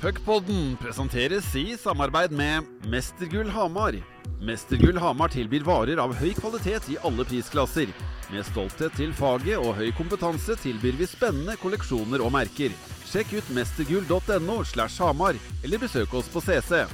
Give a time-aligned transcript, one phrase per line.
[0.00, 3.94] Puckpodden presenteres i samarbeid med Mestergull Hamar.
[4.42, 7.88] Mestergull Hamar tilbyr varer av høy kvalitet i alle prisklasser.
[8.28, 12.76] Med stolthet til faget og høy kompetanse tilbyr vi spennende kolleksjoner og merker.
[13.08, 16.84] Sjekk ut mestergull.no slash Hamar, eller besøk oss på CC.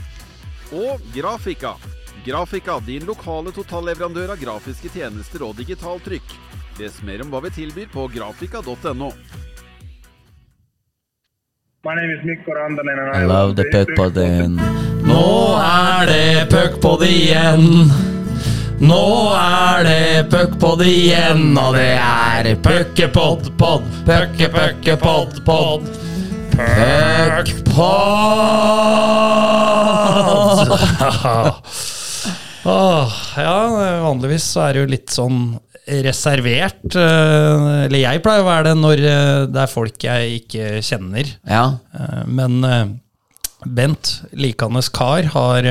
[0.71, 1.75] Og Grafika.
[2.23, 6.37] Grafika, din lokale totalleverandør av grafiske tjenester og digitalt trykk.
[6.79, 9.11] Les mer om hva vi tilbyr på grafika.no.
[11.85, 14.52] My name is Mikko Rantanen and I love the puckpodden.
[15.02, 17.91] Nå er det puckpod igjen.
[18.79, 25.91] Nå er det puckpod igjen, og det er puckepod, pod, pucke, pucke, pod, pod.
[26.55, 27.83] Puckpod!
[32.62, 33.59] Åh, ja,
[34.06, 35.42] vanligvis er det jo litt sånn
[36.06, 36.96] reservert.
[36.96, 41.33] eh, Eller jeg pleier å være det når eh, det er folk jeg ikke kjenner.
[41.48, 41.64] Ja.
[41.95, 43.00] Eh, Men
[43.62, 45.67] Bent, likandes kar, har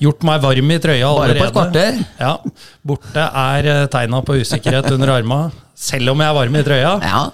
[0.00, 1.42] gjort meg varm i trøya allerede.
[1.42, 1.98] Bare på et kvarter.
[2.16, 2.30] Ja,
[2.88, 5.40] Borte er tegna på usikkerhet under arma,
[5.76, 6.94] selv om jeg er varm i trøya.
[7.04, 7.24] Ja.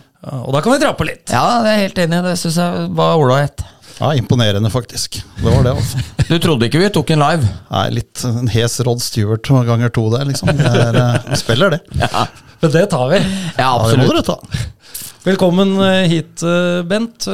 [0.42, 1.30] Og da kan vi dra på litt.
[1.30, 2.18] ja, det er helt enig.
[2.26, 3.62] Det syns jeg var ålreit.
[4.00, 5.20] Ja, Imponerende, faktisk.
[5.36, 5.98] Det var det, altså.
[6.30, 7.48] Du trodde ikke vi tok en live?
[7.70, 10.52] Nei, litt en hes Rod Stewart ganger to der, liksom.
[10.56, 11.80] Det er, eh, spiller det.
[12.00, 12.24] Ja,
[12.62, 13.20] Men det tar vi.
[13.20, 14.16] ja Ja, det må absolutt.
[14.16, 14.64] dere ta.
[15.26, 17.28] Velkommen eh, hit, eh, Bent.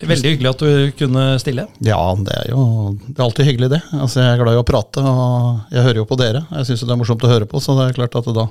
[0.00, 1.66] Veldig hyggelig at du kunne stille.
[1.84, 2.62] Ja, det er jo
[3.04, 3.80] det er alltid hyggelig, det.
[3.92, 6.46] Altså, Jeg er glad i å prate, og jeg hører jo på dere.
[6.54, 8.46] Jeg syns det er morsomt å høre på, så det er klart at da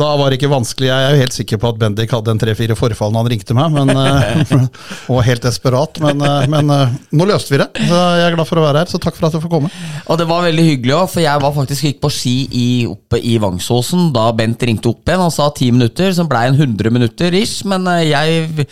[0.00, 0.88] da var det ikke vanskelig.
[0.88, 3.56] Jeg er jo helt sikker på at Bendik hadde en tre-fire forfall når han ringte
[3.56, 4.54] meg, men, eh,
[5.12, 6.00] og helt desperat.
[6.02, 8.84] Men, eh, men eh, nå løste vi det, så jeg er glad for å være
[8.84, 8.92] her.
[8.92, 9.72] Så takk for at du får komme.
[10.08, 13.20] Og det var veldig hyggelig òg, for jeg var faktisk gikk på ski i, oppe
[13.20, 15.26] i Vangsåsen da Bent ringte opp igjen.
[15.26, 17.60] Han sa ti minutter, som blei en 100 minutter ish.
[17.68, 18.66] Men jeg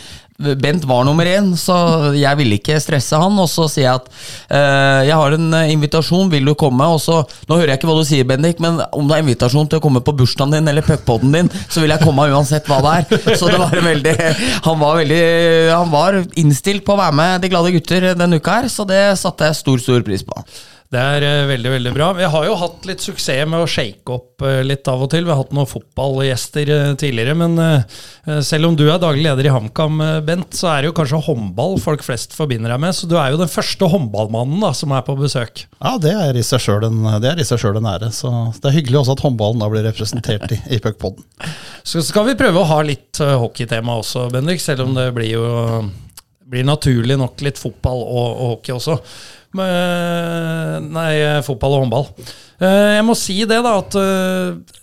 [0.61, 1.75] Bent var nummer én, så
[2.17, 3.37] jeg ville ikke stresse han.
[3.43, 4.09] Og så sier jeg at
[4.49, 6.87] eh, jeg har en eh, invitasjon, vil du komme?
[6.95, 9.69] Og så, Nå hører jeg ikke hva du sier, Bendik, men om det er invitasjon
[9.71, 12.81] til å komme på bursdagen din eller puckpoden din, så vil jeg komme uansett hva
[12.85, 13.37] det er.
[13.41, 14.17] Så det var veldig
[14.65, 15.23] Han var veldig
[15.71, 19.01] Han var innstilt på å være med De glade gutter denne uka her, så det
[19.21, 20.45] satte jeg stor, stor pris på.
[20.91, 22.09] Det er eh, veldig veldig bra.
[22.19, 25.23] Vi har jo hatt litt suksess med å shake opp eh, litt av og til.
[25.23, 27.55] Vi har hatt noen fotballgjester eh, tidligere, men
[28.45, 31.79] selv om du er daglig leder i HamKam, Bent, så er det jo kanskje håndball
[31.83, 32.97] folk flest forbinder deg med.
[32.99, 35.65] Så du er jo den første håndballmannen da, som er på besøk.
[35.79, 38.11] Ja, det er i seg sjøl en, en ære.
[38.15, 41.23] Så det er hyggelig også at håndballen da blir representert i, i puckpoden.
[41.87, 45.47] Så skal vi prøve å ha litt hockeytema også, Bendik, selv om det blir jo
[46.51, 48.97] blir naturlig nok litt fotball og, og hockey også.
[49.57, 51.15] Men, nei,
[51.47, 52.07] fotball og håndball.
[52.61, 54.77] Eh, Jeg må si det, da, at eh,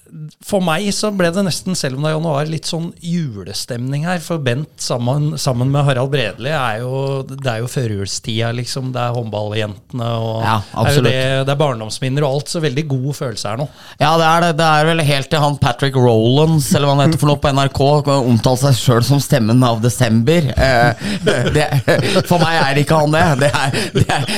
[0.47, 4.21] for meg så ble det nesten, selv om det er januar, litt sånn julestemning her.
[4.23, 8.93] For Bent sammen, sammen med Harald Bredli er jo Det er jo førjulstida, liksom.
[8.95, 11.11] Det er håndballjentene og Ja, er det,
[11.49, 12.53] det er barndomsminner og alt.
[12.53, 13.67] Så veldig god følelse her nå.
[13.99, 14.51] Ja, det er det.
[14.61, 17.51] Det er vel helt til han Patrick Rowlands, eller hva han heter for noe på
[17.57, 17.83] NRK,
[18.31, 20.47] omtalte seg sjøl som stemmen av desember.
[20.55, 21.67] Eh, det,
[22.31, 23.25] for meg er ikke han det.
[23.43, 23.77] Det er,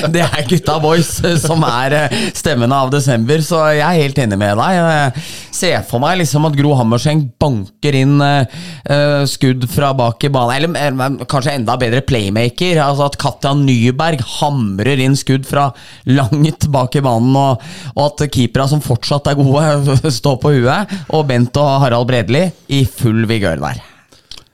[0.10, 1.14] det er, er gutta boys
[1.46, 2.00] som er
[2.34, 4.78] stemmen av desember, så jeg er helt enig med deg.
[4.80, 5.24] Jeg
[5.60, 8.58] ser for meg liksom at Gro Hammerseng banker inn eh,
[8.90, 12.82] eh, skudd fra bak i banen, eller eller, kanskje enda bedre playmaker.
[12.84, 15.70] Altså at Katja Nyberg hamrer inn skudd fra
[16.10, 21.00] langt bak i banen, og, og at keepera som fortsatt er gode, står på huet.
[21.14, 23.99] Og Bent og Harald Bredli i full vigør der.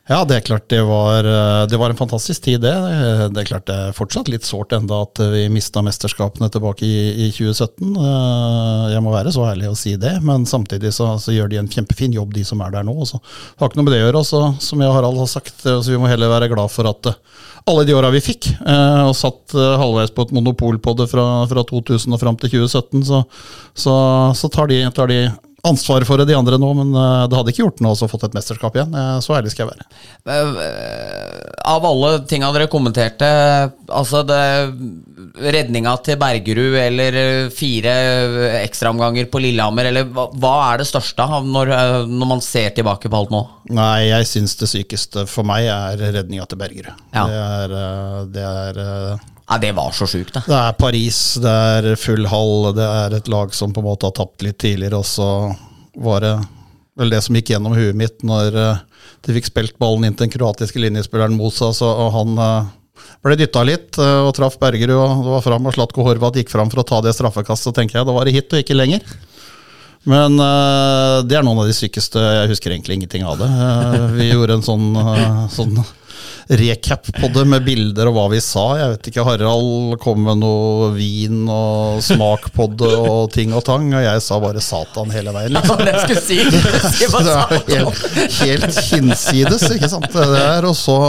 [0.06, 2.74] Ja, det er klart det var, eh, det var en fantastisk tid, det.
[3.34, 7.26] Det er klart det er fortsatt litt sårt enda at vi mista mesterskapene tilbake i,
[7.26, 7.96] i 2017.
[7.98, 11.58] Eh, Jeg må være så ærlig å si det, men samtidig så, så gjør de
[11.64, 12.94] en kjempefin jobb, de som er der nå.
[13.10, 13.18] Så
[13.58, 14.22] har ikke noe med det å gjøre.
[14.22, 16.92] Også, som jeg og Harald har sagt, eh, så vi må heller være glad for
[16.92, 17.18] at eh,
[17.66, 21.10] alle de åra vi fikk, eh, og satt eh, halvveis på et monopol på det
[21.10, 23.24] fra, fra 2000 og fram til 2017, så,
[23.74, 23.98] så,
[24.38, 25.24] så tar, de, tar de
[25.66, 28.28] ansvaret for det, de andre nå, men eh, det hadde ikke gjort noe å fått
[28.28, 28.94] et mesterskap igjen.
[28.96, 29.88] Eh, Så ærlig skal jeg være.
[30.36, 33.28] Eh, Av alle tinga dere kommenterte,
[33.90, 34.42] altså det
[35.42, 37.18] redninga til Bergerud eller
[37.54, 37.96] fire
[38.62, 41.74] ekstraomganger på Lillehammer, eller hva, er det største av når,
[42.12, 43.42] når man ser tilbake på alt nå?
[43.76, 47.08] Nei, jeg syns det sykeste for meg er redninga til Bergerud.
[47.16, 47.26] Ja.
[47.26, 47.80] Det er,
[48.36, 50.42] det er Ja, det var så sjukt, da.
[50.48, 54.08] Det er Paris, det er full hall, det er et lag som på en måte
[54.08, 55.28] har tapt litt tidligere, og så
[56.02, 56.34] var det
[56.98, 58.82] vel det som gikk gjennom huet mitt når eh,
[59.28, 62.72] de fikk spilt ballen inn til den kroatiske linjespilleren Mosa, så, og han eh,
[63.26, 66.50] ble dytta litt eh, og traff Bergerud, og det var fram, og Slatko Horvat gikk
[66.54, 69.06] fram for å ta det straffekastet, tenker jeg da var det hit og ikke lenger.
[70.06, 73.48] Men det er noen av de sykeste Jeg husker egentlig ingenting av det.
[74.14, 74.92] Vi gjorde en sånn,
[75.50, 75.80] sånn
[76.48, 78.66] recap på det med bilder og hva vi sa.
[78.80, 83.66] Jeg vet ikke, Harald kom med noe vin og smak på det og ting og
[83.66, 85.56] tang, og jeg sa bare Satan hele veien.
[85.56, 85.84] Det liksom.
[85.84, 86.40] det jeg skulle si.
[86.54, 86.62] Det
[87.34, 88.08] er helt,
[88.40, 90.10] helt hinsides, ikke sant.
[90.14, 91.00] Det er, og så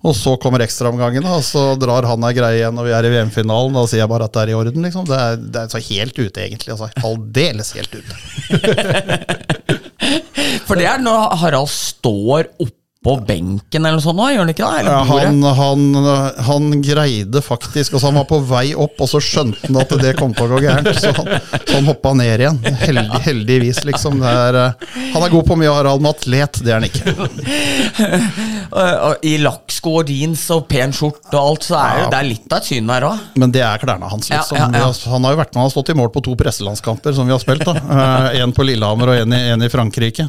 [0.00, 3.10] og så kommer ekstraomgangen, og så drar han ei greie igjen når vi er i
[3.12, 3.74] VM-finalen.
[3.76, 5.04] Da sier jeg bare at det er i orden, liksom.
[5.04, 6.72] Det er, det er så helt ute, egentlig.
[6.72, 8.14] Altså, Aldeles helt ute.
[10.64, 12.48] For det er når Harald står
[13.00, 14.94] oppå benken eller sånt nå, gjør han ikke det?
[15.08, 15.84] Han, han,
[16.44, 20.10] han greide faktisk altså Han var på vei opp, og så skjønte han at det
[20.18, 20.90] kom til å gå gærent.
[21.00, 21.30] Så han,
[21.64, 22.58] så han hoppa ned igjen.
[22.82, 24.18] Heldig, heldigvis, liksom.
[24.20, 27.14] Det er, eh, han er god på mye, Harald, men atlet det er han ikke.
[28.70, 32.18] Og- og I lakksko og jeans og pen skjorte og alt, så er ja, det
[32.20, 33.24] er litt av et syn der òg.
[33.42, 34.60] Men det er klærne hans, liksom.
[34.60, 34.84] ja, ja.
[34.84, 37.32] Har- Han har jo vært med, har stått i mål på to presselandskamper som vi
[37.34, 37.64] har spilt.
[37.66, 40.28] da Eh, En på Lillehammer og én i, en i Frankrike.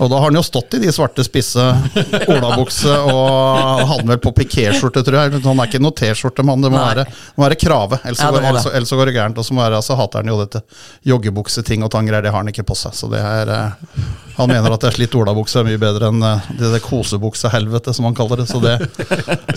[0.00, 1.60] Og da har han jo stått i de svarte spisse
[2.32, 5.42] olabukse og hadde vel på pikéskjorte, tror jeg.
[5.44, 6.62] Han er ikke noe T-skjortemann.
[6.64, 6.86] Det må Nei.
[6.94, 7.04] være,
[7.36, 8.62] må være krave, ellers, Ja, så det går- må det.
[8.62, 9.40] ellers, ellers går det gærent.
[9.42, 10.62] Og så altså, hater han jo dette
[11.10, 12.96] joggebukseting og tanngreier, det har han ikke på seg.
[12.96, 14.06] Så det er eh,
[14.40, 17.92] Han mener at det er slitt olabukse er mye bedre enn eh, det, det kosebuksehelvete,
[17.92, 18.48] som han kaller det.
[18.48, 18.78] Så det,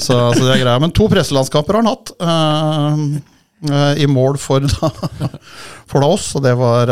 [0.04, 0.76] så, så det er greia.
[0.84, 2.12] Men to presselandskaper har han hatt.
[3.64, 4.90] eh, I mål for da,
[5.88, 6.90] for da oss, og det var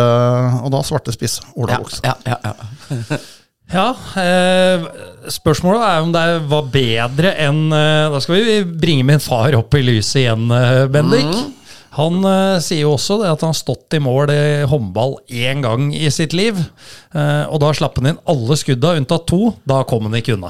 [0.63, 1.42] Og da svarte spiss.
[1.44, 2.00] Ja, Olabukse.
[2.07, 3.18] ja, ja, ja.
[3.71, 3.88] Ja,
[4.19, 4.83] eh,
[5.31, 9.77] spørsmålet er om det var bedre enn eh, Da skal vi bringe min far opp
[9.79, 10.47] i lyset igjen,
[10.91, 11.23] Bendik.
[11.23, 11.61] Bendik.
[11.98, 14.42] Han uh, sier jo også det at han har stått i mål i
[14.72, 16.56] håndball én gang i sitt liv.
[17.12, 19.40] Uh, og da slapp han inn alle skudda unntatt to.
[19.68, 20.48] Da kom han ikke unna.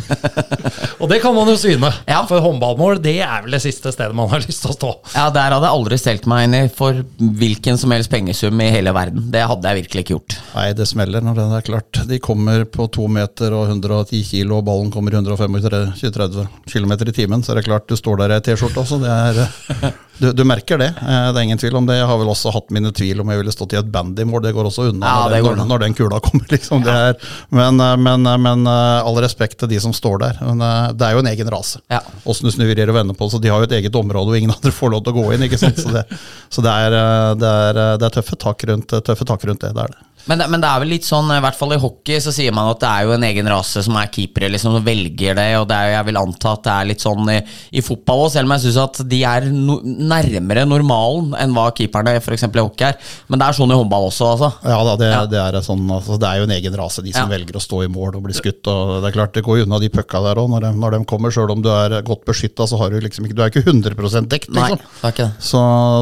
[1.00, 2.20] og det kan man jo syne, Ja.
[2.28, 4.90] for håndballmål det er vel det siste stedet man har lyst til å stå.
[5.14, 7.00] Ja, Der hadde jeg aldri stelt meg inn i for
[7.40, 9.30] hvilken som helst pengesum i hele verden.
[9.32, 10.36] Det hadde jeg virkelig ikke gjort.
[10.58, 12.02] Nei, det smeller når det er klart.
[12.10, 17.16] De kommer på to meter og 110 kilo, og ballen kommer i 125-30 km i
[17.16, 17.40] timen.
[17.46, 19.00] Så er det klart du står der i T-skjorte også.
[19.00, 20.88] Det er, du, du merker det.
[21.00, 21.96] Eh, Det er ingen tvil om det.
[21.98, 24.42] Jeg har vel også hatt mine tvil om jeg ville stått i et bandymål.
[24.44, 26.46] Det går også unna Ja, når, når, når den kula kommer.
[26.52, 26.84] Liksom.
[26.86, 27.16] Det er,
[27.56, 30.42] men, eh, men, eh, men all respekt til de som står der.
[30.46, 30.60] Men,
[30.96, 31.80] det er jo en egen rase.
[31.90, 32.02] Ja.
[32.28, 33.30] Åssen du snurrer og vender på.
[33.32, 35.26] Så de har jo et eget område, og ingen andre får lov til å gå
[35.38, 35.48] inn.
[35.56, 36.04] Så det,
[36.52, 36.98] så det, er,
[37.40, 39.74] det, er, det er tøffe tak rundt, tøffe tak rundt det.
[39.76, 40.06] det er det.
[40.28, 42.68] Men men det er vel litt sånn, i hvert fall i hockey, så sier man
[42.70, 45.46] at det er jo en egen rase som er keepere, liksom, som velger det.
[45.58, 47.38] Og det er, jeg vil anta at det er litt sånn i,
[47.72, 51.70] i fotball òg, selv om jeg syns at de er no, nærmere normalen enn hva
[51.76, 52.44] keeperne f.eks.
[52.46, 52.98] i hockey er.
[53.28, 54.50] Men det er sånn i håndball også, altså.
[54.66, 55.22] Ja da, det, Ja.
[55.26, 57.36] det, er sånn, altså, det er jo en egen rase, de som Ja.
[57.38, 58.66] velger å stå i mål og bli skutt.
[58.70, 60.90] og Det er klart det går jo unna de pucka der òg, når, de- når
[60.98, 61.30] de kommer.
[61.30, 64.26] Sjøl om du er godt beskytta, så har du liksom ikke Du er ikke 100
[64.28, 64.78] dekt, Nei, liksom.
[65.00, 65.42] det er ikke det.
[65.42, 65.60] Så,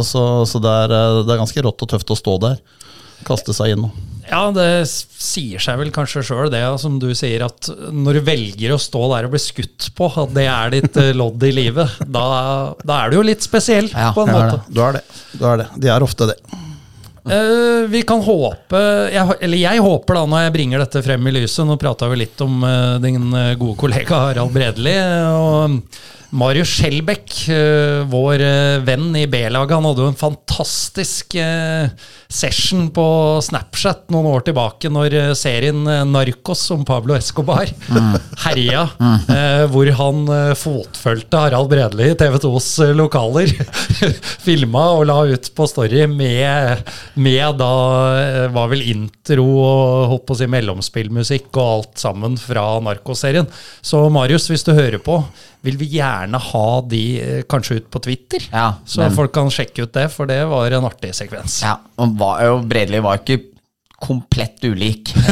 [0.08, 2.58] så, så det, er, eh, det er ganske rått og tøft å stå der.
[3.26, 3.88] Kaste seg inn
[4.28, 8.74] Ja, det sier seg vel kanskje sjøl, det som du sier, at når du velger
[8.74, 11.98] å stå der og bli skutt på, at det er ditt eh, lodd i livet,
[12.04, 12.24] da,
[12.84, 14.60] da er du jo litt spesiell, Ja, på en Ja, måte.
[14.68, 15.04] Du er det.
[15.32, 15.68] Du er det.
[15.80, 16.38] De er ofte det.
[17.28, 18.78] Uh, vi kan håpe
[19.12, 22.22] jeg, Eller jeg håper, da, når jeg bringer dette frem i lyset Nå prata vi
[22.22, 23.26] litt om uh, din
[23.60, 24.94] gode kollega Harald Bredli.
[25.28, 25.74] Og
[26.36, 31.88] Marius Skjelbæk, eh, vår eh, venn i B-laget, han hadde jo en fantastisk eh,
[32.28, 33.06] session på
[33.46, 37.70] Snapchat noen år tilbake, når serien Narkos Narcos om Pablo Escobar
[38.44, 39.24] herja, mm.
[39.72, 40.20] hvor han
[40.58, 43.52] fotfølte Harald Bredli i TV 2s eh, lokaler.
[44.46, 46.84] Filma og la ut på Story med,
[47.16, 47.72] med da
[48.52, 53.48] var vel intro og holdt på å si mellomspillmusikk og alt sammen fra Narcos-serien.
[53.80, 55.22] Så Marius, hvis du hører på,
[55.66, 58.48] vil vi gjerne ha de eh, kanskje ut på Twitter.
[58.52, 61.62] Ja, så men- folk kan sjekke ut det, for det var en artig sekvens.
[61.62, 63.40] Ja, og var, og Bredli var ikke
[63.98, 65.14] komplett ulik.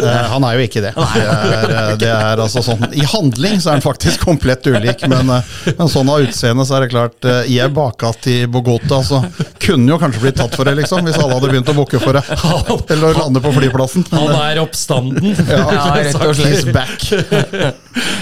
[0.00, 0.90] Eh, han er jo ikke det.
[0.96, 5.02] Det er, eh, det er altså sånn, I handling så er han faktisk komplett ulik,
[5.12, 9.20] men, men sånn av utseende så er det klart I ei bakgate i Bogota så
[9.60, 12.16] kunne jo kanskje blitt tatt for det, liksom, hvis alle hadde begynt å bukke for
[12.16, 12.24] det.
[12.96, 14.08] Eller å lande på flyplassen.
[14.16, 15.34] Han er oppstanden.
[15.36, 15.68] Ja,
[16.00, 16.56] rett og slett.
[16.56, 16.96] He's back.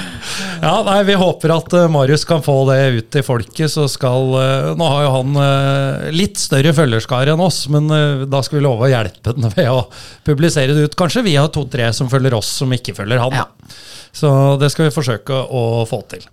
[0.62, 3.70] Ja, nei, Vi håper at eh, Marius kan få det ut til folket.
[3.70, 7.88] så skal, eh, Nå har jo han eh, litt større følgerskare enn oss, men
[8.30, 9.84] da skal vi love å hjelpe den ved å
[10.26, 10.98] publisere det ut.
[10.98, 13.38] Kanskje vi har to-tre som følger oss, som ikke følger han.
[13.38, 13.46] Ja.
[14.12, 16.24] Så det skal vi forsøke å få til.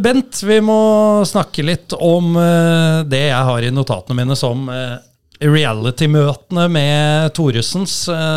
[0.00, 0.78] Bent, vi må
[1.26, 2.36] snakke litt om
[3.10, 4.68] det jeg har i notatene mine som
[5.42, 7.96] reality-møtene med Thoresens.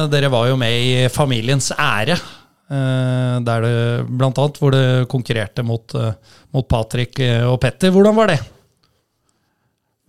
[0.09, 2.17] Dere var jo med i Familiens ære.
[2.69, 3.73] Eh, Der det
[4.09, 6.13] blant annet hvor det konkurrerte mot, eh,
[6.55, 7.93] mot Patrick eh, og Petter.
[7.95, 8.39] Hvordan var det?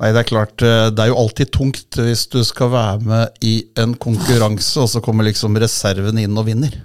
[0.00, 3.58] Nei, det er klart, det er jo alltid tungt hvis du skal være med i
[3.82, 6.78] en konkurranse, og så kommer liksom reserven inn og vinner.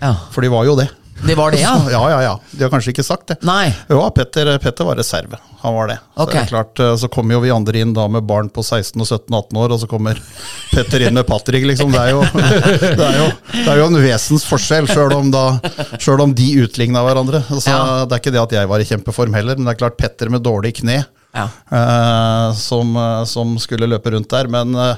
[0.00, 0.16] Ja.
[0.34, 0.88] For de var jo det.
[1.26, 1.74] Det var det, ja?
[1.90, 2.40] Ja, ja, ja.
[2.50, 3.38] De har kanskje ikke sagt det.
[3.46, 3.72] Nei.
[3.90, 5.38] Jo, Petter, Petter var reserve.
[5.60, 5.96] Han var det.
[6.14, 6.32] Ok.
[6.32, 8.94] Så, er klart, eh, så kommer jo vi andre inn da med barn på 16
[9.02, 10.20] og 17 18 år, og så kommer
[10.74, 11.92] Petter inn med Patrick, liksom.
[11.94, 12.22] Det er jo,
[13.00, 15.32] det er jo, det er jo en vesensforskjell, sjøl om,
[16.28, 17.42] om de utligna hverandre.
[17.50, 17.80] Så Ja.
[18.08, 20.30] Det er ikke det at jeg var i kjempeform heller, men det er klart Petter
[20.32, 21.02] med dårlig kne,
[21.36, 21.48] Ja.
[21.72, 24.48] uh, som, eh, som skulle løpe rundt der.
[24.48, 24.94] Men eh,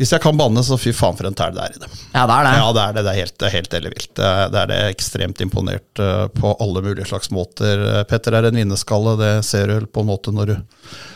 [0.00, 1.88] hvis jeg kan banne, så fy faen for en tæl det er i det.
[2.14, 2.52] Ja, det er det.
[2.56, 3.02] Ja, det er det.
[3.04, 4.08] Det er helt, helt ellevilt.
[4.16, 7.84] Det, er- det er det ekstremt imponert eh, på alle mulige slags måter.
[7.90, 10.56] Eh, Petter er en vinnerskalle, det ser du på en måte når du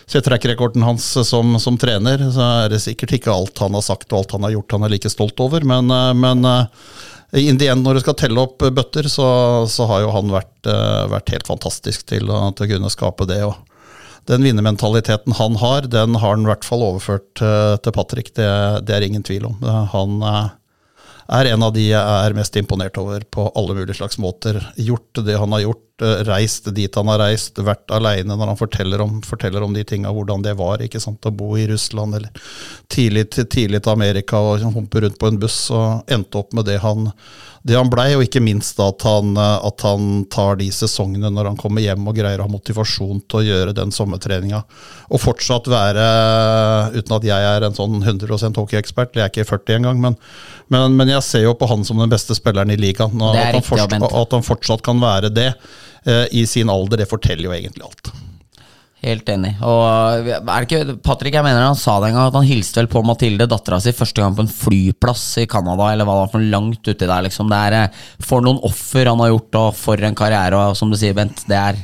[0.06, 2.22] ser track-rekorden hans eh, som, som trener.
[2.36, 4.84] Så er det sikkert ikke alt han har sagt og alt han har gjort han
[4.86, 6.66] er like stolt over, men, eh, men eh,
[7.40, 9.26] in the end, når du skal telle opp eh, bøtter, så,
[9.66, 13.40] så har jo han vært, eh, vært helt fantastisk til til å kunne skape det.
[13.48, 13.56] og
[14.30, 18.32] den vinnermentaliteten han har, den har han i hvert fall overført eh, til Patrick.
[18.36, 18.50] Det,
[18.88, 19.58] det er ingen tvil om.
[19.92, 20.46] Han eh,
[21.32, 24.60] er en av de jeg er mest imponert over på alle mulige slags måter.
[24.76, 28.60] Gjort det han har gjort, eh, reist dit han har reist, vært aleine når han
[28.60, 30.82] forteller om, forteller om de tinga, hvordan det var.
[30.82, 32.30] ikke sant, Å bo i Russland eller
[32.88, 36.80] tidlig, tidlig til Amerika og humpe rundt på en buss og endte opp med det
[36.84, 37.10] han,
[37.64, 41.30] det han blei, og ikke minst da at han, eh, at han tar de sesongene
[41.32, 44.64] når han kommer hjem og greier å ha motivasjon til å gjøre den sommertreninga.
[45.08, 46.04] Og fortsatt være,
[46.92, 50.18] uten at jeg er en sånn 100 hockeyekspert, jeg er ikke 40 engang, men,
[50.72, 53.16] men, men jeg ser jo på han som den beste spilleren i ligaen.
[53.20, 57.10] Og at, han fortsatt, at han fortsatt kan være det eh, i sin alder, det
[57.10, 58.14] forteller jo egentlig alt.
[59.04, 59.50] Helt enig.
[59.60, 62.80] Og er det ikke Patrick, jeg mener han sa det en gang, at han hilste
[62.80, 66.22] vel på Mathilde, dattera si, første gang på en flyplass i Canada, eller hva det
[66.22, 67.52] var for langt uti der, liksom.
[67.52, 70.92] Det er eh, for noen offer han har gjort, og for en karriere, og som
[70.92, 71.82] du sier, Bent, det er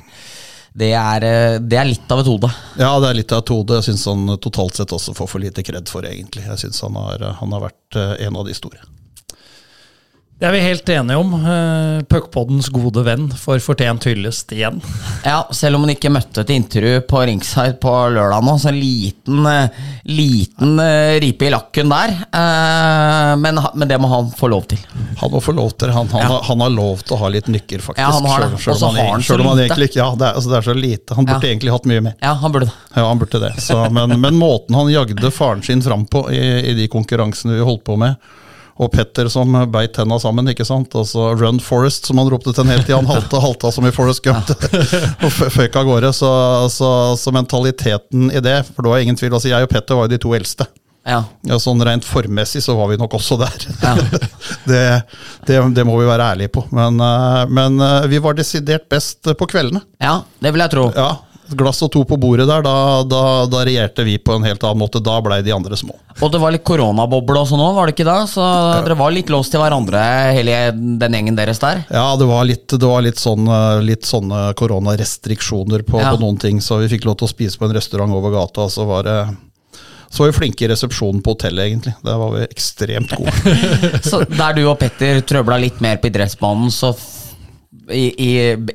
[0.81, 2.51] det er, eh, det er litt av et hode.
[2.81, 3.79] Ja, det er litt av et hode.
[3.81, 6.47] Jeg syns han totalt sett også får for lite kred for, egentlig.
[6.49, 8.81] Jeg syns han, har- han har vært eh, en av de store.
[10.41, 11.33] Det er vi helt enige om.
[11.37, 14.79] Uh, Puckpoddens gode venn får fortjent hyllest igjen.
[15.27, 18.79] Ja, selv om han ikke møtte til intervju på ringside på lørdag nå, så en
[18.81, 22.15] liten, eh, liten eh, ripe i lakken der.
[22.41, 24.81] Eh, men, men det må han få lov til.
[25.21, 25.93] Han må få lov til.
[25.93, 26.31] Han, han, Ja.
[26.33, 28.01] har, han har lov til å ha litt nykker, faktisk.
[28.01, 28.51] Ja, han har det.
[28.57, 30.35] Selv- selv Og så om har han selv om han egentlig ikke- Ja, det er,
[30.41, 31.15] altså, det er så lite.
[31.21, 31.53] Han burde Ja.
[31.53, 32.15] egentlig hatt mye mer.
[32.23, 32.73] Ja, han burde det.
[32.97, 33.53] Ja, han burde det.
[33.61, 37.61] Så, men, men måten han jagde faren sin fram på i, i de konkurransene vi
[37.69, 38.17] holdt på med,
[38.81, 40.95] og Petter som beit tenna sammen, ikke sant.
[40.97, 42.95] Altså Run Forest, som han ropte til en hel tid.
[42.97, 44.49] Han halta, halta som i Forest Gump
[45.27, 46.13] og føk av gårde.
[46.17, 46.31] Så,
[46.73, 49.35] så, så mentaliteten i det For det var ingen tvil.
[49.37, 50.69] altså Jeg og Petter var jo de to eldste.
[51.09, 51.23] Ja.
[51.49, 53.69] Ja, sånn Rent formmessig så var vi nok også der.
[53.83, 53.95] Ja.
[54.71, 54.83] det,
[55.49, 56.65] det, det må vi være ærlige på.
[56.77, 59.85] Men, eh, men eh, vi var desidert best på kveldene.
[60.01, 60.89] ja, det vil jeg tro.
[60.97, 61.11] Ja,
[61.57, 62.75] glass og to på bordet der, da,
[63.09, 65.03] da, da regjerte vi på en helt annen måte.
[65.05, 65.97] Da blei de andre små.
[66.21, 68.19] Og det var litt koronaboble og sånn òg, var det ikke da?
[68.29, 68.45] Så
[68.85, 70.01] dere var litt låst til hverandre,
[70.37, 70.57] hele
[71.01, 71.85] den gjengen deres der?
[71.91, 76.15] Ja, det var litt, det var litt, sånn, eh, litt sånne koronarestriksjoner på, Ja.
[76.15, 78.69] på noen ting, så vi fikk lov til å spise på en restaurant over gata.
[78.69, 79.21] Så var det
[80.11, 81.93] så var vi flinke i resepsjonen på hotellet, egentlig.
[82.03, 83.31] Der var vi ekstremt gode.
[84.03, 86.91] Så der du og Petter trøbla litt mer på idrettsbanen, så
[87.93, 88.31] i, i,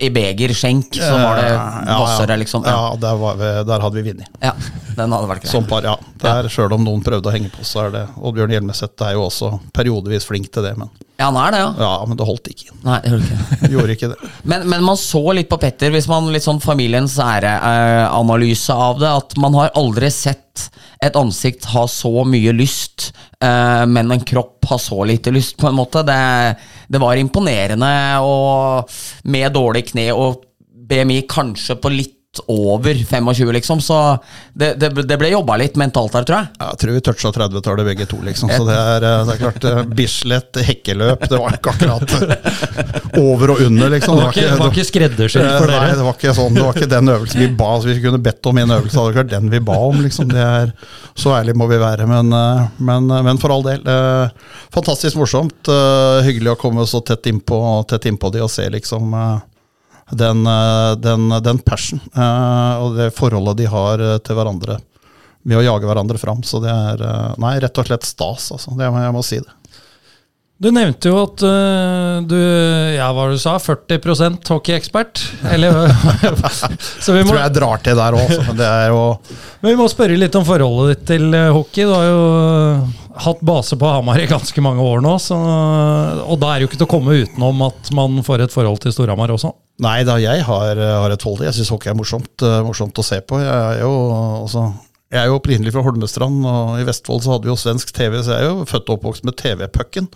[0.07, 1.51] i beger skjenk, så var det
[1.89, 2.65] vassere, liksom?
[2.67, 2.75] Ja.
[2.75, 4.27] Ja, der, var vi, der hadde vi vunnet.
[4.43, 4.53] ja,
[4.97, 5.51] den hadde vært grei.
[5.51, 5.95] Som par, ja.
[6.21, 9.25] Der, Sjøl om noen prøvde å henge på, så er det Oddbjørn Hjelmeset er jo
[9.27, 11.69] også periodevis flink til det, men, Ja, han er det, ja.
[11.85, 12.75] ja, men det holdt ikke.
[12.85, 13.69] Nei, det ikke.
[13.75, 14.31] Gjorde ikke det.
[14.43, 19.11] Men, men man så litt på Petter, hvis man litt sånn familiens æreanalyse av det,
[19.23, 20.69] at man har aldri sett
[21.03, 23.11] et ansikt ha så mye lyst,
[23.43, 26.03] eh, men en kropp ha så lite lyst, på en måte.
[26.07, 26.17] Det,
[26.87, 27.93] det var imponerende,
[28.25, 28.91] og
[29.29, 30.45] med dårlig kne og
[30.85, 32.14] BMI kanskje på litt
[32.51, 33.99] over 25, liksom, så
[34.53, 36.49] det, det, det ble jobba litt mentalt der, tror jeg.
[36.61, 38.49] Jeg tror vi toucha 30-tallet begge to, liksom.
[38.51, 43.21] Så det er, eh, det er klart eh, Bislett, hekkeløp, det var ikke akkurat eh,
[43.21, 44.17] over og under, liksom.
[44.19, 45.81] Det var ikke, var ikke skreddersydd for dere?
[45.87, 47.71] Nei, det var ikke sånn, det var ikke den øvelsen vi ba.
[47.81, 50.01] Så vi kunne bedt om en øvelse, hadde det vært den vi ba om.
[50.05, 50.29] liksom.
[50.33, 50.73] Det er,
[51.15, 52.07] Så ærlig må vi være.
[52.09, 53.81] Men, eh, men, men for all del.
[53.85, 54.29] eh,
[54.75, 55.69] Fantastisk morsomt.
[55.71, 59.35] eh, Hyggelig å komme så tett innpå, tett innpå de og se liksom eh,
[60.11, 64.77] den, eh, den, den passion eh, og det forholdet de har eh, til hverandre
[65.45, 66.39] med å jage hverandre fram.
[66.41, 67.01] Så det er
[67.37, 68.71] nei, rett og slett stas, altså.
[68.73, 69.51] Det, jeg må si det.
[70.55, 72.37] Du nevnte jo at uh, du
[72.95, 73.57] Ja, hva du sa?
[73.59, 75.19] 40% hockeyekspert?
[75.51, 75.91] Eller
[77.03, 79.01] Så vi Jeg må, tror jeg drar til der òg, men det jo
[79.65, 81.87] men vi må spørre litt om forholdet ditt til øh, hockey.
[81.87, 82.83] Du har jo øh,
[83.25, 85.37] hatt base på Hamar i ganske mange år nå, så,
[86.21, 88.83] og da er det jo ikke til å komme utenom at man får et forhold
[88.83, 89.55] til Storhamar også.
[89.81, 93.01] Nei da, jeg har, har et forhold til Jeg syns hockey er morsomt, eh, morsomt
[93.01, 93.41] å se på.
[93.41, 93.91] Jeg er jo
[94.45, 94.67] også
[95.15, 98.17] Jeg er jo opprinnelig fra Holmestrand, og i Vestfold så hadde vi jo svensk TV,
[98.19, 100.09] så jeg er jo født og oppvokst med TV-pucken.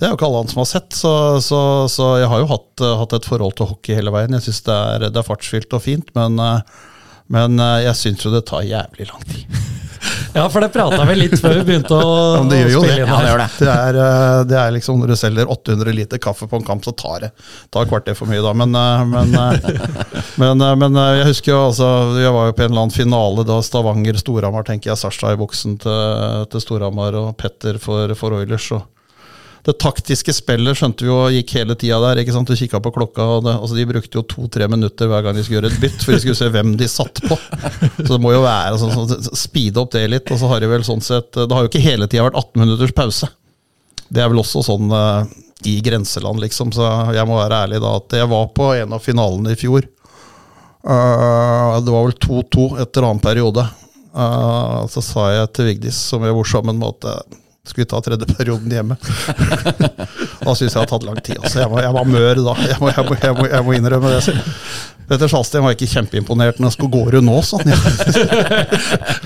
[0.00, 1.12] Det er jo ikke alle andre som har sett, så,
[1.44, 1.60] så,
[1.92, 4.34] så jeg har jo hatt, eh, hatt et forhold til hockey hele veien.
[4.34, 6.82] Jeg syns det, det er fartsfylt og fint, men, eh,
[7.38, 9.62] men eh, jeg syns jo det tar jævlig lang tid.
[10.32, 12.94] Ja, for det prata vi litt før vi begynte å, Ja, det gjør jo spille
[12.94, 13.02] det.
[13.02, 13.48] inn Ja, det gjør det.
[13.58, 16.84] Det er, eh, det er liksom Når du selger 800 liter kaffe på en kamp,
[16.86, 17.30] så tar det
[17.72, 18.54] tar kvarter for mye, da.
[18.56, 19.68] Men, eh, men, eh,
[20.42, 21.90] men, men jeg husker jo altså
[22.22, 25.02] Jeg var jo på en eller annen finale da Stavanger-Storhamar, tenker jeg.
[25.02, 28.70] Sarstad i boksen til, til Storhamar og Petter for, for Oilers.
[28.72, 28.88] Og
[29.62, 32.18] det taktiske spillet skjønte vi jo gikk hele tida der.
[32.18, 32.48] ikke sant?
[32.50, 35.44] Du kikka på klokka, og det, altså de brukte jo to-tre minutter hver gang de
[35.46, 37.36] skulle gjøre et bytt, for de skulle se hvem de satt på.
[38.00, 40.32] Så det må jo være sånn, sånn speede opp det litt.
[40.34, 42.64] Og så har de vel sånn sett Det har jo ikke hele tida vært 18
[42.64, 43.28] minutters pause.
[44.10, 45.30] Det er vel også sånn uh,
[45.70, 46.72] i grenseland, liksom.
[46.74, 49.86] Så jeg må være ærlig da at jeg var på en av finalene i fjor.
[50.82, 53.68] Uh, det var vel 2-2 etter annen periode.
[54.10, 57.38] Uh, så sa jeg til Vigdis, som jeg bor sammen med, at
[57.70, 58.96] vi ta tredje perioden hjemme?
[60.44, 61.38] da syns jeg det har tatt lang tid.
[61.38, 61.60] Altså.
[61.62, 62.54] Jeg, var, jeg var mør da.
[62.66, 64.34] Jeg må, jeg må, jeg må, jeg må innrømme det.
[65.06, 67.62] Petter Salsten var ikke kjempeimponert når han skulle gå rundt nå, sånn.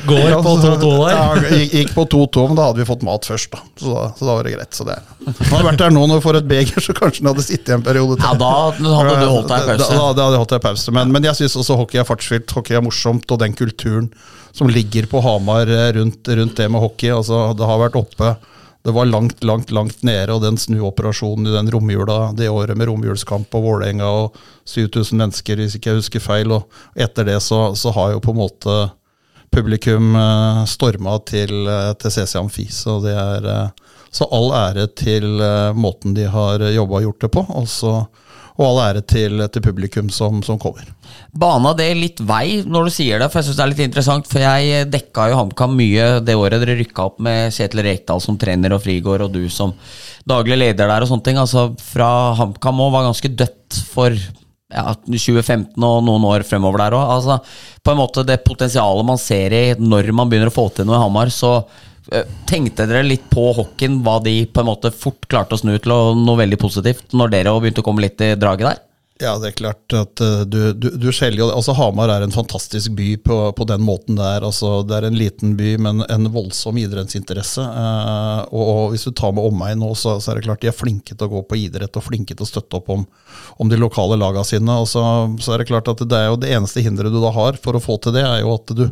[0.09, 1.15] Går på 2-2 der.
[1.15, 1.25] Ja,
[1.65, 3.63] gikk, på 2-2, men da hadde vi fått mat først, da.
[3.81, 4.77] Så da, så da var det greit.
[4.77, 4.99] Så det.
[5.25, 7.73] Han hadde vært der nå når vi får et beger, så kanskje han hadde sittet
[7.73, 8.27] i en periode til.
[8.29, 9.93] Ja, da hadde du holdt deg i Da, pause.
[9.93, 10.97] da, da hadde jeg holdt deg pause.
[11.01, 14.11] Men, men jeg syns også hockey er fartsfylt, hockey er morsomt, og den kulturen
[14.57, 17.11] som ligger på Hamar eh, rundt, rundt det med hockey.
[17.13, 18.35] Altså, det har vært oppe.
[18.87, 22.89] Det var langt, langt langt nede, og den snuoperasjonen i den romjula det året med
[22.89, 27.75] romjulskamp på Vålerenga og 7000 mennesker, hvis ikke jeg husker feil, og etter det så,
[27.77, 28.77] så har jo på en måte
[29.53, 32.71] publikum eh, storma til, eh, til CC Amfi.
[32.73, 33.51] Så det er
[34.17, 35.43] Så all ære til
[35.77, 37.91] måten de har jobba og gjort det på, og, så,
[38.57, 40.89] og all ære til, til publikum som, som kommer.
[41.37, 44.31] Bana det litt vei når du sier det, for jeg synes det er litt interessant.
[44.31, 48.39] For jeg dekka jo HamKam mye det året dere rykka opp med Kjetil Rekdal som
[48.41, 49.75] trener og Frigård, og du som
[50.27, 51.41] daglig leder der og sånne ting.
[51.43, 52.11] Altså fra
[52.41, 54.17] HamKam òg var ganske dødt for
[54.73, 57.11] ja, 2015 og noen år fremover der òg.
[57.19, 57.39] Altså,
[57.85, 60.99] på en måte det potensialet man ser i når man begynner å få til noe
[60.99, 61.85] i Hamar, så eh,
[62.47, 65.95] Tenkte dere litt på hockeyen, hva de på en måte fort klarte å snu til
[65.95, 68.85] og noe veldig positivt, når dere begynte å komme litt i draget der?
[69.17, 72.35] Ja, det er klart at eh, du, du, du skjelner jo altså Hamar er en
[72.35, 74.45] fantastisk by på, på den måten det er.
[74.45, 77.65] Altså, det er en liten by, men en voldsom idrettsinteresse.
[77.65, 80.69] Eh, og, og hvis du tar med omegn nå, så, så er det klart de
[80.69, 83.07] er flinke til å gå på idrett og flinke til å støtte opp om,
[83.57, 84.77] om de lokale lagene sine.
[84.85, 85.01] Og så,
[85.41, 87.79] så er det klart at det er jo det eneste hinderet du da har for
[87.79, 88.85] å få til det, er jo at du,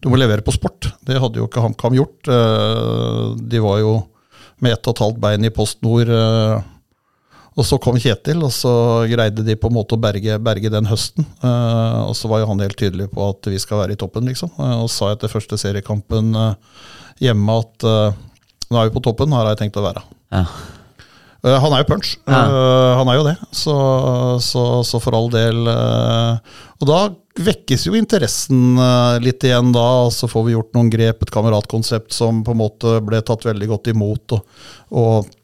[0.00, 0.90] du må levere på sport.
[1.04, 2.28] Det hadde jo ikke HamKam gjort.
[2.32, 3.94] Eh, de var jo
[4.60, 6.08] med ett og et halvt bein i Post Nord.
[6.08, 6.60] eh,
[7.58, 8.72] og så kom Kjetil, og så
[9.10, 11.26] greide de på en måte å berge, berge den høsten.
[11.44, 14.24] Eh, og så var jo han helt tydelig på at vi skal være i toppen,
[14.30, 14.54] liksom.
[14.56, 16.32] Og sa etter første seriekampen
[17.20, 17.84] hjemme at
[18.70, 20.06] nå er vi på toppen, her har jeg tenkt å være.
[20.32, 20.46] Ja.
[21.46, 22.14] Eh, han er jo punch.
[22.28, 22.42] Ja.
[22.44, 23.36] Eh, han er jo det.
[23.56, 23.74] Så,
[24.44, 27.00] så, så for all del eh, Og da
[27.40, 28.76] vekkes jo interessen
[29.24, 32.60] litt igjen da, og så får vi gjort noen grep, et kameratkonsept som på en
[32.60, 34.34] måte ble tatt veldig godt imot.
[34.36, 35.36] og, og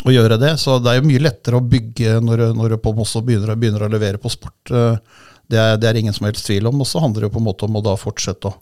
[0.00, 0.54] å gjøre det.
[0.56, 3.82] Så det er jo mye lettere å bygge når, når du på også begynner, begynner
[3.84, 4.70] å levere på sport.
[4.70, 6.78] Det er, det er ingen som helst tvil om.
[6.80, 8.54] Og så handler det jo på en måte om å da fortsette å,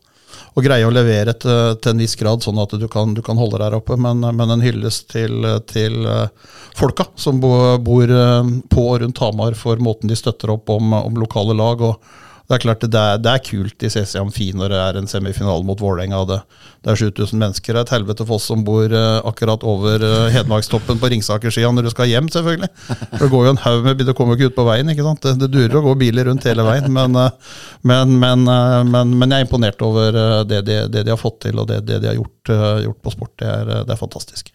[0.59, 3.38] å greie å levere til, til en viss grad, sånn at du kan, du kan
[3.38, 3.94] holde der oppe.
[4.01, 9.23] Men, men en hyllest til, til eh, folka som bo- bor eh, på og rundt
[9.23, 11.85] Hamar for måten de støtter opp om, om lokale lag.
[11.92, 12.03] og
[12.49, 15.09] det er klart det er, det er kult i CC Amfi når det er en
[15.11, 16.23] semifinale mot Vålerenga.
[16.31, 16.39] Det,
[16.81, 17.77] det er 7000 mennesker.
[17.77, 21.69] Det er et helvete for oss som bor eh, akkurat over uh, Hedmarkstoppen på Ringsakersida
[21.77, 22.71] når du skal hjem, selvfølgelig.
[22.87, 25.05] For det går jo en haug med Det kommer jo ikke ut på veien, ikke
[25.05, 25.21] sant.
[25.27, 26.89] Det, det durer å gå biler rundt hele veien.
[26.97, 27.53] Men, eh,
[27.93, 31.69] men, men, men, jeg er imponert over det de, det de har fått til, og
[31.69, 32.57] det, de har gjort,
[32.89, 33.37] gjort på sport.
[33.45, 34.53] Det er, det er fantastisk.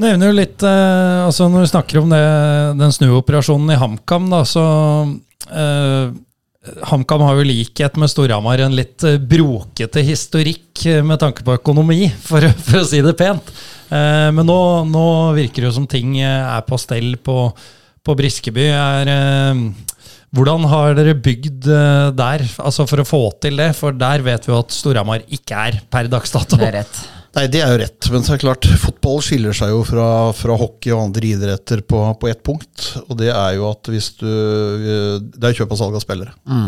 [0.00, 2.12] Nevner jo litt altså Når du snakker om
[2.80, 4.64] den snuoperasjonen i HamKam, da, så
[6.62, 11.56] HamKam har jo likhet med Storhamar en litt eh, brokete historikk eh, med tanke på
[11.58, 13.50] økonomi, for, for å si det pent.
[13.90, 17.36] Eh, men nå, nå virker det jo som ting eh, er på stell på,
[18.06, 18.68] på Briskeby.
[18.70, 19.64] Er, eh,
[20.32, 21.66] hvordan har dere bygd
[22.16, 23.72] der, altså for å få til det?
[23.76, 26.56] For der vet vi jo at Storhamar ikke er per dags dato.
[26.56, 27.02] Det er rett.
[27.32, 30.06] Nei, det er jo rett, men så er det klart, fotball skiller seg jo fra,
[30.36, 32.90] fra hockey og andre idretter på, på ett punkt.
[33.06, 36.34] Og det er jo at hvis du Det er kjøp og salg av spillere.
[36.44, 36.66] Mm.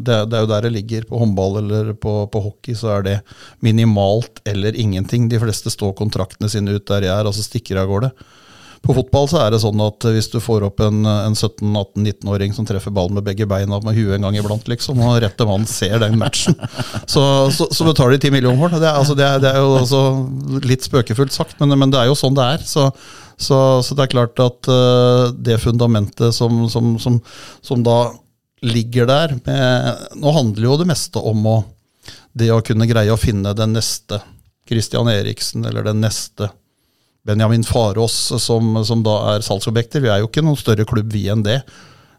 [0.00, 1.04] Det, det er jo der det ligger.
[1.10, 3.16] På håndball eller på, på hockey så er det
[3.60, 5.28] minimalt eller ingenting.
[5.28, 8.12] De fleste står kontraktene sine ut der de er, og så stikker de av gårde.
[8.86, 12.66] På fotball så er det sånn at hvis du får opp en, en 17-18-19-åring som
[12.68, 15.98] treffer ballen med begge beina med huet en gang iblant, liksom, og rette mann ser
[16.02, 16.56] den matchen,
[17.12, 17.22] så,
[17.54, 18.82] så, så betaler de ti millioner for det.
[18.84, 20.02] Det er, altså, det er, det er jo altså
[20.66, 22.66] litt spøkefullt sagt, men, men, det er jo sånn det er.
[22.66, 22.90] Så,
[23.42, 27.18] så det er klart at uh, det fundamentet som, som, som,
[27.64, 27.98] som, da
[28.66, 31.56] ligger der med, Nå handler jo det meste om å,
[32.36, 34.22] det å kunne greie å finne den neste
[34.66, 36.48] Christian Eriksen eller den neste
[37.26, 40.04] Benjamin Farås, som, som, da er salgsobjekter.
[40.04, 41.60] Vi er jo ikke noen større klubb, vi enn det.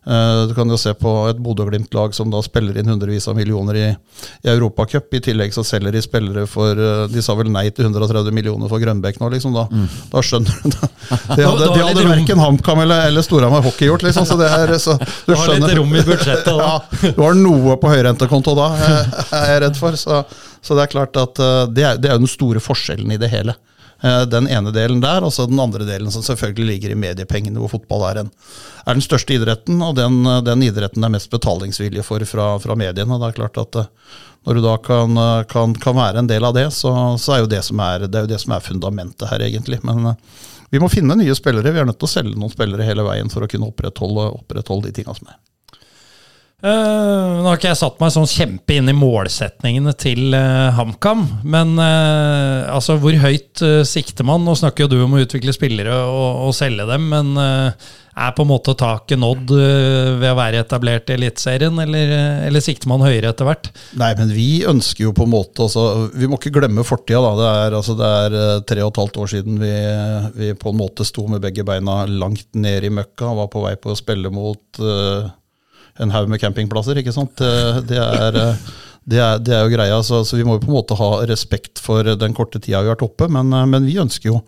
[0.08, 3.76] Uh, du kan jo se på et Bodø-Glimt-lag som da spiller inn hundrevis av millioner
[3.76, 5.10] i, i Europacup.
[5.12, 8.72] I tillegg så selger de spillere for uh, De sa vel nei til 130 millioner
[8.72, 9.58] for Grønbekk nå, liksom.
[9.58, 9.89] Da, mm.
[10.13, 10.91] da skjønner du det.
[11.38, 14.26] De hadde, de hadde verken HamKam eller, eller Storhamar Hockey gjort, liksom.
[14.28, 14.96] Så det er, så,
[15.28, 16.72] du, har litt rom i budsjettet da.
[17.04, 20.00] ja, du har noe på høyrentekonto da, er jeg redd for.
[20.00, 20.24] Så,
[20.63, 21.39] så det er klart at
[21.72, 23.56] det er, det er jo den store forskjellen i det hele.
[24.01, 27.57] Eh, den ene delen der, og så den andre delen som selvfølgelig ligger i mediepengene,
[27.62, 28.31] hvor fotball er, en,
[28.86, 32.77] er den største idretten, og den, den idretten det er mest betalingsvilje for fra, fra,
[32.77, 33.17] mediene.
[33.17, 33.89] Det er klart at eh,
[34.47, 35.19] når du da kan,
[35.51, 38.15] kan, kan være en del av det, så, så, er jo det som er, det
[38.15, 39.81] er jo det som er fundamentet her, egentlig.
[39.83, 40.38] Men eh,
[40.71, 41.73] vi må finne nye spillere.
[41.73, 44.88] Vi er nødt til å selge noen spillere hele veien for å kunne opprettholde, opprettholde
[44.88, 45.39] de tinga som er.
[46.65, 51.22] Uh, nå har ikke jeg satt meg sånn kjempe inn i målsetningene til uh, HamKam,
[51.46, 54.41] men uh, altså, hvor høyt sikter man?
[54.41, 58.41] Nå snakker jo du om å utvikle spillere og, og selge dem, men er på
[58.41, 62.17] en måte taket nådd ved å være etablert i Eliteserien, eller,
[62.50, 63.70] eller, sikter man høyere etter hvert?
[64.02, 67.22] Nei, men vi ønsker jo på en måte altså, Vi må ikke glemme fortida.
[67.22, 67.36] Da.
[67.38, 69.74] Det er, altså, det er tre og et halvt år siden vi,
[70.41, 73.67] vi, på en måte sto med begge beina langt ned i møkka og var på
[73.70, 74.88] vei på å spille mot
[76.03, 76.99] en haug med campingplasser.
[77.01, 77.38] ikke sant?
[77.38, 78.38] Det er,
[79.07, 81.12] det er, det er jo greia, så, så, vi må jo på en måte ha
[81.29, 83.29] respekt for den korte tida vi har vært oppe.
[83.31, 84.41] Men, men, vi ønsker jo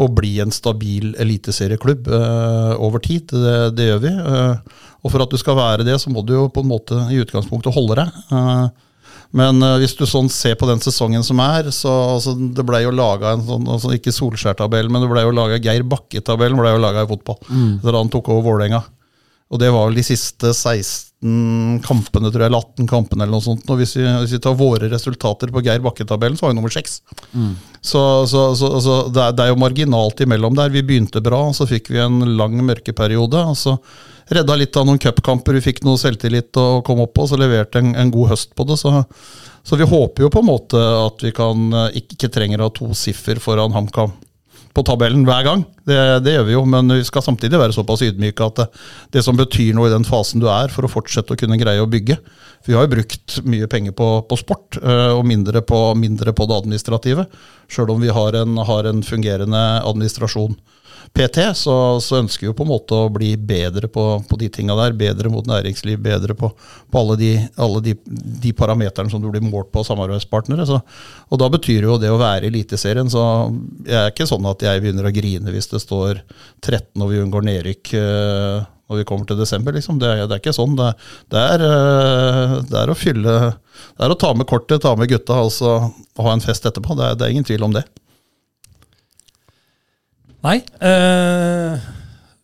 [0.00, 3.30] å bli en stabil eliteserieklubb uh, over tid.
[3.30, 4.14] Det, det gjør vi.
[4.16, 6.98] Uh, og for at du skal være det, så må du jo på en måte
[7.12, 8.24] i utgangspunktet holde deg.
[8.32, 8.66] Uh,
[9.36, 12.90] men hvis du sånn ser på den sesongen som er, så altså, det ble jo
[12.92, 16.82] laga en sånn, altså, ikke Solskjær-tabell, men det ble jo laga Geir Bakke-tabellen ble jo
[16.82, 17.38] laga i fotball.
[17.48, 17.70] Mm.
[17.80, 18.82] Da han tok over Vålerenga.
[19.52, 23.44] Og det var vel de siste 16 kampene, tror jeg, eller 18 kampene eller noe
[23.44, 23.66] sånt.
[23.68, 26.72] Og hvis vi, hvis vi tar våre resultater på Geir Bakke-tabellen, så var vi nummer
[26.72, 27.02] seks.
[27.36, 27.52] Mm.
[27.80, 30.72] Så, så, så, så det, er, det, er, jo marginalt imellom der.
[30.72, 33.44] Vi begynte bra, så fikk vi en lang mørkeperiode.
[33.52, 33.76] og så
[34.32, 37.82] redda litt av noen cupkamper, vi fikk noe selvtillit og kom opp på, så leverte
[37.82, 38.80] en, en god høst på det.
[38.80, 38.94] Så,
[39.60, 42.76] så, vi håper jo på en måte at vi kan, ikke, ikke trenger å ha
[42.80, 44.14] to siffer foran HamKam
[44.72, 45.64] på tabellen hver gang.
[45.88, 48.66] Det, det, gjør vi jo, men vi skal samtidig være såpass ydmyke at det,
[49.16, 51.82] det, som betyr noe i den fasen du er, for å fortsette å kunne greie
[51.82, 52.18] å bygge
[52.62, 56.34] For vi har jo brukt mye penger på, på sport, eh, og mindre på, mindre
[56.36, 57.26] på det administrative.
[57.72, 60.56] Sjøl om vi har en, har en fungerende administrasjon.
[61.12, 64.76] PT, så, så, ønsker vi på en måte å bli bedre på, på de tinga
[64.78, 64.94] der.
[64.96, 69.44] Bedre mot næringsliv, bedre på, på alle, de, alle de, de, parameterne som du blir
[69.44, 70.66] målt på samarbeidspartnere.
[70.68, 70.80] Så,
[71.28, 73.24] og da betyr jo det å være i Eliteserien, så
[73.86, 76.22] jeg er ikke sånn at jeg begynner å grine hvis det står
[76.62, 79.74] 13 og vi unngår nedrykk uh, når vi kommer til desember.
[79.76, 79.98] Liksom.
[80.00, 80.76] Det, det, er ikke sånn.
[80.78, 80.92] Det,
[81.32, 85.10] det, er, uh, det, er, å fylle Det er å ta med kortet, ta med
[85.12, 86.96] gutta altså, og ha en fest etterpå.
[86.98, 87.84] Det det er ingen tvil om det.
[90.42, 90.58] Nei.
[90.82, 91.78] Uh,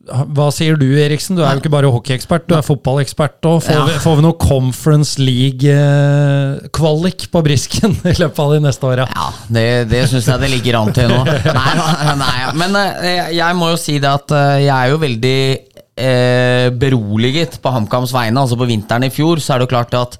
[0.08, 1.36] hva sier du, Eriksen?
[1.36, 3.58] Du er jo ikke bare hockeyekspert, du er fotballekspert òg.
[3.66, 3.98] Får, ja.
[4.00, 9.04] får, vi noe Conference League-kvalik på brisken i løpet av de neste åra?
[9.12, 11.20] Ja, det, det syns jeg det ligger an til nå.
[11.58, 11.72] Nei,
[12.22, 15.38] nei, men eh, jeg må jo si det at eh, jeg er jo veldig
[15.98, 18.40] eh, beroliget på HamKams vegne.
[18.40, 20.18] Altså På vinteren i fjor så er det jo klart at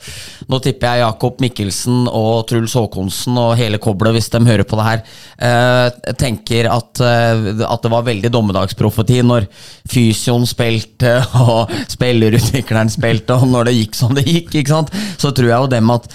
[0.49, 4.79] nå tipper jeg Jakob Mikkelsen og Truls Haakonsen og hele koblet, hvis de hører på
[4.81, 5.03] det her,
[5.49, 9.47] eh, tenker at, eh, at, det var veldig dommedagsprofeti når
[9.89, 14.95] fysioen spilte og spillerutvikleren spilte, og når det gikk som det gikk, ikke sant?
[15.19, 16.09] så tror jeg jo dem at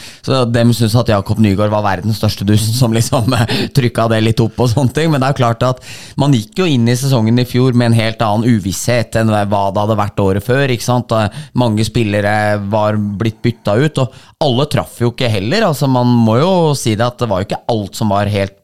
[0.53, 4.41] dem syns at Jakob Nygaard var verdens største dust, som liksom eh, trykka det litt
[4.43, 5.11] opp og sånne ting.
[5.13, 5.83] Men det er klart at
[6.19, 9.43] man gikk jo inn i sesongen i fjor med en helt annen uvisshet enn hva
[9.73, 10.73] det hadde vært året før.
[10.73, 11.13] ikke sant?
[11.59, 12.33] Mange spillere
[12.71, 15.69] var blitt bytta ut, og alle traff jo ikke heller.
[15.69, 18.59] altså Man må jo si det at det var jo ikke alt som var helt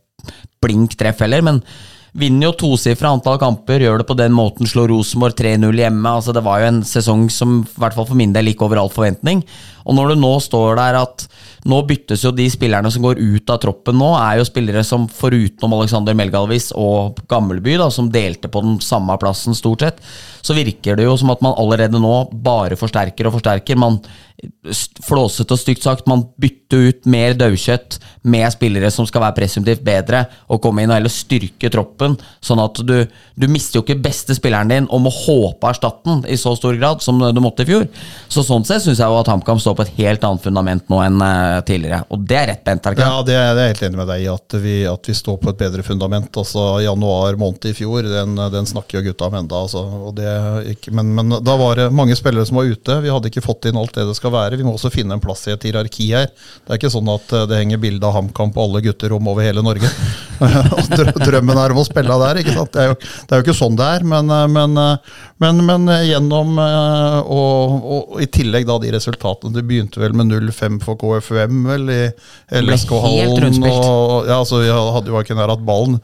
[0.60, 1.62] blink treff heller, men
[2.19, 6.12] vinner jo tosifra antall kamper, gjør det på den måten, slår Rosenborg 3-0 hjemme.
[6.12, 8.82] altså Det var jo en sesong som i hvert fall for min del gikk over
[8.82, 9.43] all forventning.
[9.89, 11.25] Og når du nå står der at
[11.69, 15.08] nå byttes jo de spillerne som går ut av troppen nå, er jo spillere som
[15.12, 20.03] forutenom Alexander Melgalvis og Gammelby, da, som delte på den samme plassen stort sett,
[20.45, 23.79] så virker det jo som at man allerede nå bare forsterker og forsterker.
[23.79, 23.99] Man
[25.04, 27.97] flåsete og stygt sagt, man bytter ut mer daukjøtt
[28.30, 32.17] med spillere som skal være presumptivt bedre, og komme inn og heller styrke troppen.
[32.43, 36.23] Sånn at du, du mister jo ikke beste spilleren din og må håpe erstatte den
[36.30, 37.88] i så stor grad som du måtte i fjor.
[38.32, 41.02] Så sånn sett syns jeg jo at HamKam står på et helt annet fundament nå
[41.06, 42.04] enn eh, tidligere.
[42.13, 42.91] Og det er rett, Bent.
[42.91, 42.99] er?
[42.99, 45.54] Ja, det er jeg helt enig med deg i, at vi, at vi står på
[45.54, 46.30] et bedre fundament.
[46.43, 49.63] Altså, Januar måned i fjor, den, den snakker jo gutta om enda.
[49.65, 50.36] Altså, det
[50.75, 52.99] ikke, men, men da var det mange spillere som var ute.
[53.04, 54.59] Vi hadde ikke fått inn alt det det skal være.
[54.59, 56.31] Vi må også finne en plass i et hierarki her.
[56.31, 59.45] Det er ikke sånn at eh, det henger bilde av HamKam på alle gutterom over
[59.45, 59.91] hele Norge.
[61.27, 62.71] Drømmen er om å spille der, ikke sant.
[62.73, 64.05] Det er jo, det er jo ikke sånn det er.
[64.07, 69.55] Men, eh, men, eh, men, men gjennom eh, og, og i tillegg da de resultatene
[69.55, 72.01] Det begynte vel med 0-5 for KFUM, vel, i
[72.61, 73.63] LSK-hallen.
[73.65, 75.99] ja, altså, vi hadde jo ikke nær hatt ballen.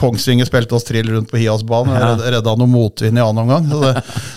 [0.00, 1.96] Kongsvinger spilte oss trill rundt på Hiasbanen.
[1.96, 2.12] Ja.
[2.36, 3.68] Redda noe motvind i annen omgang.
[3.70, 3.94] Så det,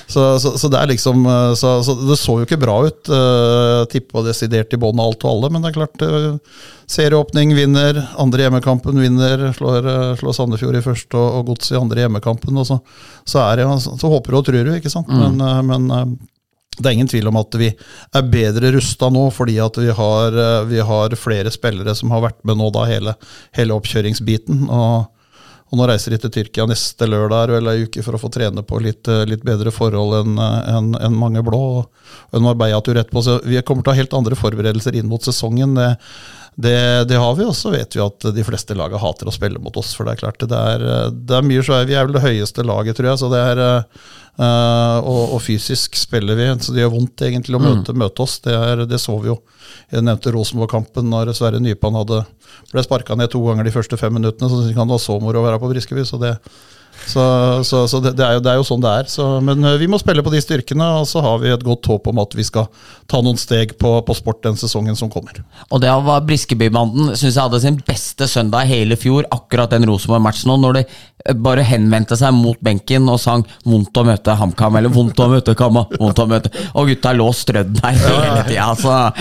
[0.08, 1.26] så, så, så det er liksom
[1.60, 3.12] så, så det så jo ikke bra ut.
[3.24, 6.58] Uh, Tippa desidert i bånn alt og alle, men det er klart uh,
[6.90, 11.80] Serieåpning vinner, andre hjemmekampen vinner, slår, eh, slår Sandefjord i første og, og Gods i
[11.80, 12.60] andre hjemmekampen.
[12.60, 12.80] Og så,
[13.24, 15.10] så, er det, så, håper du og tror du, ikke sant.
[15.10, 16.06] Men, eh, men eh,
[16.78, 20.40] det er ingen tvil om at vi er bedre rusta nå, fordi at vi har,
[20.44, 23.16] eh, vi har flere spillere som har vært med nå da hele,
[23.58, 24.68] hele oppkjøringsbiten.
[24.70, 25.10] og
[25.74, 28.62] og nå reiser de til Tyrkia neste lørdag eller ei uke for å få trene
[28.62, 31.62] på litt, eh, litt bedre forhold enn en, en mange blå.
[31.82, 33.24] Og en Marbella-tur etterpå.
[33.26, 35.74] Så vi kommer til å ha helt andre forberedelser inn mot sesongen.
[35.80, 35.88] Det,
[36.56, 39.62] det, det har vi, og så vet vi at de fleste lagene hater å spille
[39.62, 39.94] mot oss.
[39.98, 42.66] For det er klart, det er, det er mye er Vi er vel det høyeste
[42.66, 43.22] laget, tror jeg.
[43.22, 43.64] så det er...
[43.64, 48.40] øh, og, og fysisk spiller vi, så det gjør vondt egentlig å møte, møte oss.
[48.46, 49.40] Det, er, det så vi jo.
[49.94, 52.24] Jeg nevnte Rosenborg-kampen når Sverre Nypan hadde,
[52.72, 54.50] ble sparka ned to ganger de første fem minuttene.
[54.50, 56.06] Så det var så moro å være på Briskeby.
[56.06, 56.36] Så, det,
[57.08, 57.24] så,
[57.68, 59.10] så, så det, det, er jo, det er jo sånn det er.
[59.12, 61.88] Så, men eh, vi må spille på de styrkene, og så har vi et godt
[61.90, 62.70] håp om at vi skal
[63.12, 65.42] ta noen steg på, på sport den sesongen som kommer.
[65.70, 70.52] Og det var Briskebybanden syns jeg hadde sin beste søndag hele fjor, akkurat den Rosenborg-matchen
[70.52, 70.94] nå, når de eh,
[71.40, 75.56] bare henvendte seg mot benken og sang 'vondt å møte HamKam' eller 'vondt å møte
[75.56, 79.14] Kamma', vondt å møte Og gutta lå strødd der hele tida, altså.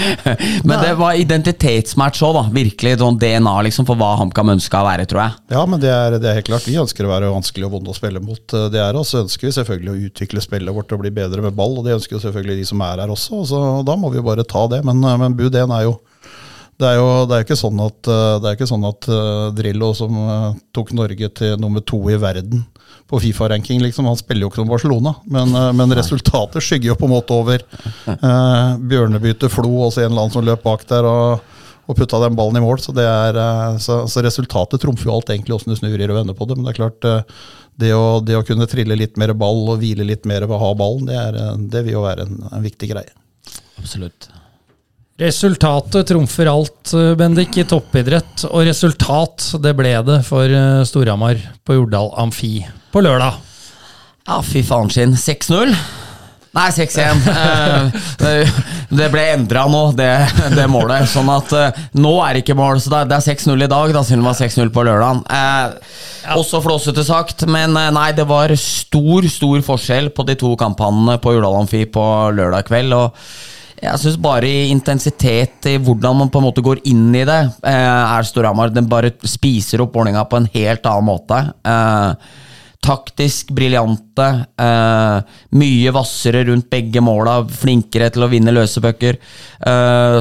[0.64, 2.42] Men det var identitetsmatch òg, da.
[2.52, 5.32] Virkelig sånn DNA liksom for hva HamKam ønska å være, tror jeg.
[5.54, 6.66] Ja, men det er, det er helt klart.
[6.66, 8.42] Vi ønsker å være vanskelig og vonde å spille mot.
[8.52, 11.42] eh, Det er, og så ønsker vi selvfølgelig å utvikle spillet vårt og bli bedre
[11.44, 13.32] med ball, og det ønsker jo selvfølgelig de som er her også.
[13.42, 14.82] og Så da må vi jo bare ta det.
[14.84, 16.00] Men, eh, men bud 1 er jo
[16.82, 19.46] det er jo det er ikke sånn at, eh, det er ikke sånn at eh,
[19.58, 22.64] Drillo, som eh, tok Norge til nummer to i verden
[23.10, 25.12] på Fifa-ranking, liksom, han spiller jo ikke noe Barcelona.
[25.28, 30.24] Men, men resultatet skygger jo på en måte over eh, Bjørnebytte Flo, også en eller
[30.24, 31.08] annen som løp bak der.
[31.08, 31.58] og
[31.90, 32.78] og putta den ballen i mål.
[32.78, 33.36] Så, det er,
[33.82, 36.54] så, så resultatet trumfer jo alt egentlig åssen du snur og vender på det.
[36.54, 37.08] Men det er klart,
[37.82, 40.60] det å, det å kunne trille litt mer ball og hvile litt mer ved å
[40.62, 43.10] ha ballen, det, er, det vil jo være en, en viktig greie.
[43.82, 44.30] Absolutt.
[45.22, 48.44] Resultatet trumfer alt, eh, Bendik, i toppidrett.
[48.50, 52.56] Og resultat, det ble det for eh, Storhamar på Jordal Amfi
[52.92, 53.36] på lørdag.
[54.26, 55.14] Ja, fy faen sin.
[55.18, 55.74] 6-0?
[56.52, 57.22] Nei, 6-1.
[58.22, 58.50] Eh,
[58.92, 60.08] det- ble endra nå, det,
[60.54, 61.08] det målet.
[61.10, 61.50] Sånn at
[61.98, 62.78] nå er det ikke mål.
[62.82, 65.22] Så det er- er 6-0 i dag, da, siden det var 6-0 på lørdag.
[65.26, 71.16] Eh, Også flåsete sagt, men nei, det var stor, stor forskjell på de to kampene
[71.18, 72.04] på Jordal Amfi på
[72.36, 72.92] lørdag kveld.
[72.94, 73.16] og
[73.82, 77.40] jeg syns bare i intensitet i hvordan man på en måte går inn i det,
[77.66, 77.72] eh,
[78.16, 81.40] er Storhamar Den bare spiser opp Vålerenga på en helt annen måte.
[81.66, 82.14] Eh,
[82.82, 84.46] taktisk briljante.
[84.58, 87.42] Eh, mye hvassere rundt begge måla.
[87.48, 89.18] Flinkere til å vinne løse pucker.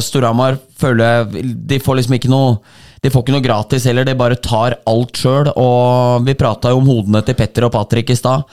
[0.02, 2.58] Storhamar føler jeg De får liksom ikke noe
[3.02, 5.50] de får ikke noe gratis heller, de bare tar alt sjøl.
[5.58, 8.46] Og vi prata jo om hodene til Petter og Patrick i stad.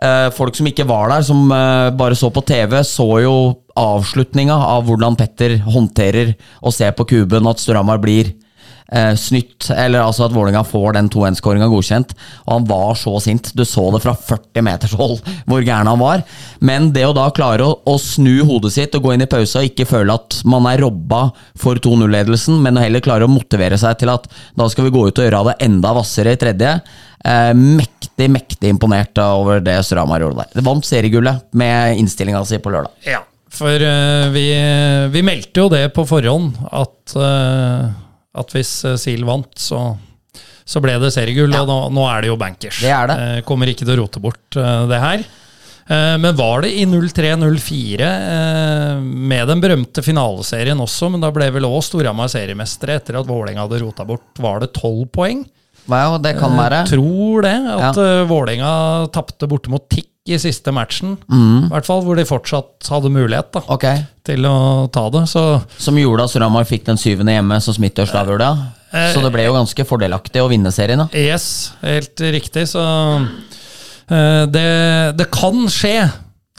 [0.00, 3.34] Eh, folk som ikke var der, som eh, bare så på TV, så jo
[3.76, 6.32] avslutninga av hvordan Petter håndterer
[6.64, 8.32] og ser på kuben at Storhamar blir
[8.92, 12.14] eh, snytt, eller altså at Vålerenga får den 2-1-skåringa godkjent.
[12.46, 13.52] Og han var så sint.
[13.56, 16.24] Du så det fra 40 meters hold hvor gæren han var.
[16.64, 19.62] Men det å da klare å, å snu hodet sitt og gå inn i pausa
[19.62, 24.00] og ikke føle at man er robba for 2-0-ledelsen, men heller klare å motivere seg
[24.00, 26.76] til at da skal vi gå ut og gjøre det enda hvassere i tredje.
[27.24, 30.54] Eh, mektig, mektig imponert over det Storhamar gjorde der.
[30.56, 32.94] Det vant seriegullet med innstillinga si på lørdag.
[33.04, 33.20] Ja,
[33.52, 34.46] for eh, vi,
[35.12, 37.90] vi meldte jo det på forhånd, at, eh,
[38.38, 39.80] at hvis eh, SIL vant, så,
[40.64, 41.54] så ble det seriegull.
[41.60, 42.80] Og nå, nå er det jo bankers.
[42.84, 43.18] Det er det.
[43.20, 45.26] Eh, kommer ikke til å rote bort eh, det her.
[45.90, 51.66] Men var det i 03-04 eh, med den berømte finaleserien også, men da ble vel
[51.66, 55.40] òg Storhamar seriemestere etter at Vålerenga hadde rota bort, var det tolv poeng?
[55.90, 56.84] Ja, det kan være.
[56.92, 57.56] Tror det.
[57.74, 58.06] At Ja.
[58.20, 58.24] ja.
[58.30, 58.70] Vålerenga
[59.10, 63.54] tapte borte mot TIX i siste matchen, i hvert fall, hvor de fortsatt hadde mulighet
[63.56, 64.02] da, okay.
[64.26, 65.24] til å ta det.
[65.30, 65.42] Så
[65.80, 68.50] Som gjorde at Ramar fikk den syvende hjemme, som Smithers da gjorde.
[68.92, 69.06] ja.
[69.14, 71.06] Så det ble jo ganske fordelaktig å vinne serien.
[71.06, 71.08] da.
[71.16, 72.66] yes, helt riktig.
[72.68, 72.82] Så
[74.10, 74.66] eh, det,
[75.16, 76.10] det kan skje,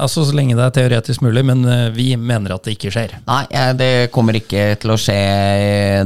[0.02, 3.14] altså så lenge det er teoretisk mulig, men eh, vi mener at det ikke skjer.
[3.30, 3.44] Nei,
[3.78, 5.20] det kommer ikke til å skje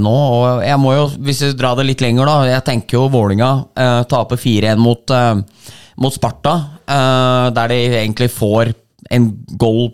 [0.03, 0.15] nå.
[0.41, 3.51] Og jeg må jo, hvis vi drar det litt lenger, da Jeg tenker jo Vålinga
[3.79, 6.55] eh, taper 4-1 mot, eh, mot Sparta,
[6.87, 8.73] eh, der de egentlig får
[9.13, 9.29] en
[9.59, 9.91] goal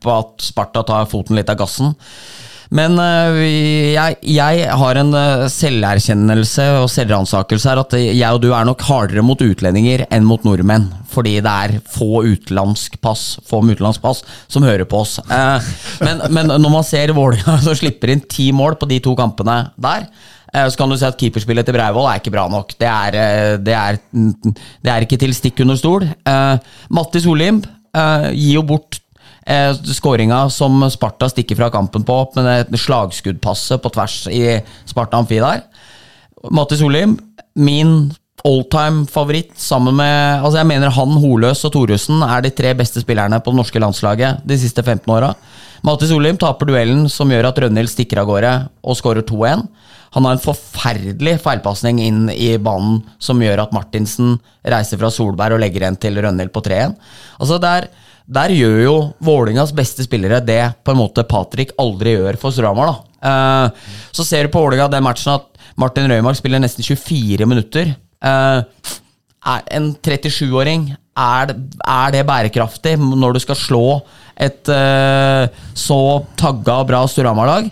[0.00, 1.94] på at Sparta tar foten litt av gassen.
[2.74, 3.36] Men eh,
[3.94, 8.82] jeg, jeg har en eh, selverkjennelse og selvransakelse her at jeg og du er nok
[8.88, 10.88] hardere mot utlendinger enn mot nordmenn.
[11.12, 15.20] Fordi det er få utenlandsk pass, få med utenlandsk pass som hører på oss.
[15.28, 19.60] Men, men når man ser Vålerenga som slipper inn ti mål på de to kampene
[19.76, 20.08] der,
[20.54, 22.76] så kan du si at keeperspillet til Breivoll er ikke bra nok.
[22.78, 26.06] Det er, eh, det er, det er ikke til stikk under stol.
[26.28, 26.56] Uh,
[26.94, 29.00] Mattis Olimb uh, gir jo bort
[29.50, 34.44] uh, Skåringa som Sparta stikker fra kampen på, med det slagskuddpasset på tvers i
[34.86, 35.64] Sparta Amfi der.
[36.54, 37.16] Mattis Olim,
[37.56, 38.12] min
[38.44, 43.00] alltime favoritt, sammen med altså Jeg mener han, Holøs og Thoresen er de tre beste
[43.00, 45.32] spillerne på det norske landslaget de siste 15 åra.
[45.84, 48.52] Mattis Olim taper duellen som gjør at Rønhild stikker av gårde
[48.84, 49.64] og skårer 2-1.
[50.14, 55.56] Han har en forferdelig feilpasning inn i banen som gjør at Martinsen reiser fra Solberg
[55.56, 56.94] og legger en til Rønhild på 3-1.
[57.40, 57.88] Altså der,
[58.24, 58.94] der gjør jo
[59.26, 62.92] Vålingas beste spillere det på en måte Patrick aldri gjør for Storhamar.
[62.92, 63.14] da.
[63.24, 65.50] Eh, så ser du på Vålinga den matchen at
[65.80, 67.94] Martin Røymark spiller nesten 24 minutter.
[68.24, 68.62] Uh,
[69.44, 73.86] en 37-åring, er, er det bærekraftig når du skal slå
[74.34, 75.98] et uh, så
[76.38, 77.68] tagga og bra Storhamar-lag?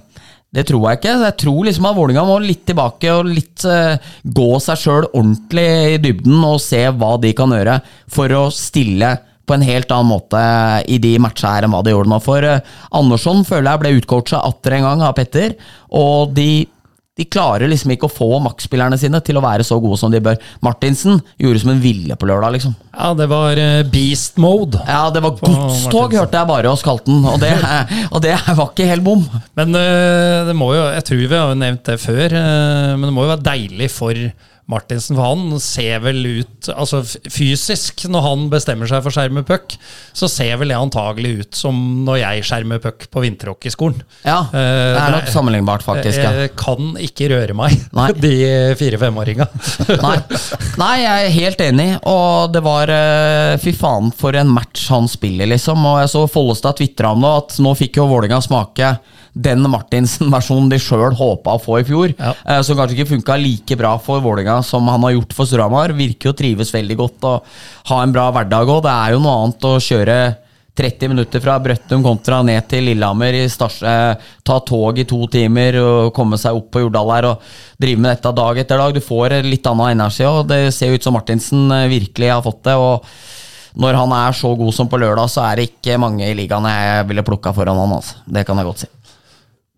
[0.53, 1.17] Det tror jeg ikke.
[1.25, 5.69] Jeg tror liksom at Vålinga må litt tilbake og litt uh, gå seg sjøl ordentlig
[5.95, 7.79] i dybden og se hva de kan gjøre
[8.13, 9.15] for å stille
[9.49, 10.43] på en helt annen måte
[10.93, 12.21] i de matcha her enn hva de gjorde nå.
[12.23, 12.61] For uh,
[13.01, 15.57] Andersson føler jeg ble utcoacha atter en gang av Petter,
[15.89, 16.67] og de
[17.13, 20.21] de klarer liksom ikke å få maksspillerne sine til å være så gode som de
[20.25, 20.39] bør.
[20.65, 22.73] Martinsen gjorde som en ville på lørdag, liksom.
[22.95, 24.81] Ja, det var eh, beast mode.
[24.89, 27.53] Ja, det var godstog, hørte jeg bare oss kalte den, og det,
[28.15, 29.27] og det var ikke helt bom.
[29.61, 33.13] Men eh, det må jo, jeg tror vi har nevnt det før, eh, men det
[33.13, 34.25] må jo være deilig for
[34.73, 39.43] Martinsen, for han ser vel ut Altså fysisk, når han bestemmer seg for å skjerme
[39.47, 39.75] puck,
[40.17, 44.03] så ser vel det antagelig ut som når jeg skjermer puck på vinterhockeyskolen.
[44.27, 44.59] Ja, Eh,
[44.93, 46.19] det er nok sammenlignbart, faktisk.
[46.23, 46.31] ja.
[46.45, 48.09] Jeg kan ikke røre meg, Nei.
[48.19, 48.33] de
[48.81, 49.47] fire-femåringa.
[50.07, 50.17] Nei.
[50.81, 55.09] Nei, jeg er helt enig, og det var eh, Fy faen, for en match han
[55.11, 55.83] spiller, liksom.
[55.89, 58.95] Og jeg så Follestad tvitra om det, at nå fikk jo Vålinga smake
[59.33, 62.13] den Martinsen-versjonen de sjøl håpa å få i fjor.
[62.19, 62.35] Ja.
[62.45, 65.95] eh, Som kanskje ikke funka like bra for Vålinga som han har gjort for Storhamar.
[65.97, 67.45] Virker jo å trives veldig godt og
[67.89, 68.83] ha en bra hverdag òg.
[68.85, 70.19] Det er jo noe annet å kjøre
[70.77, 75.27] 30 minutter fra Brøttum kontra ned til Lillehammer, i Stars, eh, ta tog i to
[75.29, 77.43] timer og komme seg opp på Jordal her og
[77.81, 78.95] drive med dette dag etter dag.
[78.97, 82.65] Du får litt annen energi, og det ser ut som Martinsen eh, virkelig har fått
[82.65, 82.77] det.
[82.77, 83.05] og
[83.73, 86.65] når han er så god som på lørdag, så er det ikke mange i ligaen
[86.69, 87.95] jeg ville plukka foran han.
[87.97, 88.19] altså.
[88.29, 88.89] Det kan jeg godt si.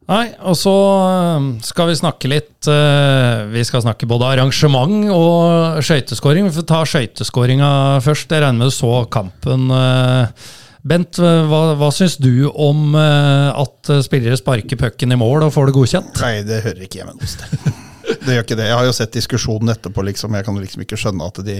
[0.05, 5.81] Nei, og så øh, skal vi snakke litt øh, Vi skal snakke både arrangement og
[5.85, 6.51] skøyteskåring.
[6.51, 7.71] Vi får ta skøyteskåringa
[8.05, 8.29] først.
[8.29, 9.71] Jeg regner med du så kampen.
[9.73, 10.53] øh.
[10.85, 15.71] Bent, hva, hva syns du om øh, at spillere sparker pucken i mål og får
[15.71, 16.21] det godkjent?
[16.21, 17.81] Nei, det hører ikke hjemme noe sted.
[18.05, 18.67] Det gjør ikke det.
[18.69, 20.35] Jeg har jo sett diskusjonen etterpå, liksom.
[20.37, 21.57] Jeg kan liksom ikke skjønne at de,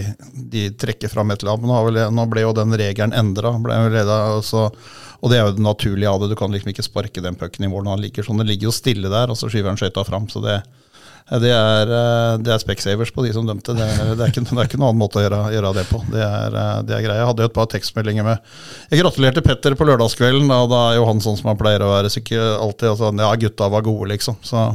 [0.53, 1.89] de trekker fram et eller annet.
[1.89, 3.55] Men nå ble jo den regelen endra.
[5.25, 6.29] Og det er jo det naturlige av det.
[6.29, 8.37] Du kan liksom ikke sparke den pucken i mål når han ligger sånn.
[8.43, 10.27] Den ligger jo stille der, og så skyver han skøyta fram.
[10.29, 10.59] Så det,
[11.41, 13.73] det er, eh, det er Specsavers på de som dømte.
[13.73, 15.85] Det er, det er, ikke, det er ikke noen annen måte å gjøre, gjøre det
[15.89, 16.03] på.
[16.13, 17.17] Det er, eh, det er greia.
[17.23, 18.53] Jeg hadde jo et par tekstmeldinger med
[18.93, 21.89] Jeg gratulerte Petter på lørdagskvelden, og da er jo han sånn som han pleier å
[21.95, 22.13] være.
[22.13, 24.37] Sikkert alltid altså, Ja, gutta var gode, liksom.
[24.45, 24.67] Så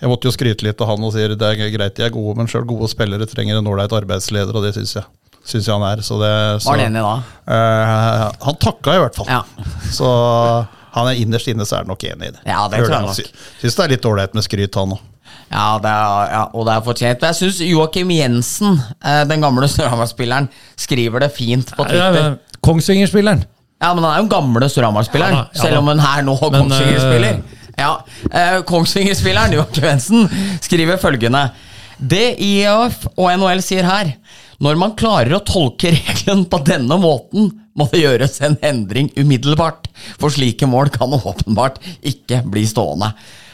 [0.00, 2.38] jeg måtte jo skryte litt av han og sier det er greit de er gode,
[2.40, 5.10] men sjøl gode spillere trenger en ålreit arbeidsleder, og det syns jeg.
[5.48, 6.02] Syns jeg han er.
[6.06, 7.14] Så det, så, Var han enig da?
[7.48, 9.30] Uh, han takka i hvert fall.
[9.30, 9.42] Ja.
[9.98, 10.10] Så
[10.92, 12.42] han er innerst inne så er han nok enig i det.
[12.44, 13.16] Ja, det tror jeg nok.
[13.16, 15.08] Sy- Syns det er litt ålreit med skryt, han òg.
[15.52, 17.24] Ja, det er, ja, og det er fortjent.
[17.28, 20.48] Jeg syns Joakim Jensen, eh, den gamle Storhamar-spilleren,
[20.80, 22.36] skriver det fint på Twitter.
[22.64, 23.42] Kongsvinger-spilleren.
[23.82, 26.56] Ja, men han er jo gamle Storhamar-spilleren, Ja ja selv om han her nå er
[26.58, 27.42] Kongsvinger-spiller.
[27.80, 27.92] Ja,
[28.30, 30.28] eh, Kongsvinger-spilleren Joakim Jensen
[30.60, 31.46] skriver følgende
[31.96, 34.12] Det IEF og NHL sier her
[34.62, 39.88] Når man klarer å tolke regelen på denne måten, må det gjøres en endring umiddelbart,
[40.20, 43.10] for slike mål kan åpenbart ikke bli stående.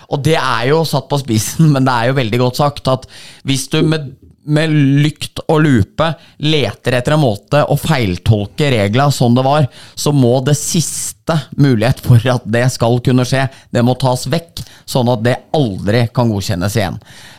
[0.08, 3.08] Og det er jo satt på spissen, men det er jo veldig godt sagt at
[3.48, 4.10] hvis du med,
[4.48, 4.72] med
[5.02, 6.06] lykt og lupe
[6.44, 9.66] leter etter en måte å feiltolke regla som det var,
[9.98, 14.62] så må det siste mulighet for at det skal kunne skje, det må tas vekk,
[14.88, 16.96] sånn at det aldri kan godkjennes igjen.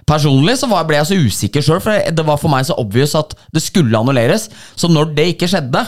[0.09, 3.35] Personlig så ble jeg så usikker sjøl, for det var for meg så obvious at
[3.53, 4.49] det skulle annulleres.
[4.77, 5.85] Så når det ikke skjedde,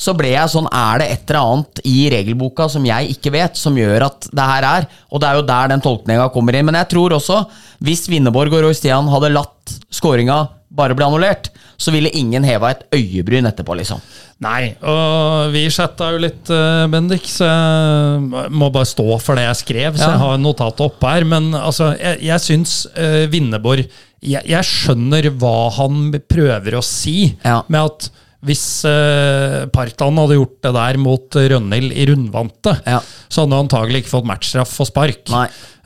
[0.00, 3.58] så ble jeg sånn Er det et eller annet i regelboka som jeg ikke vet,
[3.60, 4.86] som gjør at det her er?
[5.12, 6.64] Og det er jo der den tolkninga kommer inn.
[6.70, 7.42] Men jeg tror også,
[7.84, 10.38] hvis Winneborg og Roy Stian hadde latt skåringa
[10.70, 13.98] bare bli annullert, så ville ingen heva et øyebryn etterpå, liksom.
[14.44, 19.48] Nei, og vi chatta jo litt, eh, Bendik, så jeg må bare stå for det
[19.48, 19.98] jeg skrev.
[19.98, 20.12] Så Ja.
[20.14, 21.24] jeg har notatet oppe her.
[21.24, 23.84] Men altså, jeg, jeg syns uh, Winneborg
[24.20, 27.62] jeg, jeg skjønner hva han prøver å si Ja.
[27.68, 28.10] med at
[28.46, 33.02] hvis uh, Partan hadde gjort det der mot Rønhild i rundvante, Ja.
[33.28, 35.28] så hadde han antagelig ikke fått matchstraff og spark.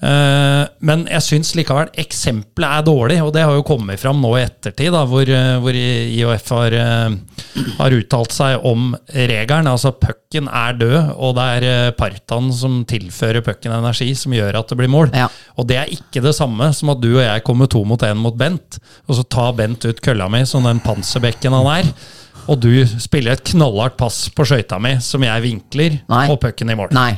[0.04, 4.34] Eh, men jeg syns likevel eksempelet er dårlig, og det har jo kommet fram nå
[4.36, 7.14] i ettertid, da, hvor, eh, hvor IOF har, eh,
[7.78, 9.70] har uttalt seg om regelen.
[9.70, 14.58] Altså pucken er død, og det er eh, Partan som tilfører pucken energi, som gjør
[14.60, 15.14] at det blir mål.
[15.16, 15.30] Ja.
[15.56, 18.20] Og det er ikke det samme som at du og jeg kommer to mot én
[18.20, 18.78] mot Bent,
[19.08, 21.94] og så tar Bent ut kølla mi som den panserbekken han er.
[22.48, 22.70] Og du
[23.00, 26.24] spiller et knallhardt pass på skøyta mi, som jeg vinkler, Nei.
[26.30, 26.92] og pucken i mål.
[26.96, 27.12] Nei.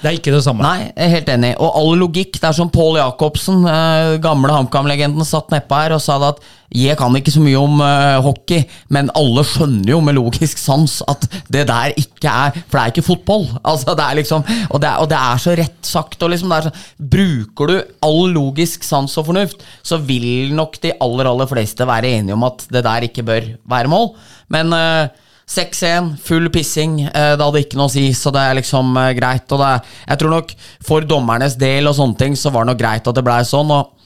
[0.00, 0.64] Det er ikke det samme.
[0.64, 1.50] Nei, jeg er helt enig.
[1.60, 2.38] Og all logikk.
[2.40, 6.48] Det er som Pål Jacobsen, eh, gamle HamKam-legenden, satt nedpå her og sa det at
[6.70, 8.62] jeg kan ikke så mye om eh, hockey,
[8.94, 12.94] men alle skjønner jo med logisk sans at det der ikke er For det er
[12.94, 13.48] ikke fotball.
[13.70, 16.22] Altså, det er liksom, og, det er, og det er så rett sagt.
[16.22, 17.76] Og liksom, det er så, bruker du
[18.06, 22.46] all logisk sans og fornuft, så vil nok de aller, aller fleste være enige om
[22.48, 24.14] at det der ikke bør være mål.
[24.48, 27.00] Men eh, 6-1, full pissing.
[27.08, 29.50] eh, Det hadde ikke noe å si, så det er liksom eh, greit.
[29.50, 30.54] Og er- jeg tror nok
[30.86, 33.70] for dommernes del og sånne ting, så var det nok greit at det blei sånn.
[33.70, 33.96] Og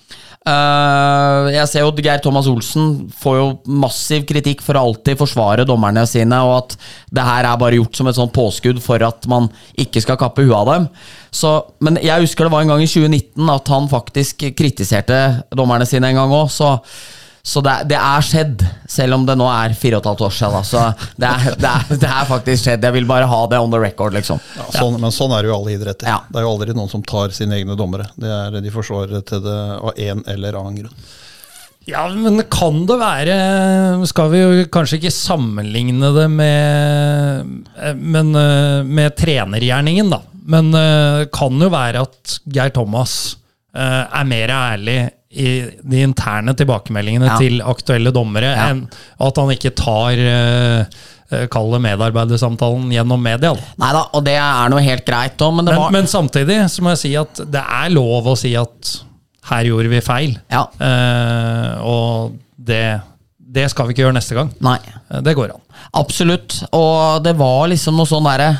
[0.45, 3.47] Uh, jeg ser jo at Geir Thomas Olsen får jo
[3.81, 6.75] massiv kritikk for å alltid forsvare dommerne sine, og at
[7.17, 9.49] det her er bare gjort som et sånt påskudd for at man
[9.81, 10.85] ikke skal kappe huet av dem.
[11.33, 15.23] Så, men jeg husker det var en gang i 2019 at han faktisk kritiserte
[15.57, 16.75] dommerne sine en gang òg, så
[17.45, 20.31] så det, det er skjedd, selv om det nå er fire og et halvt år
[20.33, 20.55] siden.
[20.55, 20.63] Da.
[20.65, 22.87] Så det er, det, er, det er faktisk skjedd.
[22.89, 24.41] Jeg vil bare ha det on the record, liksom.
[24.57, 26.09] Ja, sånn, Men sånn er det jo i alle idretter.
[26.09, 26.23] Ja.
[26.25, 28.07] Det er jo aldri noen som tar sine egne dommere.
[28.17, 31.05] Det er, de forsvarer til det av en eller annen grunn.
[31.85, 33.35] Ja, men kan det være
[34.09, 40.23] Skal vi jo kanskje ikke sammenligne det med, eh, men, eh, med trenergjerningen, da.
[40.49, 43.37] Men det kan jo være at Geir Thomas
[43.77, 44.97] eh, er mer ærlig
[45.35, 47.39] de interne tilbakemeldingene Ja.
[47.39, 48.69] til aktuelle dommere, Ja.
[48.71, 48.87] enn
[49.21, 50.85] at han ikke tar eh,
[51.33, 53.55] eh, Kall det medarbeidersamtalen gjennom media.
[53.81, 56.61] Nei da, og det er noe helt greit òg, men det Men, var men samtidig
[56.71, 59.01] så må jeg si at det er lov å si at
[59.51, 60.39] her gjorde vi feil.
[60.51, 60.67] Ja.
[60.81, 63.01] Eh, og det,
[63.39, 64.53] det skal vi ikke gjøre neste gang.
[64.61, 64.79] Nei.
[65.11, 65.61] Eh, Det går an.
[65.95, 66.63] Absolutt.
[66.73, 68.55] Og det var liksom noe sånn derre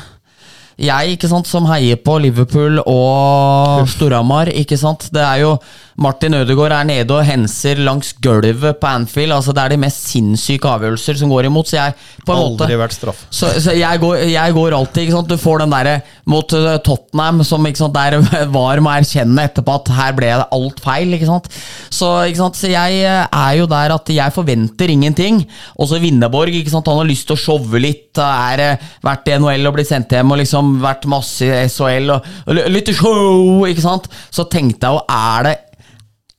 [0.77, 5.07] jeg, ikke sant, som heier på Liverpool og Storhamar, ikke sant.
[5.15, 5.53] Det er jo
[5.95, 9.31] Martin Ødegaard er nede og henser langs gulvet på Anfield.
[9.31, 11.69] Altså, det er de mest sinnssyke avgjørelser som går imot.
[11.71, 11.93] Så jeg
[12.27, 13.21] på en måte vært straff.
[13.31, 15.31] Så, så jeg, går, jeg går alltid ikke sant?
[15.31, 15.93] Du får den derre
[16.27, 18.19] mot uh, Tottenham, som ikke sant, der
[18.57, 21.15] var med å erkjenne etterpå at her ble det alt feil.
[21.15, 21.47] Ikke sant?
[21.87, 22.59] Så, ikke sant?
[22.59, 25.45] så jeg uh, er jo der at jeg forventer ingenting.
[25.79, 26.91] Og så Winneborg, ikke sant?
[26.91, 28.19] han har lyst til å showe litt.
[28.19, 32.11] Er uh, vært i NHL og blitt sendt hjem og liksom vært masse i SHL
[32.17, 34.11] og, og litt show, ikke sant?
[34.27, 35.55] Så tenkte jeg jo, er det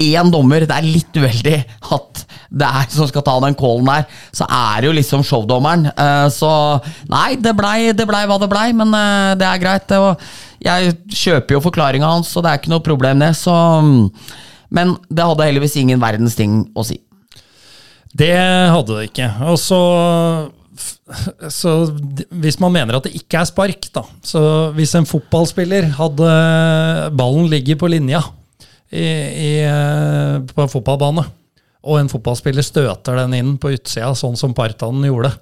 [0.03, 1.59] én dommer, det er litt uheldig
[1.95, 5.87] at det er som skal ta den callen der, så er det jo liksom showdommeren.
[5.89, 6.51] Eh, Så
[7.11, 9.97] nei, det blei ble hva det blei, men eh, det er greit.
[9.97, 10.21] Og
[10.63, 13.33] jeg kjøper jo forklaringa hans, så det er ikke noe problem, det.
[13.41, 14.05] Så, mm,
[14.77, 17.01] men det hadde heldigvis ingen verdens ting å si.
[18.17, 19.33] Det hadde det ikke.
[19.49, 19.81] Og så
[21.49, 21.71] så
[22.37, 24.41] hvis man mener at det ikke er spark, da Så
[24.77, 26.33] hvis en fotballspiller hadde
[27.17, 28.21] ballen ligger på linja
[28.91, 31.25] i, i, eh, på en fotballbane,
[31.87, 35.33] og en fotballspiller støter den inn på utsida, sånn som Partanen gjorde,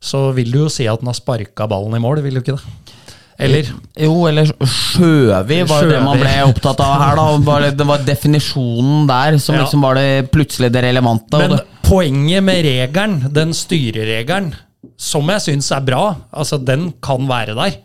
[0.00, 2.56] så vil du jo si at den har sparka ballen i mål, vil du ikke
[2.56, 2.96] det?
[3.40, 3.68] Eller?
[3.96, 7.20] Jo, eller Sjøvi var jo det man ble opptatt av her.
[7.46, 9.62] da Det var definisjonen der som Ja.
[9.62, 11.38] liksom var det plutselig det relevante.
[11.38, 14.52] Men det, poenget med regelen, den styreregelen,
[14.96, 17.78] som jeg syns er bra, altså den kan være der.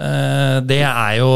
[0.00, 1.28] Eh, Det er jo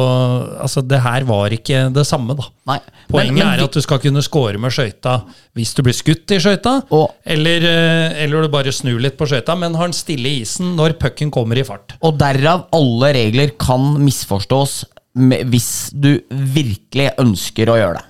[0.60, 2.44] Altså, det her var ikke det samme, da.
[2.66, 2.78] nei.
[3.08, 5.22] Poenget Men- men er at du skal kunne score med skøyta
[5.56, 6.82] hvis du blir skutt i skøyta,
[7.24, 10.76] eller, eh, eller du bare snur litt på skøyta, men har den stille i isen
[10.76, 11.94] når pucken kommer i fart.
[12.02, 14.84] Og derav alle regler kan misforstås
[15.14, 18.04] med, hvis du virkelig ønsker å gjøre det.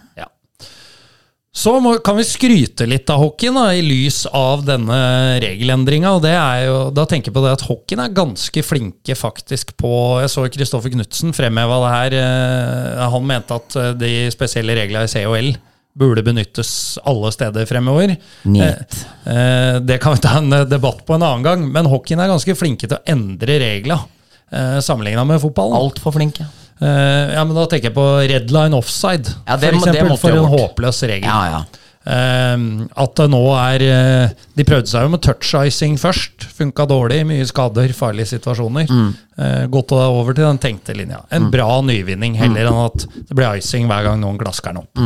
[1.54, 1.60] Ja.
[1.64, 4.96] Så må, kan vi skryte litt av hockeyen da, i lys av denne
[5.40, 6.16] regelendringa.
[6.20, 9.92] Da tenker jeg på det at hockeyen er ganske flinke faktisk på
[10.24, 12.16] Jeg så Kristoffer Knutsen fremheva det her.
[12.18, 15.52] eh, Han mente at eh, de spesielle reglene i COL
[15.94, 18.16] burde benyttes alle steder fremover.
[18.50, 19.06] Njet.
[19.24, 22.34] Eh, Det kan vi ta en eh, debatt på en annen gang, men hockeyen er
[22.34, 24.02] ganske flinke til å endre reglene
[24.50, 25.78] eh, sammenligna med fotballen.
[25.78, 26.42] Altfor flinke.
[26.50, 30.20] Eh, ja, men Da tenker jeg på red line offside, Ja, det for eksempel, det.
[30.20, 31.28] For en håpløs regel.
[31.28, 31.84] Ja, ja.
[32.04, 32.64] Eh,
[33.00, 36.44] at det nå er eh, De prøvde seg jo med touch-icing først.
[36.58, 37.22] Funka dårlig.
[37.28, 38.90] Mye skader, farlige situasjoner.
[38.90, 39.12] Mm.
[39.34, 41.22] Uh, gått over til den tenkte linja.
[41.34, 45.02] En bra nyvinning, heller enn at det blir icing hver gang noen glasker den opp.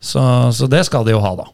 [0.00, 0.22] Så,
[0.56, 1.46] så det skal de jo ha, da.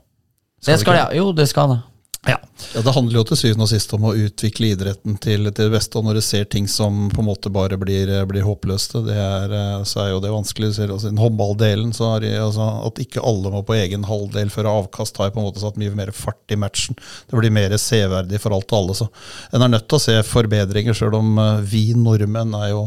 [0.63, 1.09] Skal Det skal de, ja.
[1.19, 1.81] Jo, det skal det.
[2.27, 2.41] Ja.
[2.75, 5.73] Ja, Det handler jo til syvende og sist om å utvikle idretten til, til det
[5.75, 5.99] beste.
[5.99, 9.53] Og når du ser ting som på en måte bare blir, blir håpløste, det er,
[9.53, 10.73] eh, så er jo det vanskelig.
[10.73, 14.07] Du ser altså, Den håndballdelen, så har de, altså, at ikke alle må på egen
[14.09, 16.99] halvdel føre avkast, har på en måte satt mye mer fart i matchen.
[17.31, 18.99] Det blir mer severdig for alt og alle.
[18.99, 19.11] Så
[19.53, 22.87] en er nødt til å se forbedringer, sjøl om eh, vi nordmenn er jo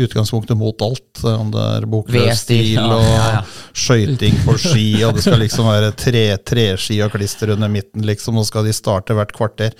[0.00, 1.22] i utgangspunktet mot alt.
[1.22, 3.42] Om det er bokløs stil ja, og ja, ja.
[3.84, 8.40] skøyting på ski, og det skal liksom være tre, treski og klister under midten, liksom,
[8.40, 9.76] og skal de starte hvert kvarter.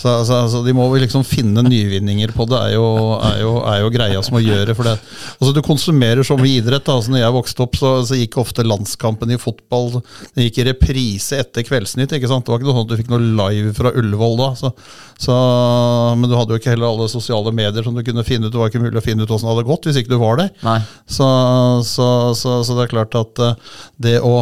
[0.00, 2.86] Så, altså, altså, de må liksom finne nyvinninger på det, er jo,
[3.20, 4.72] er jo, er jo greia som å gjøre.
[4.78, 4.94] For det.
[5.36, 6.86] Altså, du konsumerer så mye idrett.
[6.86, 6.96] Da.
[6.96, 10.66] Altså, når jeg vokste opp, så, så gikk ofte landskampen i fotball Den gikk i
[10.70, 12.16] reprise etter Kveldsnytt.
[12.16, 12.46] ikke sant?
[12.46, 14.50] Det var ikke noe sånn at du fikk noe live fra Ullevål da.
[14.56, 14.72] Så,
[15.20, 15.38] så,
[16.16, 18.54] men du hadde jo ikke heller alle sosiale medier som du kunne finne ut.
[18.54, 20.40] Det var ikke mulig å finne ut åssen det hadde gått hvis ikke du var
[20.40, 20.54] der.
[20.64, 20.78] Nei.
[21.04, 21.28] Så,
[21.84, 22.06] så,
[22.38, 24.38] så, så det er klart at eh, det å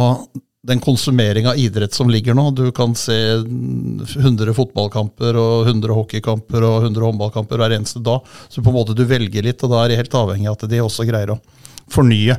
[0.61, 3.15] den konsumering av idrett som ligger nå Du kan se
[4.15, 8.25] 100 fotballkamper og 100 hockeykamper og 100 håndballkamper hver eneste dag.
[8.49, 10.67] Så på en måte du velger litt, og da er det helt avhengig av at
[10.69, 11.39] de også greier å
[11.89, 12.35] fornye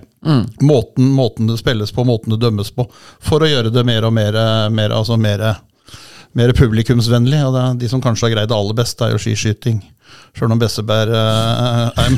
[0.61, 2.85] måten, måten det spilles på, måten det dømmes på,
[3.25, 4.37] for å gjøre det mer og mer,
[4.71, 5.47] mer, altså mer,
[6.37, 7.41] mer publikumsvennlig.
[7.49, 9.81] Og de som kanskje har greid det aller beste, er jo skiskyting.
[10.31, 12.13] Sjøl om Besseberg eh, er,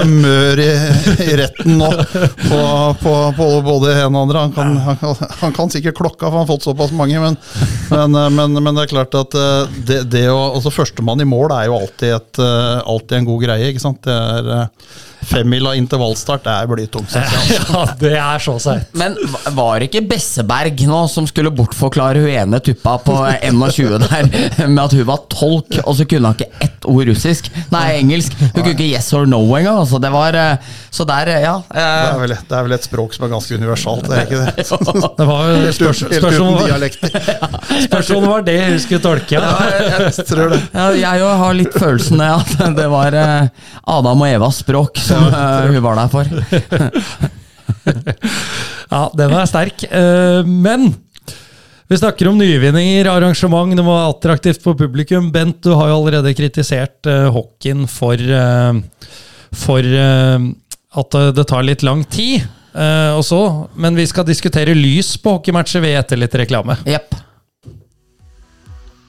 [0.00, 0.70] er mør i,
[1.20, 2.62] i retten nå på,
[3.02, 4.46] på, på både det ene og andre.
[4.46, 7.36] Han kan, han, kan, han kan sikkert klokka, for han har fått såpass mange, men,
[7.92, 11.28] men, eh, men, men det er klart at eh, det, det å altså Førstemann i
[11.28, 12.42] mål er jo alltid, et,
[12.88, 13.72] alltid en god greie.
[13.72, 14.08] ikke sant?
[14.08, 14.70] Det er
[15.22, 17.12] Femmila intervallstart det er blytungt.
[17.12, 18.90] synes ja, det er så seigt.
[18.98, 19.14] Men
[19.54, 23.18] var det ikke Besseberg nå som skulle bortforklare hun ene tuppa på
[23.52, 24.30] 21 der
[24.66, 27.48] med at hun var tolk, og så kunne hun ikke ett ord russisk?
[27.72, 28.34] Nei, engelsk.
[28.40, 29.78] Hun kunne ikke yes or no engang.
[29.82, 31.54] Altså, det var eh, Så der, eh, ja.
[31.68, 34.26] Det eh, er, vel, det er vel et språk som er ganske universalt, det er
[34.26, 34.52] ikke det?
[35.22, 36.00] Det var jo spørs,
[37.88, 39.36] spørsmålet var det hun skulle tolke.
[39.38, 39.52] Ja.
[40.08, 40.60] Jeg tror det.
[40.74, 43.52] Ja, jeg har litt følelsen av at det var eh,
[43.96, 46.26] Adam og Evas språk som eh, hun var der for.
[48.92, 49.84] Ja, den er sterk.
[49.88, 50.92] Eh, Men
[51.92, 55.28] vi snakker om nyvinninger, arrangement, det må være attraktivt for publikum.
[55.32, 58.78] Bent, du har jo allerede kritisert uh, hockeyen for, uh,
[59.52, 60.46] for uh,
[61.02, 62.46] at det tar litt lang tid.
[62.72, 63.42] Uh, og så,
[63.76, 66.78] men vi skal diskutere lys på hockeymatcher ved etter litt reklame.
[66.88, 67.18] Yep.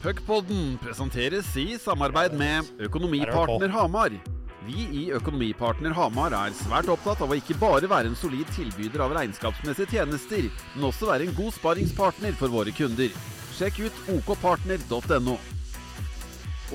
[0.04, 4.20] Puckpodden presenteres i samarbeid med Økonomipartner Hamar.
[4.64, 9.02] Vi i Økonomipartner Hamar er svært opptatt av å ikke bare være en solid tilbyder
[9.04, 10.46] av regnskapsmessige tjenester,
[10.76, 13.12] men også være en god sparingspartner for våre kunder.
[13.58, 15.36] Sjekk ut okpartner.no.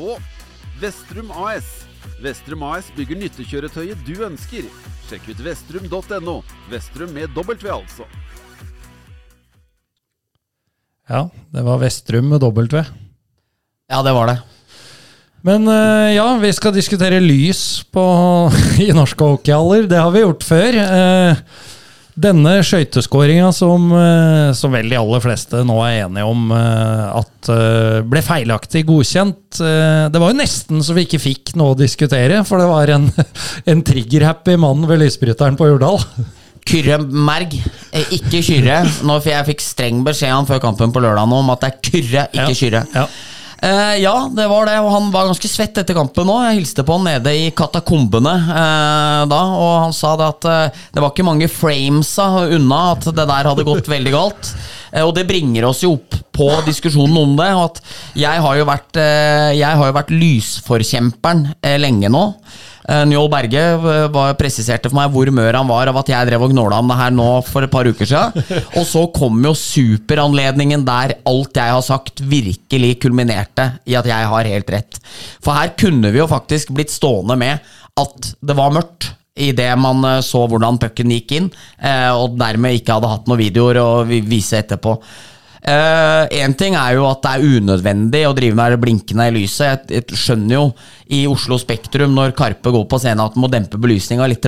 [0.05, 0.20] Og
[0.82, 1.70] Vestrum AS.
[2.22, 4.68] Vestrum AS bygger nyttekjøretøyet du ønsker.
[5.09, 6.36] Sjekk ut vestrum.no.
[6.68, 8.05] Vestrum med W, altså.
[11.09, 11.24] Ja,
[11.57, 12.84] det var Vestrum med W.
[13.89, 14.39] Ja, det var det.
[15.47, 18.05] Men eh, ja, vi skal diskutere lys på,
[18.84, 19.89] i norske hockeyhaller.
[19.91, 20.78] Det har vi gjort før.
[20.82, 21.43] Eh,
[22.18, 27.51] denne skøyteskåringa som, eh, som vel de aller fleste nå er enige om at
[28.11, 29.61] ble feilaktig godkjent.
[29.61, 33.07] Det var jo nesten så vi ikke fikk noe å diskutere, for det var en,
[33.70, 36.03] en trigger-happy mann ved lysbryteren på Jordal.
[36.68, 37.55] Kyrre Merg,
[37.93, 38.82] eh, ikke Kyrre.
[39.07, 41.78] Nå, for jeg fikk streng beskjed om før kampen på lørdag om at det er
[41.89, 42.59] Kyrre, ikke Ja.
[42.61, 42.82] Kyrre.
[42.95, 43.07] Ja.
[43.63, 46.45] Eh, ja, det var det, og han var ganske svett etter kampen òg.
[46.47, 50.79] Jeg hilste på han nede i katakombene eh, da, og han sa det at eh,
[50.95, 54.53] det var ikke mange framesa unna at det der hadde gått veldig galt.
[55.03, 57.49] Og det bringer oss jo opp på diskusjonen om det.
[57.51, 57.83] At
[58.17, 58.97] jeg har jo vært,
[59.53, 61.43] jeg har jo vært lysforkjemperen
[61.83, 62.23] lenge nå.
[62.89, 66.28] Eh, Njål Berge eh, var, presiserte for meg hvor mør han var av at jeg
[66.30, 68.49] drev og gnåla om det her nå for et par uker siden.
[68.80, 74.32] Og så kom jo superanledningen der alt jeg har sagt, virkelig kulminerte i at jeg
[74.32, 75.01] har helt rett.
[75.45, 77.61] For her kunne vi jo faktisk blitt stående med
[77.99, 81.45] at det var mørkt Idet man eh, så hvordan pucken gikk inn,
[82.18, 84.97] og dermed ikke hadde hatt noen videoer å vise etterpå.
[85.59, 89.89] Én ting er jo at det er unødvendig å drive med det blinkende i lyset.
[89.91, 90.63] Jeg, jeg skjønner jo
[91.19, 94.47] i Oslo Spektrum når Karpe går på scenen at den må dempe belysninga litt,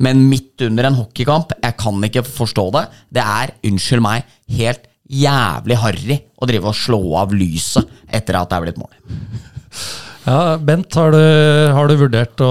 [0.00, 2.86] men midt under en hockeykamp, jeg kan ikke forstå det.
[3.18, 4.26] Det er, unnskyld meg,
[4.56, 8.90] helt jævlig harry å drive og slå av lyset etter at det er blitt mål.
[10.26, 11.20] Ja, Bent, har du,
[11.70, 12.48] har du vurdert å,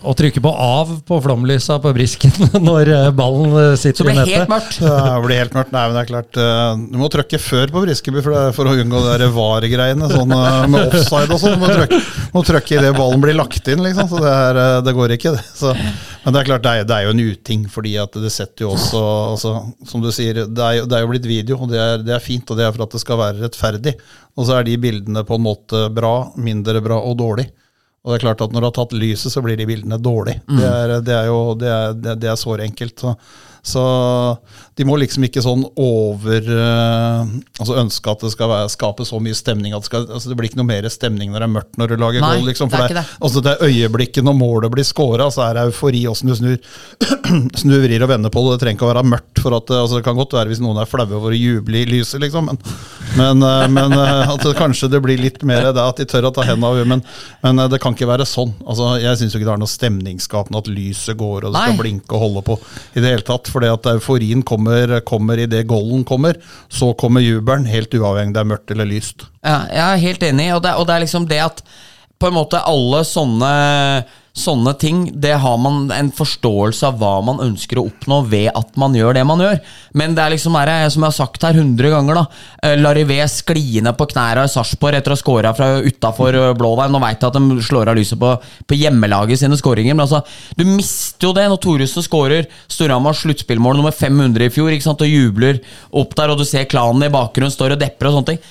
[0.00, 2.32] å trykke på av på flomlysa på brisken
[2.68, 3.74] når eh, ballen nettet?
[3.76, 4.78] Så sitter det blir helt mørkt.
[4.80, 5.74] Ja, det blir helt mørkt.
[5.74, 8.70] Nei, men det er klart eh, Du må trykke før på Briskeby for, det, for
[8.70, 10.08] å unngå de VAR-greiene.
[10.14, 11.58] Sånn eh, med offside og sånn.
[11.58, 12.00] Du må trykke,
[12.38, 14.08] må trykke idet ballen blir lagt inn, liksom.
[14.08, 15.44] Så det, er, eh, det går ikke, det.
[15.60, 15.76] Så,
[16.24, 18.64] men det er klart, det er, det er jo en uting, fordi at det setter
[18.64, 19.50] jo også altså,
[19.92, 22.16] Som du sier, det er, jo, det er jo blitt video, og det er, det
[22.16, 22.48] er fint.
[22.48, 23.98] Og det er for at det skal være rettferdig.
[24.34, 27.46] Og så er de bildene på en måte bra, mindre bra og dårlig.
[28.04, 30.36] Og det er klart at Når du har tatt lyset, så blir de bildene dårlig.
[30.44, 33.00] Det, er, det er jo det er, det, det er såre enkelt.
[33.00, 33.14] Så,
[33.64, 33.84] så
[34.74, 37.20] de må liksom ikke sånn over eh,
[37.62, 40.36] Altså ønske at det skal være, skape så mye stemning at det, skal, altså det
[40.38, 42.48] blir ikke noe mer stemning når det er mørkt når du lager Nei, goal.
[42.50, 43.18] Liksom, det er for det, det.
[43.28, 46.58] altså det er øyeblikket når målet blir scora, så er det eufori åssen du snur,
[47.62, 48.56] snur, vrir og vender på det.
[48.56, 49.42] Det trenger ikke å være mørkt.
[49.44, 51.88] for at, altså Det kan godt være hvis noen er flaue over å juble i
[51.88, 52.60] lyset, liksom, men,
[53.20, 56.28] men, eh, men eh, at det, kanskje det blir litt mer det at de tør
[56.28, 57.04] å ta hendene av Men,
[57.46, 58.52] men det kan ikke være sånn.
[58.66, 62.16] Altså, jeg syns ikke det er noe stemningsskapende at lyset går og det skal blinke
[62.16, 62.58] og holde på
[62.94, 63.50] i det hele tatt.
[63.52, 66.38] fordi at euforien kommer, kommer idet golden kommer.
[66.68, 69.26] Så kommer jubelen, helt uavhengig det er mørkt eller lyst.
[69.44, 71.64] Ja, jeg er helt enig, og det, og det er liksom det at
[72.18, 73.54] på en måte alle sånne
[74.34, 78.72] Sånne ting, det har man en forståelse av hva man ønsker å oppnå ved at
[78.82, 79.60] man gjør det man gjør.
[79.94, 82.24] Men det er liksom, her, det, som jeg har sagt her hundre ganger, da.
[82.66, 85.52] eh, Larivé skliende på knærne i Sarpsborg etter å ha scora
[85.86, 86.90] utafor blåveien.
[86.90, 88.32] Nå veit jeg at de slår av lyset på,
[88.66, 90.24] på hjemmelaget sine skåringer, men altså,
[90.58, 95.06] du mister jo det når Thoresen skårer Storhamars sluttspillmål nummer 500 i fjor ikke sant,
[95.06, 95.62] og jubler
[95.94, 98.42] opp der, og du ser klanen i bakgrunnen står og depper og sånne ting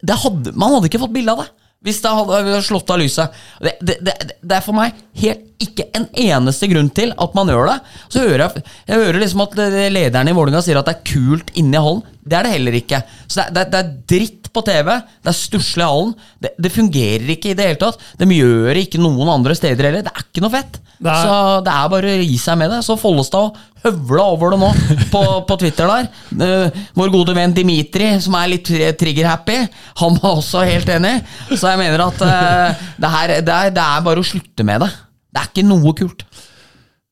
[0.00, 1.50] hadde, man hadde ikke fått bilde av det
[1.84, 3.36] hvis det hadde slått av lyset.
[3.60, 7.50] Det, det, det, det er for meg helt ikke en eneste grunn til at man
[7.52, 7.76] gjør det.
[8.12, 9.58] Så hører jeg, jeg hører liksom at
[9.92, 12.04] lederen i Vålinga sier at det er kult inni hallen.
[12.20, 12.98] Det er det heller ikke.
[13.26, 14.88] Så det, er- det, er- dritt på TV.
[15.22, 16.14] Det er stusslig i hallen.
[16.42, 18.00] Det, det fungerer ikke i det hele tatt.
[18.18, 20.02] De gjør det ikke noen andre steder heller.
[20.06, 20.80] Det er ikke noe fett.
[21.00, 22.80] Det er- Så det er bare å gi seg med det.
[22.84, 24.70] Så Follestad høvla over det nå
[25.14, 26.10] på, på Twitter der.
[26.34, 28.68] Uh, vår gode venn Dimitri, som er litt
[29.00, 29.60] trigger-happy,
[30.02, 31.14] han var også helt enig.
[31.54, 34.82] Så jeg mener at uh, det, her, det, er, det er bare å slutte med
[34.84, 34.90] det.
[35.30, 36.26] Det er ikke noe kult.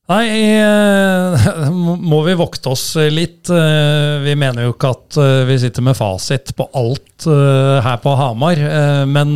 [0.09, 0.25] Nei,
[0.57, 1.69] eh,
[2.11, 3.49] må vi vokte oss litt.
[3.53, 8.13] Eh, Vi mener jo ikke at eh, vi sitter med fasit på alt her på
[8.15, 8.55] Hamar,
[9.11, 9.33] men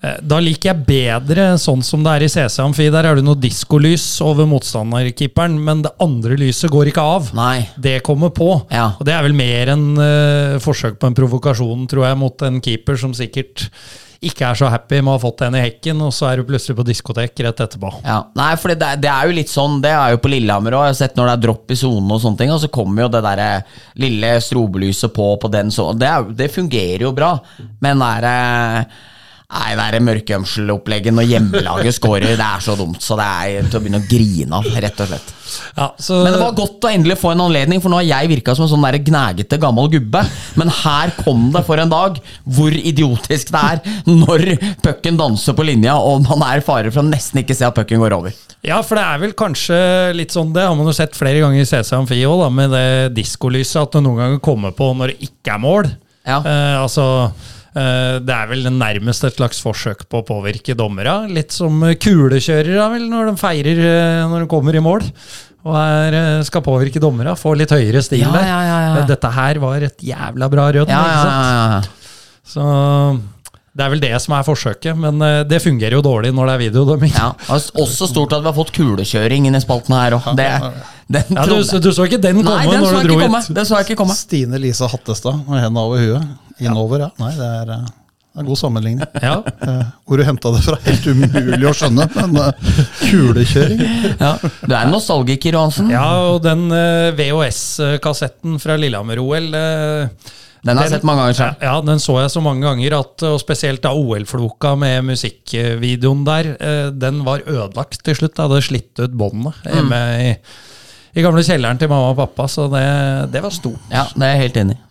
[0.00, 2.88] da liker jeg bedre sånn som det er i CC Amfi.
[2.92, 7.32] Der er det noe diskolys over motstanderkeeperen, men det andre lyset går ikke av.
[7.36, 7.66] Nei.
[7.76, 8.52] Det kommer på.
[8.72, 8.94] Ja.
[8.96, 12.62] Og det er vel mer enn uh, forsøk på en provokasjon, tror jeg, mot en
[12.64, 13.68] keeper som sikkert
[14.20, 16.48] ikke er så happy med å ha fått en i hekken, og så er du
[16.48, 17.92] plutselig på diskotek rett etterpå.
[18.04, 20.84] Ja, nei, for det, det er jo litt sånn Det er jo på Lillehammer òg.
[20.84, 23.06] Jeg har sett når det er dropp i sonen og sånne ting, og så kommer
[23.06, 27.32] jo det der eh, lille strobelyset på på den så Det, det fungerer jo bra,
[27.80, 29.00] men det er eh,
[29.50, 33.00] Nei, det er mørkegjemselopplegget når hjemmelaget scorer, det er så dumt.
[33.02, 35.32] Så det er til å begynne å grine av, rett og slett.
[35.74, 38.30] Ja, så, Men det var godt å endelig få en anledning, for nå har jeg
[38.30, 40.22] virka som en sånn der gnagete gammel gubbe.
[40.60, 44.46] Men her kom det for en dag hvor idiotisk det er når
[44.86, 47.74] pucken danser på linja, og man er i fare for å nesten ikke se at
[47.74, 48.38] pucken går over.
[48.62, 49.76] Ja, for det er vel kanskje
[50.12, 52.88] litt sånn Det har man jo sett flere ganger i CC Amfi òg, med det
[53.16, 53.80] diskolyset.
[53.82, 55.88] At det noen ganger kommer på når det ikke er mål.
[56.28, 56.38] Ja.
[56.44, 57.06] Eh, altså
[57.74, 61.28] Det er vel nærmest et slags forsøk på å påvirke dommere.
[61.30, 65.06] Litt som kulekjørere, vel, når de feirer eh, når de kommer i mål.
[65.60, 67.36] Og er, eh, skal påvirke dommere.
[67.38, 68.46] Få litt høyere stil Ja, der.
[68.48, 69.02] ja, ja, ja.
[69.10, 70.88] Dette her var et jævla bra rødt.
[70.88, 71.82] Ja, ikke ja, ja, ja.
[72.50, 72.64] Så
[73.76, 76.54] det er vel det som er forsøket, men eh, det fungerer jo dårlig når det
[76.56, 77.12] er videodømming.
[77.14, 77.28] ja.
[77.54, 80.32] Også stort at vi har fått kulekjøring inn i spalten her òg.
[80.40, 83.48] Ja, du, du så ikke den komme Nei, den når du dro hit?
[83.54, 84.14] Den så jeg ikke komme.
[84.14, 86.49] Stine Lise Hattestad med hendene over huet.
[86.66, 87.10] Innover, ja.
[87.20, 87.88] Nei, det er, eh,
[88.30, 89.06] det er god sammenligning.
[89.26, 89.36] Ja.
[89.66, 92.06] Eh, Hvor du henta det fra, helt umulig å skjønne.
[92.14, 92.74] Men eh,
[93.10, 93.80] kulekjøring
[94.20, 94.34] Ja.
[94.62, 95.90] Du er nostalgiker, Johansen.
[95.92, 96.68] Ja, og den
[97.18, 100.30] VHS-kassetten fra Lillehammer-OL eh,
[100.64, 101.62] Den har jeg sett mange ganger selv.
[101.64, 106.50] ja, den så jeg så mange ganger, at, og spesielt da OL-floka med musikkvideoen der.
[107.00, 108.36] Den var ødelagt til slutt.
[108.36, 110.34] Jeg hadde slitt ut båndene hjemme i,
[111.16, 112.84] i gamle kjelleren til mamma og pappa, så det,
[113.32, 113.80] det var stort.
[113.90, 114.82] Ja, det er jeg helt enig i.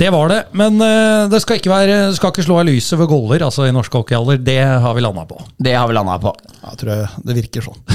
[0.00, 3.10] Det var det, men eh, det skal ikke, være, skal ikke slå av lyset ved
[3.10, 4.38] goller altså i norske hockeyhaller.
[4.40, 5.36] Det har vi landa på.
[5.60, 6.32] Det har vi landa på.
[6.62, 7.82] Jeg tror jeg, det virker sånn.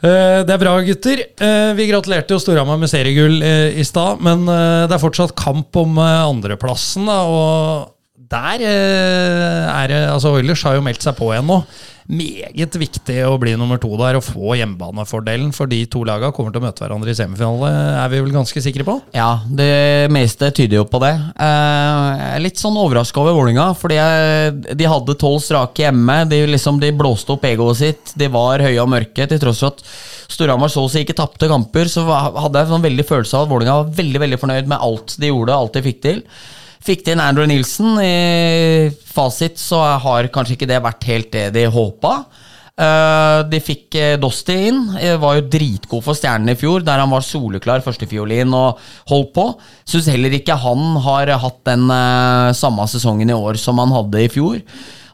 [0.00, 1.20] Eh, Det er bra, gutter.
[1.44, 5.98] Eh, Vi gratulerte jo Storhamar med seriegull i stad, men det er fortsatt kamp om
[6.00, 7.04] andreplassen.
[7.04, 7.90] da, og
[8.30, 11.62] der eh, er det altså Oilers har jo meldt seg på igjen nå.
[12.10, 16.50] Meget viktig å bli nummer to der og få hjemmebanefordelen, for de to lagene kommer
[16.50, 17.68] til å møte hverandre i semifinale,
[18.00, 18.96] er vi vel ganske sikre på?
[19.14, 21.12] Ja, det meste tyder jo på det.
[21.14, 24.00] Eh, Jeg er litt sånn overraska over Vålinga, fordi
[24.74, 26.20] de hadde tolv strake hjemme.
[26.30, 28.14] De, liksom, de blåste opp egoet sitt.
[28.18, 29.84] De var høye og mørke, til tross for at
[30.30, 31.86] Storhamar så å si ikke tapte kamper.
[31.90, 34.82] Så hadde jeg en sånn veldig følelse av at Vålinga var veldig veldig fornøyd med
[34.82, 36.24] alt de gjorde, alt de fikk til.
[36.84, 37.98] Fikk de inn Andrew Nilsen.
[38.00, 42.14] I fasit så har kanskje ikke det vært helt det de håpa.
[42.80, 44.78] Eh, de fikk eh, Dosti inn.
[44.96, 49.34] Eh, var jo dritgod for Stjernene i fjor, der han var soleklar førstefiolin og holdt
[49.36, 49.46] på.
[49.88, 51.84] Syns heller ikke han har hatt den
[52.56, 54.62] samme sesongen i år som han hadde i fjor.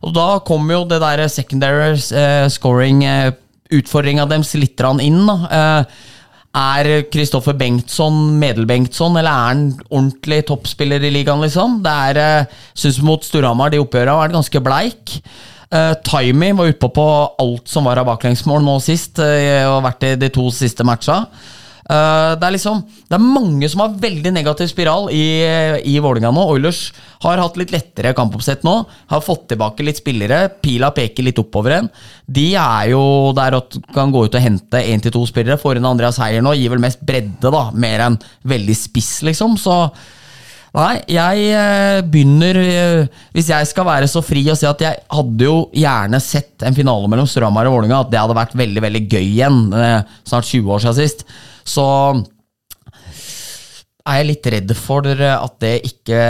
[0.06, 3.32] Og da kom jo det der secondary eh, scoring eh,
[3.74, 5.24] utfordringa deres litt inn.
[5.26, 5.86] da.
[6.56, 11.82] Eh, er Kristoffer Bengtsson Medel-Bengtsson, eller er han ordentlig toppspiller i ligaen, liksom?
[11.84, 15.22] Det er, eh, synes mot Storhamar, de oppgjørene har vært ganske bleik.
[15.66, 17.06] Uh, Taimi var utpå på
[17.42, 21.26] alt som var av baklengsmål nå sist, uh, og vært i de to siste matcha.
[21.86, 25.26] Eh, det er liksom Det er mange som har veldig negativ spiral i,
[25.86, 26.46] i Vålinga nå.
[26.56, 26.88] Oilers
[27.22, 28.80] har hatt litt lettere kampoppsett nå.
[29.12, 30.48] Har fått tilbake litt spillere.
[30.62, 31.92] Pila peker litt oppover igjen.
[32.26, 33.04] De er jo
[33.36, 35.60] der at kan gå ut og hente én til to spillere.
[35.62, 36.56] Får inn Andreas Heier nå.
[36.58, 37.68] Gir vel mest bredde, da.
[37.72, 39.58] Mer enn veldig spiss, liksom.
[39.60, 39.80] Så
[40.76, 44.98] Nei, jeg eh, begynner eh, Hvis jeg skal være så fri og si at jeg
[45.08, 48.82] hadde jo gjerne sett en finale mellom Storhamar og Vålerenga, at det hadde vært veldig
[48.84, 49.62] veldig gøy igjen.
[50.26, 51.24] Snart 20 år siden sist.
[51.66, 51.86] Så
[54.06, 56.20] er jeg litt redd for at det ikke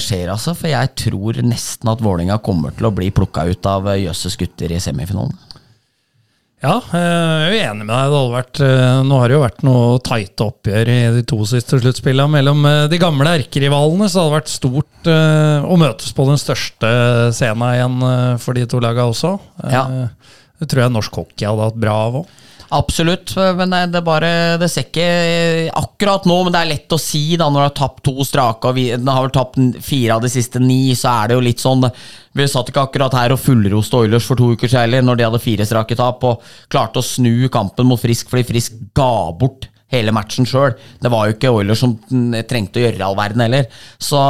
[0.00, 0.56] skjer, altså.
[0.56, 4.72] For jeg tror nesten at Vålinga kommer til å bli plukka ut av Jøsses gutter
[4.72, 5.36] i semifinalen.
[6.58, 8.08] Ja, eh, jeg er jo enig med deg.
[8.10, 11.38] Det hadde vært, eh, nå har det jo vært noe tighte oppgjør i de to
[11.46, 16.26] siste sluttspillene mellom eh, de gamle erkerivalene, så det hadde vært stort å møtes på
[16.26, 16.88] den største
[17.32, 18.02] scenen igjen
[18.42, 19.30] for de to lagene også.
[19.70, 19.84] Ja.
[20.58, 22.34] Det tror jeg norsk hockey hadde hatt bra av òg.
[22.74, 27.22] Absolutt, men det, bare, det ser ikke akkurat nå, men det er lett å si
[27.40, 30.30] da når du har tapt to strake, og vi har vel tapt fire av de
[30.32, 31.86] siste ni, så er det jo litt sånn
[32.36, 35.26] Vi satt ikke akkurat her og fullroste Oilers for to uker siden heller, når de
[35.30, 39.70] hadde fire strake tap, og klarte å snu kampen mot Frisk fordi Frisk ga bort
[39.88, 40.76] hele matchen sjøl.
[41.00, 41.96] Det var jo ikke Oilers som
[42.50, 43.72] trengte å gjøre all verden heller.
[43.96, 44.20] Så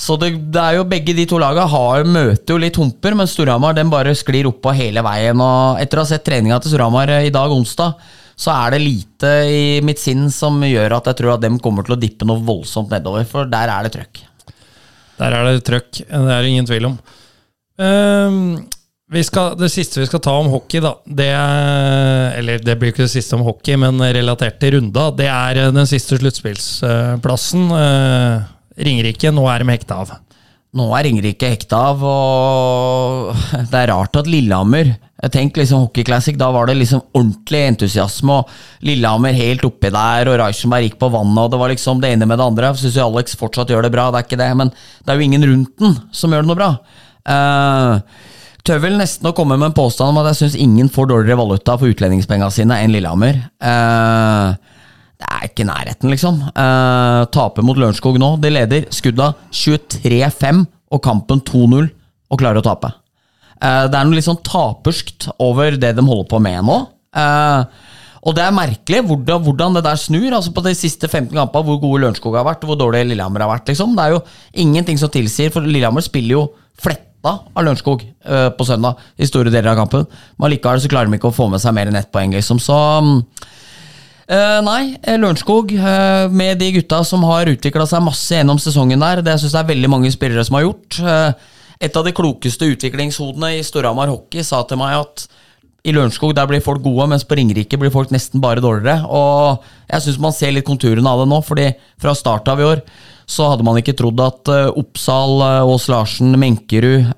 [0.00, 3.76] så det, det er jo begge de to lagene møter jo litt humper, men Storhamar
[3.76, 5.42] den bare sklir oppå hele veien.
[5.44, 8.00] Og etter å ha sett treninga til Storhamar i dag, onsdag,
[8.40, 11.84] så er det lite i mitt sinn som gjør at jeg tror at dem kommer
[11.84, 14.22] til å dippe noe voldsomt nedover, for der er det trøkk.
[15.20, 16.94] Der er det trøkk, det er ingen tvil om.
[17.84, 18.46] Ehm,
[19.26, 23.04] skal, det siste vi skal ta om hockey, da det er, Eller det blir ikke
[23.04, 25.10] det siste om hockey, men relatert til runda.
[25.12, 27.68] Det er den siste sluttspillsplassen.
[28.78, 30.16] Ringerike, nå er de hekta av.
[30.76, 34.94] Nå er Ringerike hekta av, og det er rart at Lillehammer
[35.28, 40.30] Tenk liksom Hockey Classic, da var det liksom ordentlig entusiasme, og Lillehammer helt oppi der,
[40.30, 42.72] og Reichenberg gikk på vannet, og det var liksom det ene med det andre.
[42.80, 45.26] Syns jo Alex fortsatt gjør det bra, det er ikke det, men det er jo
[45.26, 46.70] ingen rundt den som gjør det noe bra.
[47.28, 48.28] Uh,
[48.64, 51.40] Tør vel nesten å komme med en påstand om at jeg syns ingen får dårligere
[51.40, 53.42] valuta for utlendingspengene sine enn Lillehammer.
[53.60, 54.56] Uh,
[55.20, 56.40] det er ikke nærheten, liksom.
[56.54, 58.32] Uh, taper mot Lørenskog nå.
[58.40, 61.90] De leder skudda 23-5 og kampen 2-0
[62.30, 62.92] og klarer å tape.
[63.60, 66.78] Uh, det er noe litt sånn taperskt over det de holder på med nå.
[67.12, 67.68] Uh,
[68.20, 70.28] og det er merkelig hvordan, hvordan, det der snur.
[70.36, 73.44] altså På de siste 15 kampene, hvor gode Lørenskog har vært, og hvor dårlig Lillehammer
[73.44, 73.68] har vært.
[73.68, 74.24] liksom Det er jo
[74.64, 76.42] ingenting som tilsier, for Lillehammer spiller jo
[76.80, 80.04] fletta av Lørenskog uh, på søndag i store deler av kampen.
[80.40, 82.60] Men likevel så klarer de ikke å få med seg mer enn ett poeng, liksom.
[82.60, 83.18] Så um,
[84.30, 89.24] Uh, nei, Lørenskog, uh, med de gutta som har utvikla seg masse gjennom sesongen der,
[89.26, 90.98] det syns jeg er veldig mange spillere som har gjort.
[91.02, 95.24] Uh, et av de klokeste utviklingshodene i Storhamar hockey sa til meg at
[95.82, 99.02] i Lørenskog der blir folk gode, mens på Ringerike blir folk nesten bare dårligere.
[99.08, 101.66] Og jeg syns man ser litt konturene av det nå, fordi
[101.98, 102.84] fra start av i år
[103.30, 107.08] så hadde man ikke trodd at Oppsal, Ås Larsen, Menkerud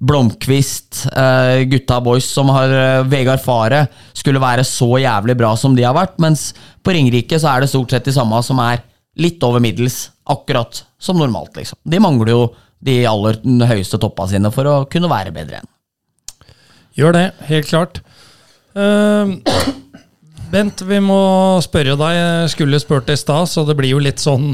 [0.00, 3.86] Blomkvist, uh, gutta boys som har uh, Vegard Fare,
[4.16, 6.18] skulle være så jævlig bra som de har vært.
[6.22, 6.50] Mens
[6.84, 8.84] på Ringerike så er det stort sett de samme som er
[9.16, 11.56] litt over middels, akkurat som normalt.
[11.56, 11.78] liksom.
[11.84, 12.42] De mangler jo
[12.84, 13.40] de aller
[13.70, 15.72] høyeste toppa sine for å kunne være bedre enn.
[16.96, 18.00] Gjør det, helt klart.
[18.76, 19.36] Uh,
[20.52, 21.20] Bent, vi må
[21.64, 22.16] spørre deg.
[22.16, 24.52] Jeg skulle spurt i stad, så det blir jo litt sånn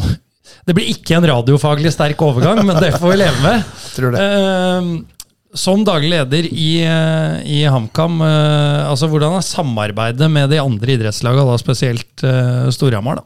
[0.67, 3.67] Det blir ikke en radiofaglig sterk overgang, men det får vi leve med.
[3.97, 4.23] Tror det.
[4.23, 5.22] Eh,
[5.55, 10.97] som daglig leder i, eh, i HamKam, eh, altså hvordan er samarbeidet med de andre
[10.97, 13.23] idrettslagene, da spesielt eh, Storhamar?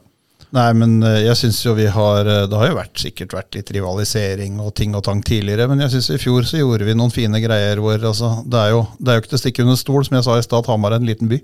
[0.56, 4.60] Nei, men jeg syns jo vi har Det har jo vært, sikkert vært litt rivalisering
[4.62, 7.40] og ting og tang tidligere, men jeg syns i fjor så gjorde vi noen fine
[7.42, 10.06] greier hvor altså, det, er jo, det er jo ikke til å stikke under stol,
[10.06, 11.40] som jeg sa i stad, Hamar er en liten by.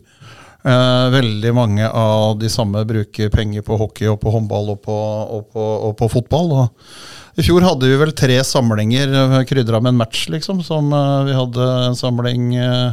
[0.63, 4.95] Eh, veldig mange av de samme bruker penger på hockey og på håndball og på,
[4.95, 6.53] og på, og på fotball.
[6.61, 6.93] Og
[7.35, 10.61] I fjor hadde vi vel tre samlinger eh, krydra med en match, liksom.
[10.65, 12.93] Som eh, vi hadde en samling eh,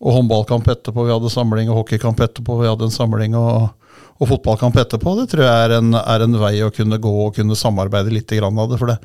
[0.00, 3.70] og håndballkamp etterpå, vi hadde samling og hockeykamp etterpå, vi hadde en samling og,
[4.20, 5.14] og fotballkamp etterpå.
[5.16, 8.34] Det tror jeg er en, er en vei å kunne gå og kunne samarbeide litt
[8.36, 8.78] av det.
[8.78, 8.98] For det,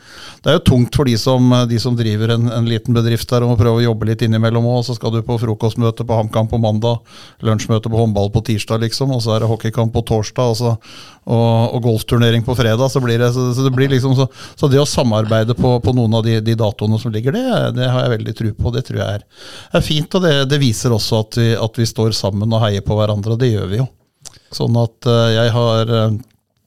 [0.44, 3.46] det er jo tungt for de som, de som driver en, en liten bedrift der
[3.46, 4.84] og må prøve å jobbe litt innimellom òg.
[4.88, 7.00] Så skal du på frokostmøte på HamKam på mandag,
[7.46, 10.52] lunsjmøte på håndball på tirsdag, liksom, og så er det hockeykamp på torsdag.
[10.52, 10.76] og så
[11.26, 12.90] og, og golfturnering på fredag.
[12.92, 16.38] Så, det, så, så, det liksom så, det å samarbeide på, på noen av de,
[16.46, 17.46] de datoene som ligger, det,
[17.80, 18.74] det har jeg veldig tro på.
[18.76, 19.28] Det tror jeg er,
[19.80, 22.98] er fint, og det viser også at vi, at vi står sammen og heier på
[23.00, 23.90] hverandre, og det gjør vi jo.
[24.54, 26.18] Sånn at eh, jeg har eh,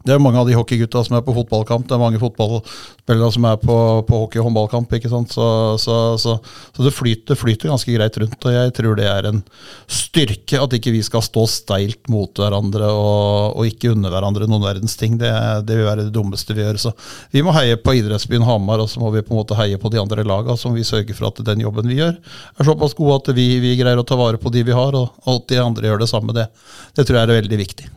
[0.09, 1.85] Det er mange av de hockeygutta som er på fotballkamp.
[1.89, 3.77] Det er mange fotballspillere som er på,
[4.09, 4.95] på hockey- og håndballkamp.
[4.97, 5.35] ikke sant?
[5.37, 5.49] Så,
[5.83, 6.39] så, så,
[6.73, 8.39] så det flyter, flyter ganske greit rundt.
[8.41, 9.43] Og jeg tror det er en
[9.85, 14.65] styrke at ikke vi skal stå steilt mot hverandre og, og ikke unne hverandre noen
[14.65, 15.19] verdens ting.
[15.21, 15.31] Det,
[15.69, 16.81] det vil være det dummeste vi gjør.
[16.89, 16.95] Så
[17.35, 19.93] vi må heie på idrettsbyen Hamar, og så må vi på en måte heie på
[19.93, 22.17] de andre laga, så må vi sørge for at den jobben vi gjør,
[22.57, 25.21] er såpass god at vi, vi greier å ta vare på de vi har, og,
[25.27, 26.37] og at de andre gjør det samme.
[26.37, 26.49] Det,
[26.97, 27.89] det tror jeg er veldig viktig.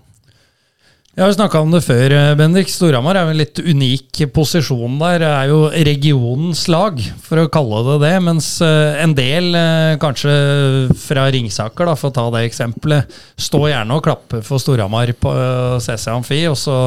[1.11, 2.69] Jeg har snakka om det før, eh, Bendik.
[2.71, 5.19] Storhamar er jo en litt unik posisjon der.
[5.19, 8.13] Det er jo regionens lag, for å kalle det det.
[8.23, 10.31] Mens eh, en del, eh, kanskje
[10.95, 15.35] fra Ringsaker, da, for å ta det eksempelet, står gjerne og klapper for Storhamar på
[15.83, 16.77] CC Amfi, og så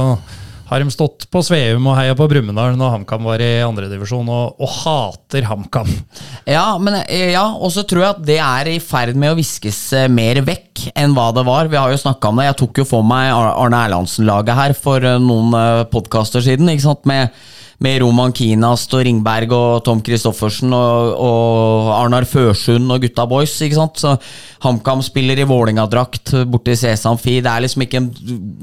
[0.69, 4.61] har de stått på Sveum og heia på Brumunddal når HamKam var i andredivisjon, og,
[4.63, 5.91] og hater HamKam.
[6.49, 6.67] Ja,
[7.05, 10.09] eh, ja, og så tror jeg at det er i ferd med å viskes eh,
[10.13, 11.71] mer vekk enn hva det var.
[11.73, 12.49] Vi har jo snakka om det.
[12.51, 16.73] Jeg tok jo for meg Arne Erlandsen-laget her for eh, noen podkaster siden.
[16.73, 17.45] ikke sant, med
[17.83, 23.55] med Roman Kinast og Ringberg og Tom Christoffersen og, og Arnar Førsund og gutta boys.
[23.65, 24.01] ikke sant?
[24.03, 24.15] Så
[24.65, 27.39] HamKam spiller i Vålerenga-drakt borte i Sesam Fi.
[27.45, 28.09] Det er liksom ikke en,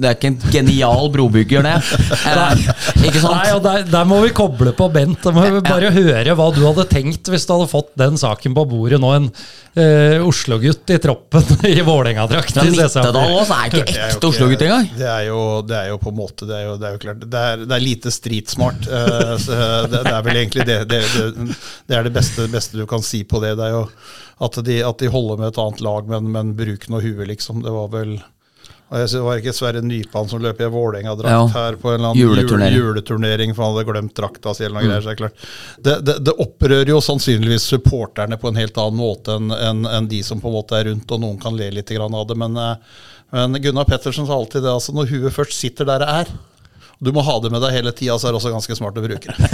[0.02, 1.78] det er ikke en genial brobygger, det.
[2.32, 2.62] Eh,
[3.08, 3.34] ikke sant?
[3.34, 5.20] Nei, og der, der må vi koble på Bent.
[5.24, 8.56] Da må vi bare høre hva du hadde tenkt hvis du hadde fått den saken
[8.56, 9.10] på bordet nå.
[9.18, 9.28] En
[9.76, 12.56] eh, Oslo-gutt i troppen i Vålerenga-drakt.
[12.56, 12.72] CSAP.
[12.78, 14.90] Nittedal også, er ikke ekte Oslo-gutt engang.
[14.98, 17.02] Det er, jo, det er jo på en måte Det er jo, det er jo
[17.04, 18.88] klart Det er, det er lite streetsmart.
[19.46, 19.56] Så
[19.92, 21.02] det, det er vel egentlig det det,
[21.88, 23.56] det, er det beste, beste du kan si på det.
[23.60, 23.86] Det er jo
[24.42, 27.62] at de, at de holder med et annet lag, men, men bruk nå huet, liksom.
[27.66, 28.16] Det var vel
[28.92, 31.46] og jeg synes Det var ikke Sverre Nypan som løp i en Vålerenga-drakt Ja.
[31.54, 32.76] her på en eller Juleturnering.
[32.76, 35.06] juleturnering, for han hadde glemt drakta si eller noe greier.
[35.06, 35.46] Så klart.
[35.80, 40.10] Det, det, det opprører jo sannsynligvis supporterne på en helt annen måte enn en, en
[40.12, 42.36] de som på en måte er rundt, og noen kan le litt av det.
[42.36, 42.76] Men, eh,
[43.32, 46.36] men Gunnar Pettersen sa alltid det, altså når huet først sitter der det er,
[47.02, 49.02] du må ha det med deg hele tida, så er det også ganske smart å
[49.02, 49.48] bruke det.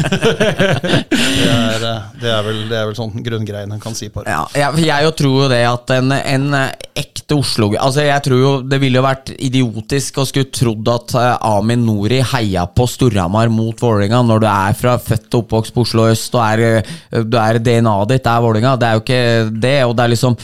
[1.48, 4.34] er, eh, det, er vel, det er vel sånn grunngreien en kan si på det.
[4.34, 6.58] Ja, jeg, jeg tror jo det at en, en
[6.98, 11.16] ekte Oslo Altså jeg tror jo Det ville jo vært idiotisk å skulle trodd at
[11.20, 15.76] eh, Amin Nori heia på Storhamar mot Vålerenga når du er fra født og oppvokst
[15.76, 18.76] på Oslo øst og er, eh, er DNA-et ditt er Vålerenga.
[18.80, 19.24] Det er jo ikke
[19.64, 19.76] det.
[19.88, 20.38] og det er liksom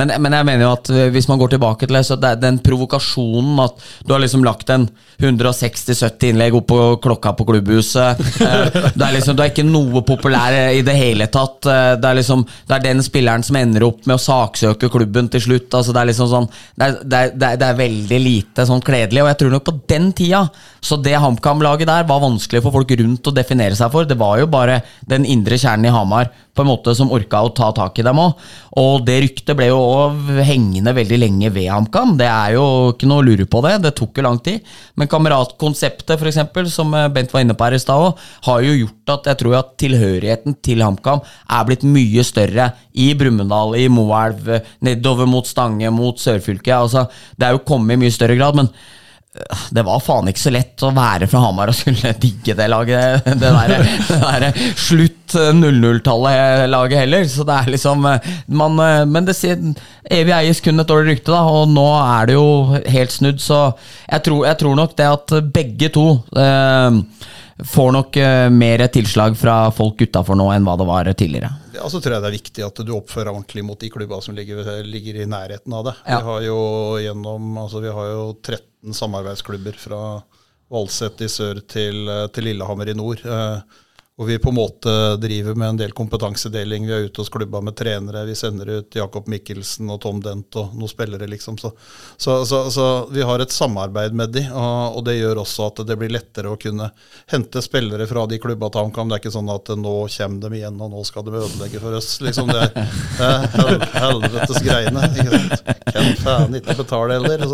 [0.00, 2.60] men, men jeg mener jo at hvis man går tilbake til det, så det den
[2.64, 4.86] provokasjonen at du har liksom lagt en
[5.20, 8.18] 160-70 innlegg opp på klokka på klubbhuset.
[8.96, 11.66] Du er liksom, du er ikke noe populær i det hele tatt.
[11.70, 15.28] Eh, Det er liksom, det er den spilleren som ender opp med å saksøke klubben
[15.32, 15.68] til slutt.
[15.76, 19.22] Altså det er liksom sånn, det er, det er, det er veldig lite sånn kledelig.
[19.24, 20.44] Og jeg tror nok på den tida,
[20.80, 24.08] så det HamKam-laget der var vanskelig for folk rundt å definere seg for.
[24.08, 26.30] Det var jo bare den indre kjernen i Hamar
[26.60, 28.44] på en måte som orka å ta tak i dem òg.
[28.80, 29.80] Og det ryktet ble jo
[30.44, 32.14] hengende veldig lenge ved HamKam.
[32.20, 33.78] Det er jo ikke noe å lure på det.
[33.86, 34.60] Det tok jo lang tid.
[35.00, 39.14] Men kameratkonseptet, eksempel, som Bent var inne på her i stad òg, har jo gjort
[39.16, 44.52] at jeg tror at tilhørigheten til HamKam er blitt mye større i Brumunddal, i Moelv,
[44.84, 46.76] nedover mot Stange, mot Sørfylket.
[46.76, 47.06] Altså,
[47.40, 48.58] det er jo kommet i mye større grad.
[48.60, 48.70] men
[49.70, 53.28] det var faen ikke så lett å være fra Hamar og skulle digge det laget.
[53.28, 53.74] Det der,
[54.08, 57.28] det der slutt 00-tallet-laget heller.
[57.30, 59.60] Så det er liksom øh, man, øh, Men det sier
[60.10, 62.48] evig eies kun et dårlig rykte, da, og nå er det jo
[62.96, 63.38] helt snudd.
[63.42, 63.60] Så
[64.10, 66.98] jeg tror, jeg tror nok det at begge to øh,
[67.66, 71.50] får nok eh, mer tilslag fra folk utafor nå enn hva det var tidligere.
[71.74, 74.20] Ja, så tror jeg det er viktig at du oppfører deg ordentlig mot de klubba
[74.24, 75.94] som ligger, ligger i nærheten av det.
[76.04, 76.18] Ja.
[76.18, 76.58] Vi har jo
[77.04, 80.02] gjennom, altså vi har jo 13 samarbeidsklubber fra
[80.70, 83.24] Valset i sør til, til Lillehammer i nord.
[83.26, 83.80] Eh,
[84.20, 86.86] hvor vi på en måte driver med en del kompetansedeling.
[86.86, 88.26] Vi er ute hos klubba med trenere.
[88.28, 91.56] Vi sender ut Jakob Mikkelsen og Tom Dent og noen spillere, liksom.
[91.56, 91.70] Så,
[92.16, 95.80] så, så, så vi har et samarbeid med de, og, og, det gjør også at
[95.88, 96.90] det blir lettere å kunne
[97.32, 99.08] hente spillere fra de klubba til HamKam.
[99.08, 101.96] Det er ikke sånn at nå kommer de igjen, og nå skal de ødelegge for
[101.96, 102.10] oss.
[102.20, 102.68] Liksom det,
[103.24, 105.06] er hel, helvetes greiene.
[105.94, 107.48] Hvem faen ikke betale heller?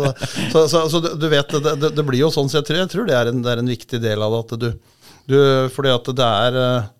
[0.51, 3.07] Så, du, du, vet, det, det, det, blir jo sånn, så jeg tror, jeg tror
[3.07, 4.43] det, er en, det er en viktig del av det.
[4.43, 4.96] at du
[5.27, 5.39] du,
[5.75, 6.93] fordi at det er, eh,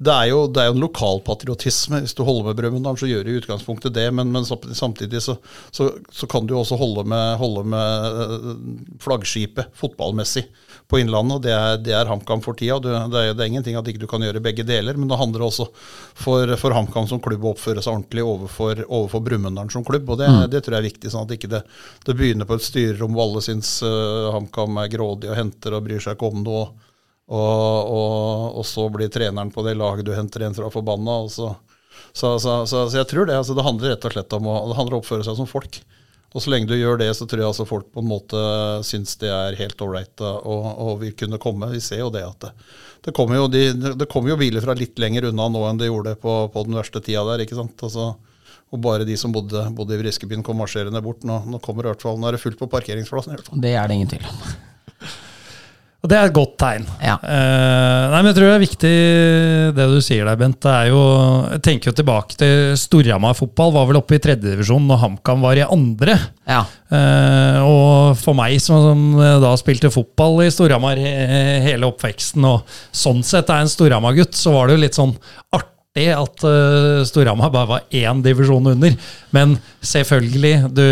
[0.00, 1.98] det er, jo, det er jo en lokalpatriotisme.
[2.04, 5.36] Hvis du holder med Brumunddal, så gjør du i utgangspunktet det, men, men samtidig så,
[5.68, 8.46] så, så, kan du også holde med, holde med eh,
[9.04, 10.46] flaggskipet fotballmessig
[10.90, 12.80] på Innlandet, og det er, det er HamKam for tida.
[12.82, 15.44] Det er, det er ingenting at ikke du kan gjøre begge deler, men det handler
[15.46, 20.08] også for, for HamKam som klubb å oppføre seg ordentlig overfor, overfor Brumunddal som klubb,
[20.08, 20.42] og det, mm.
[20.50, 21.12] det, tror jeg er viktig.
[21.12, 21.64] sånn at ikke det,
[22.08, 25.84] det begynner på et styrerom hvor alle syns uh, HamKam er grådig og henter og
[25.86, 26.70] bryr seg ikke om noe.
[27.30, 31.22] Og, og, og, så blir treneren på det laget du henter en fra forbanna.
[31.30, 31.52] Så,
[32.12, 33.38] så, så, så, jeg tror det.
[33.38, 35.80] Altså, det handler rett og slett om å, å oppføre seg som folk.
[36.30, 38.40] Og så lenge du gjør det, så tror jeg altså folk på en måte
[38.86, 41.72] syns det er helt ålreit og, og vil kunne komme.
[41.72, 42.50] Vi ser jo det at det,
[43.08, 45.90] det, kommer jo de, det, kommer jo biler fra litt lenger unna nå enn det
[45.90, 47.42] gjorde på, på den verste tida der.
[47.42, 47.82] ikke sant?
[47.82, 48.12] Altså,
[48.70, 51.26] og bare de som bodde, bodde i Briskebyen kom marsjerende bort.
[51.26, 53.34] Nå, nå, kommer i hvert fall, nå er det fullt på parkeringsplassen.
[53.34, 53.62] i hvert fall.
[53.66, 54.44] Det er det ingen tvil om.
[56.00, 56.86] Og det er et godt tegn.
[57.04, 57.18] Ja.
[57.20, 58.92] Uh, nei, men Jeg tror det er viktig
[59.76, 60.56] det du sier der, Bent.
[60.64, 61.00] Det er jo,
[61.52, 63.74] jeg tenker jo tilbake til Storhamar fotball.
[63.74, 66.16] Var vel oppe i tredjedivisjon når HamKam var i andre.
[66.48, 66.62] Ja.
[66.88, 69.02] Uh, og for meg som, som,
[69.44, 72.64] da spilte fotball i Storhamar hele oppveksten, og
[72.96, 75.12] sånn sett er en Storhamar-gutt, så var det jo litt sånn
[75.52, 78.96] artig at uh, Storhamar bare var én divisjon under.
[79.36, 80.88] Men selvfølgelig, du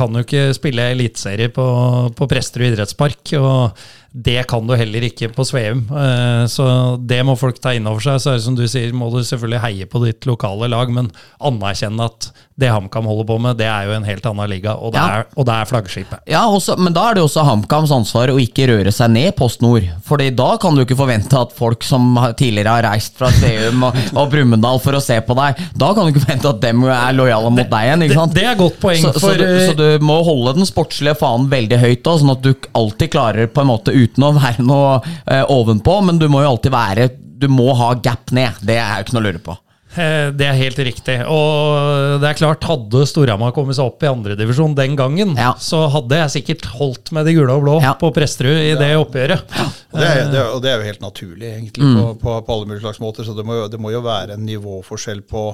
[0.00, 1.68] kan jo ikke spille eliteserie på,
[2.16, 3.36] på Presterud idrettspark.
[3.36, 3.86] og
[4.16, 5.82] det kan du heller ikke på Sveum.
[5.92, 8.16] Eh, så det må folk ta inn over seg.
[8.22, 11.10] Så er det som du sier, må du selvfølgelig heie på ditt lokale lag, men
[11.36, 14.94] anerkjenne at det HamKam holder på med, det er jo en helt annen liga, og
[14.94, 15.18] det, ja.
[15.20, 16.22] er, og det er, flaggskipet.
[16.32, 19.60] Ja, også, Men da er det også HamKams ansvar å ikke røre seg ned Post
[19.60, 19.84] Nord.
[20.06, 24.00] Fordi da kan du ikke forvente at folk som tidligere har reist fra Sveum og,
[24.16, 27.18] og Brumunddal for å se på deg, da kan du ikke forvente at dem er
[27.18, 28.06] lojale mot deg igjen.
[28.08, 28.32] ikke sant?
[28.32, 29.04] Det, det er godt poeng.
[29.04, 32.32] Så, for, så, du, så, du, må holde den sportslige fanen veldig høyt, da, sånn
[32.38, 36.28] at du alltid klarer på en måte uten å være noe eh, ovenpå, men du
[36.32, 38.62] må jo alltid være Du må ha gap ned.
[38.64, 39.56] Det er jo ikke noe å lure på.
[39.96, 41.16] Eh, det er helt riktig.
[41.32, 45.54] Og det er klart, hadde Storhamar kommet seg opp i andredivisjon den gangen, ja.
[45.62, 47.94] så hadde jeg sikkert holdt med de gule og blå ja.
[47.98, 49.56] på Presterud i det oppgjøret.
[49.56, 49.68] Ja.
[49.96, 51.96] Og, det er, det er, og, det er, jo helt naturlig, egentlig, mm.
[51.96, 53.24] på, på, på, alle mulige slags måter.
[53.24, 55.46] Så det må, jo, det må jo være en nivåforskjell på,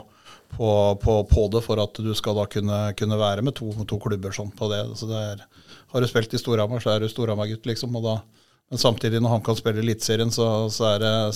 [0.56, 4.50] på, det for at du skal da kunne, kunne være med to, to klubber sånn
[4.58, 4.84] på det.
[4.98, 5.46] Så det er,
[5.94, 7.94] har du spilt i Storhamar, så er du Storhamar-gutt, liksom.
[8.00, 8.18] og da
[8.72, 10.86] men samtidig, når han kan spille Eliteserien, så, så,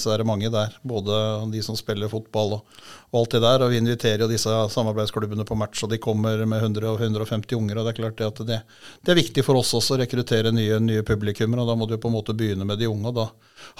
[0.01, 0.73] så, er det mange der.
[0.89, 1.17] Både
[1.53, 2.79] de som spiller fotball og,
[3.11, 3.65] og, alt det der.
[3.67, 7.59] Og vi inviterer jo disse samarbeidsklubbene på match, og de kommer med 100 og 150
[7.59, 7.77] unger.
[7.77, 8.59] og Det er klart det at det,
[9.05, 11.69] det er viktig for oss også å rekruttere nye, nye publikummere.
[11.69, 13.13] Da må du på en måte begynne med de unge.
[13.13, 13.29] og Da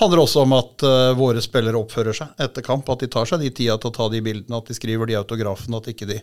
[0.03, 2.93] handler det også om at uh, våre spillere oppfører seg etter kamp.
[2.93, 5.17] At de tar seg de tida til å ta de bildene, at de skriver de
[5.17, 5.81] autografene.
[5.81, 6.21] At ikke de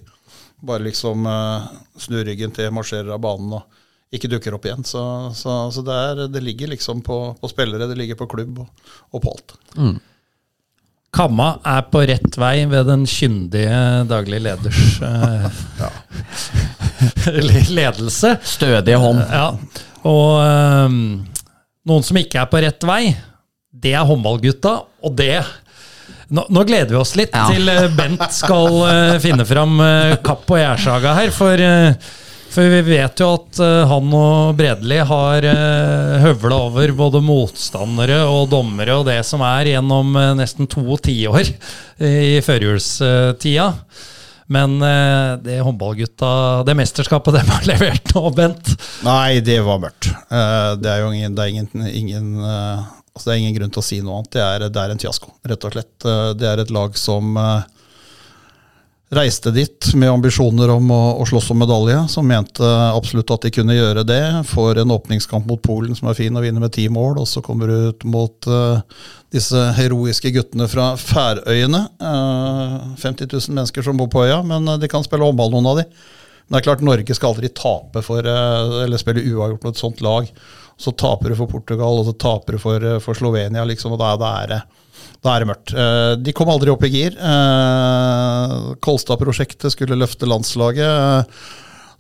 [0.62, 1.66] bare liksom uh,
[1.98, 3.58] snur ryggen til, marsjerer av banen.
[3.58, 3.82] og
[4.14, 4.86] ikke dukker opp igjen.
[4.88, 5.04] Så,
[5.36, 8.90] så, så det, er, det, ligger liksom på, på, spillere, det ligger på klubb og,
[9.12, 9.56] og på alt.
[9.78, 9.96] Mm.
[11.14, 15.60] Kamma er på rett vei ved den kyndige daglig leders eh,
[17.78, 18.38] ledelse.
[18.42, 19.22] Stødige hånd.
[19.30, 19.52] Ja.
[20.10, 20.96] Og um,
[21.86, 23.04] noen som ikke er på rett vei,
[23.70, 24.74] det er håndballgutta.
[25.06, 25.38] Og det
[26.34, 27.46] nå, nå, gleder vi oss litt ja.
[27.52, 31.34] til eh, Bent skal uh, finne fram uh, kapp og gjærsaga her.
[31.36, 32.12] For uh,
[32.54, 37.22] for vi vet jo at uh, han og Bredli har uh, eh, høvla over både
[37.26, 41.50] motstandere og dommere og det som er gjennom uh, nesten to tiår
[42.04, 43.68] i førjulstida.
[44.54, 46.32] Men uh, det håndballgutta,
[46.68, 48.74] det mesterskapet de har levert nå, Bent
[49.08, 50.12] Nei, det var mørkt.
[50.30, 53.88] det er jo ingen, det er ingen, ingen altså det er ingen grunn til å
[53.88, 54.36] si noe annet.
[54.36, 55.94] Det er, det er en fiasko, rett og slett.
[56.38, 57.34] det er et lag som
[59.16, 63.52] reiste dit med ambisjoner om å, å slåss om medalje, som mente absolutt at de
[63.54, 64.22] kunne gjøre det.
[64.50, 67.20] Får en åpningskamp mot Polen som er fin, å vinne med ti mål.
[67.22, 68.82] Og så kommer du ut mot uh,
[69.34, 71.86] disse heroiske guttene fra Færøyene.
[72.02, 75.72] Uh, 50 000 mennesker som bor på øya, men uh, de kan spille håndball, noen
[75.74, 75.88] av de.
[76.44, 79.84] Men det er klart Norge skal aldri tape for, uh, eller spille uavgjort mot et
[79.86, 80.30] sånt lag.
[80.84, 84.02] Så taper du for Portugal, og så taper du for, eh, for Slovenia, liksom, og
[84.02, 84.62] da, da, er det,
[85.24, 85.76] da er det mørkt.
[85.80, 87.16] Eh, de kom aldri opp i gir.
[87.16, 91.30] Eh, Kolstad-prosjektet skulle løfte landslaget.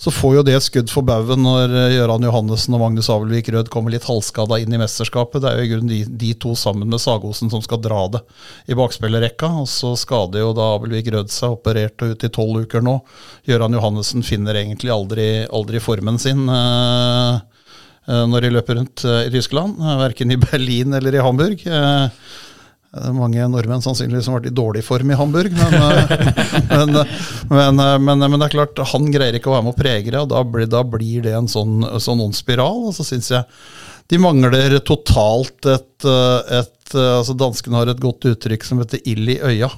[0.03, 3.69] Så får jo det et skudd for baugen når Gøran Johannessen og Magnus Abelvik Rød
[3.71, 5.39] kommer litt halvskada inn i mesterskapet.
[5.39, 8.19] Det er jo i grunnen de, de to sammen med Sagosen som skal dra det
[8.67, 9.47] i bakspillerrekka.
[9.61, 12.97] Og så skader jo da Abelvik Rød seg, operert og ut i tolv uker nå.
[13.47, 16.49] Gøran Johannessen finner egentlig aldri, aldri formen sin.
[16.51, 17.53] Eh
[18.28, 21.62] når de løper rundt eh, i Tyskland, verken i Berlin eller i Hamburg.
[21.64, 22.26] Eh,
[22.93, 25.56] det er mange nordmenn sannsynligvis som har vært i dårlig form i Hamburg.
[25.56, 26.91] Men,
[27.56, 30.20] men, men, men, det er klart, han greier ikke å være med å prege det,
[30.20, 32.84] og da blir, da blir det en sånn, sånn ond spiral.
[32.91, 33.49] Og så syns jeg
[34.12, 39.39] de mangler totalt et, et altså Danskene har et godt uttrykk som heter 'ild i
[39.41, 39.72] øya'.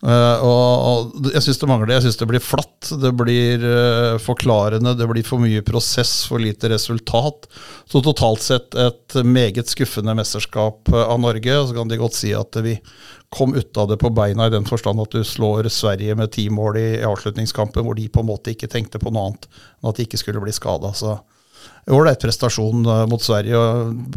[0.00, 1.98] Uh, og, Jeg syns det mangler det.
[1.98, 6.40] Jeg syns det blir flatt, det blir uh, forklarende, det blir for mye prosess, for
[6.40, 7.50] lite resultat.
[7.90, 11.56] Så totalt sett et meget skuffende mesterskap uh, av Norge.
[11.58, 12.78] Og så kan de godt si at vi
[13.30, 16.48] kom ut av det på beina i den forstand at du slår Sverige med ti
[16.50, 19.92] mål i, i avslutningskampen, hvor de på en måte ikke tenkte på noe annet enn
[19.92, 20.90] at de ikke skulle bli skada.
[20.96, 21.18] Så
[21.90, 23.58] ålreit prestasjon mot Sverige,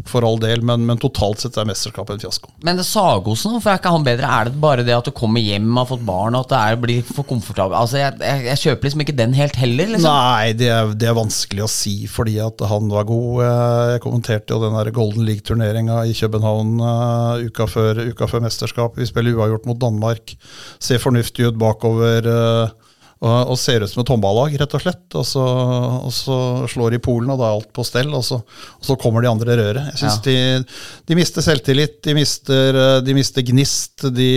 [0.08, 2.52] for all del, men, men totalt sett er mesterskapet en fiasko.
[2.66, 4.30] Men det Sagosen, hvorfor er ikke han bedre?
[4.30, 6.78] Er det bare det at du kommer hjem, har fått barn, og at det er,
[6.84, 7.78] blir for komfortabelt?
[7.80, 9.90] Altså, jeg, jeg, jeg, kjøper liksom ikke den helt heller.
[9.94, 10.10] Liksom.
[10.10, 13.42] Nei, det er, det er, vanskelig å si, fordi at han var god.
[13.48, 18.44] Eh, jeg kommenterte jo den der Golden League-turneringa i København uh, uka, før, uka før
[18.46, 19.02] mesterskapet.
[19.02, 20.36] Vi spiller uavgjort mot Danmark.
[20.82, 22.28] Ser fornuftig ut bakover.
[22.28, 22.83] Uh,
[23.24, 25.04] og, og, ser ut som et håndballag, rett og slett.
[25.16, 26.36] Og så, og så,
[26.70, 28.12] slår de Polen, og da er alt på stell.
[28.12, 29.92] Og så, og så kommer de andre røret.
[29.94, 30.24] Jeg synes ja.
[30.28, 30.76] de,
[31.08, 34.06] de, mister selvtillit, de mister, de mister gnist.
[34.14, 34.30] De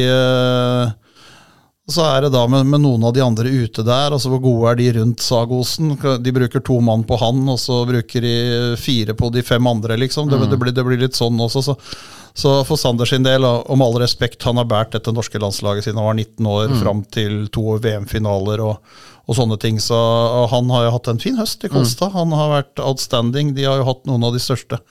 [1.87, 4.11] uh, så er det da med, med, noen av de andre ute der.
[4.11, 5.95] altså Hvor gode er de rundt Sagosen?
[6.23, 8.35] De bruker to mann på han, og så bruker de
[8.79, 10.29] fire på de fem andre, liksom.
[10.29, 10.49] Det, mm.
[10.51, 11.63] det, blir, det blir, litt sånn også.
[11.69, 11.77] Så,
[12.37, 15.87] så for Sander sin del, og med all respekt, han har båret dette norske landslaget
[15.87, 16.79] siden han var 19 år, mm.
[16.83, 18.93] fram til to VM-finaler og,
[19.25, 19.79] og, sånne ting.
[19.81, 19.97] Så
[20.51, 22.11] han har jo hatt en fin høst i Kolstad.
[22.11, 22.19] Mm.
[22.19, 23.55] Han har vært outstanding.
[23.57, 24.83] De har jo hatt noen av de største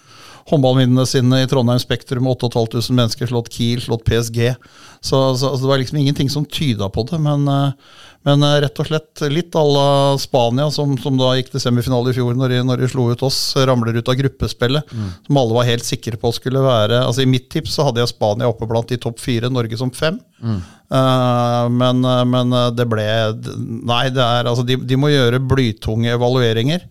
[0.50, 2.26] håndballminnene sine i Trondheim Spektrum.
[2.30, 4.54] 8500 mennesker, slått Kiel, slått PSG.
[5.00, 7.18] Så, så altså, det var liksom ingenting som tyda på det.
[7.22, 9.88] Men, eh, men eh, rett og slett litt à la
[10.22, 13.26] Spania, som, som, da gikk til semifinale i fjor når de, når de, slo ut
[13.26, 13.40] oss.
[13.58, 15.10] Ramler ut av gruppespillet, mm.
[15.26, 18.12] som alle var helt sikre på skulle være altså I mitt tips så hadde jeg
[18.12, 20.18] Spania oppe blant de topp fire, Norge som fem.
[20.42, 20.60] Mm.
[20.86, 23.02] Uh, men, men, det ble
[23.42, 26.86] Nei, det er, altså, de, de må gjøre blytunge evalueringer.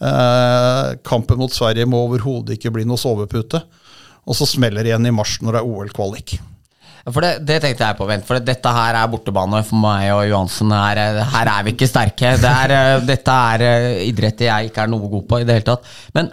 [0.00, 3.60] Eh, kampen mot Sverige må overhodet ikke bli noe sovepute.
[4.28, 6.38] Og så smeller det igjen i mars når det er OL-kvalik.
[7.08, 10.26] For det, det, tenkte jeg på, vent, for dette her er bortebane for meg og
[10.28, 10.72] Johansen.
[10.76, 11.00] Her,
[11.32, 12.34] her er vi ikke sterke.
[12.40, 15.58] Det er, eh, dette er eh, idrett jeg ikke er noe god på i det
[15.58, 15.88] hele tatt.
[16.16, 16.30] Men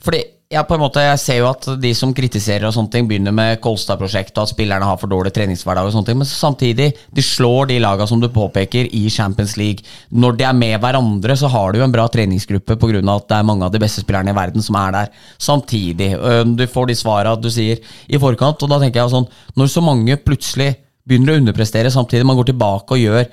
[0.00, 3.06] fordi ja, på en måte, Jeg ser jo at de som kritiserer og sånne ting
[3.06, 6.88] begynner med Kolstad-prosjektet og at spillerne har for dårlig treningshverdag, og sånne ting, men samtidig
[7.14, 9.86] de slår de laga som du påpeker, i Champions League.
[10.10, 12.98] Når de er med hverandre, så har du jo en bra treningsgruppe pga.
[13.14, 16.10] at det er mange av de beste spillerne i verden som er der samtidig.
[16.56, 17.78] Du får de svara du sier
[18.08, 20.74] i forkant, og da tenker jeg sånn Når så mange plutselig
[21.06, 23.26] begynner å underprestere samtidig, man går tilbake og gjør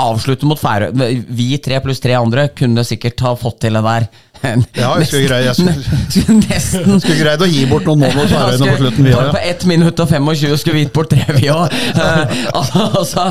[0.00, 0.92] Avslutter mot Færøy
[1.28, 4.08] Vi tre pluss tre andre kunne sikkert ha fått til den der
[4.44, 8.30] ja, jeg skulle greid, jeg skulle, nesten, skulle greid å gi bort noen mål mot
[8.30, 9.06] Færøyene på slutten.
[9.06, 9.24] Vi, ja.
[9.32, 11.74] På 1 minutt og 25 skulle vi gitt bort tre, vi òg.
[11.96, 12.34] Uh,
[13.00, 13.28] altså,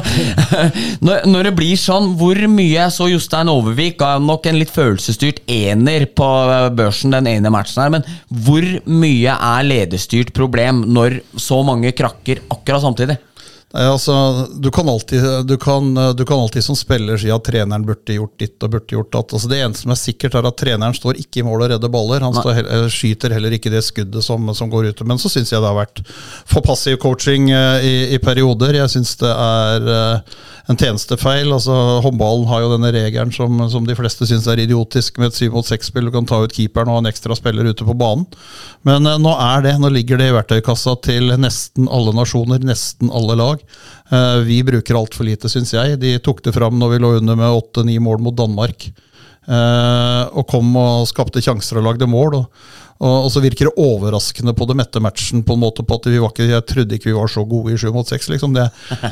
[1.05, 4.71] når, når, det blir sånn, hvor mye Jeg så Jostein Overvik ga nok en litt
[4.73, 6.29] følelsesstyrt ener på
[6.77, 8.07] børsen den ene matchen her, men
[8.45, 13.19] hvor mye er lederstyrt problem når så mange krakker akkurat samtidig?
[13.73, 14.13] Nei, altså,
[14.53, 18.35] du kan, alltid, du, kan, du kan alltid som spiller si at treneren burde gjort
[18.37, 19.33] ditt og burde gjort datt.
[19.33, 21.89] Altså, det eneste som er sikkert, er at treneren står ikke i mål og redder
[21.89, 22.21] baller.
[22.21, 25.01] Han står, skyter heller ikke det skuddet som, som går ut.
[25.09, 28.77] Men så syns jeg det har vært for passiv coaching uh, i, i, perioder.
[28.77, 30.37] Jeg syns det er uh,
[30.69, 31.49] en tjenestefeil.
[31.49, 35.39] Altså, håndballen har jo denne regelen som, som de fleste syns er idiotisk, med et
[35.39, 36.11] syv mot seks-spill.
[36.11, 38.29] Du kan ta ut keeperen og ha en ekstra spiller ute på banen.
[38.85, 43.09] Men uh, nå er det, nå ligger det i verktøykassa til nesten alle nasjoner, nesten
[43.09, 43.62] alle lag.
[44.13, 45.99] Eh, vi bruker altfor lite, syns jeg.
[46.01, 48.87] De tok det fram når vi lå under med åtte-ni mål mot Danmark.
[49.43, 52.39] Eh, og kom og skapte sjanser og lagde mål.
[52.41, 52.65] Og,
[53.03, 56.21] og, så virker det overraskende på det mette matchen på en måte på at vi
[56.21, 58.29] var ikke, jeg trodde ikke vi var så gode i sju mot seks.
[58.31, 58.53] Liksom.
[58.55, 58.67] Det,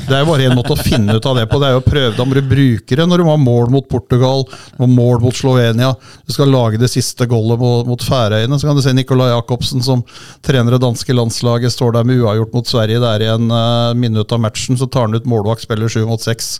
[0.08, 1.60] det, er bare en måte å finne ut av det på.
[1.60, 3.88] Det er jo å prøve Da må du bruke det når du har mål mot
[3.90, 4.46] Portugal,
[4.78, 5.92] har mål mot Slovenia.
[6.26, 8.58] Du skal lage det siste goalet mot, mot Færøyene.
[8.58, 10.04] Så kan du se Nicolai Jacobsen som
[10.44, 13.02] trener det danske landslaget, står der med uavgjort mot Sverige.
[13.02, 16.22] Det er en uh, minutt av matchen, så tar han ut målvakt, spiller sju mot
[16.22, 16.56] seks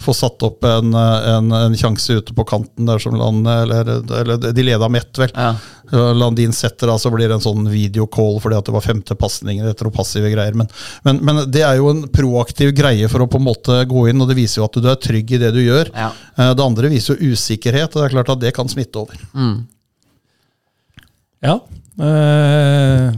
[0.00, 3.90] få satt opp en, en, en sjanse ute på kanten der som Land Eller,
[4.20, 5.32] eller de leda med ett, vel.
[5.34, 5.50] Ja.
[6.14, 9.90] Landin setter da, så blir det en sånn videocall fordi at det var femte etter
[9.92, 10.54] passive greier.
[10.56, 10.70] Men,
[11.04, 14.22] men, men det er jo en proaktiv greie for å på en måte gå inn,
[14.22, 15.90] og det viser jo at du er trygg i det du gjør.
[15.94, 16.12] Ja.
[16.36, 19.18] Eh, Det andre viser jo usikkerhet, og det er klart at det kan smitte over.
[21.42, 21.58] Ja.
[22.00, 23.10] Eh,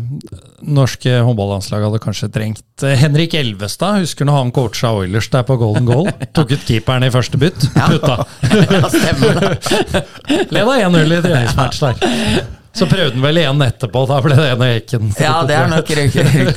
[0.63, 4.01] norske håndballandslaget hadde kanskje trengt eh, Henrik Elvestad.
[4.03, 6.11] Husker når han coacha Oilers der på Golden Goal?
[6.37, 7.69] Tok ut keeperen i første bytt.
[7.77, 8.23] Putta.
[8.73, 10.03] Ja, stemmer det.
[10.55, 12.51] Leda 1-0 i treningsmatch der.
[12.73, 14.03] Så prøvde han vel igjen etterpå.
[14.09, 15.11] Da ble det en av Eken.
[15.21, 16.55] Ja, det er nok riktig.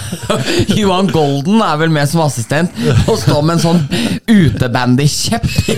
[0.80, 2.74] Johan Golden er vel med som assistent
[3.10, 3.80] og står med en sånn
[4.30, 5.76] utebandykjepp i,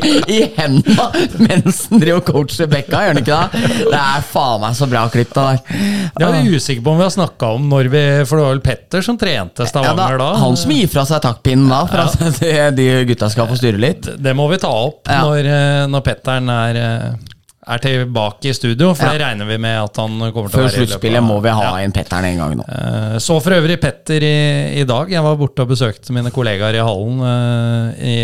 [0.00, 1.08] i, i henda
[1.40, 3.62] mens han driver og coacher Bekka, gjør han ikke det?
[3.92, 5.82] Det er faen meg så bra klipp, det der.
[6.22, 8.54] Jeg er vi usikre på om vi har snakka om når vi For det var
[8.56, 12.04] vel Petter som trente Ja, da, Stavanger han som gir fra seg taktpinnen da, for
[12.06, 14.08] at de, de gutta skal få styre litt.
[14.22, 15.22] Det må vi ta opp Ja.
[15.26, 17.31] når, eh, når Petteren er, eh,
[17.62, 19.12] er tilbake i studio, for Ja.
[19.14, 21.62] det regner vi med at han kommer til å være løpet sluttspillet må vi ha
[21.62, 21.84] Ja.
[21.84, 22.64] inn Petteren en gang nå.
[22.66, 25.08] Eh, Så for øvrig Petter i, i dag.
[25.08, 28.16] Jeg var borte og besøkte mine kollegaer i hallen uh, i,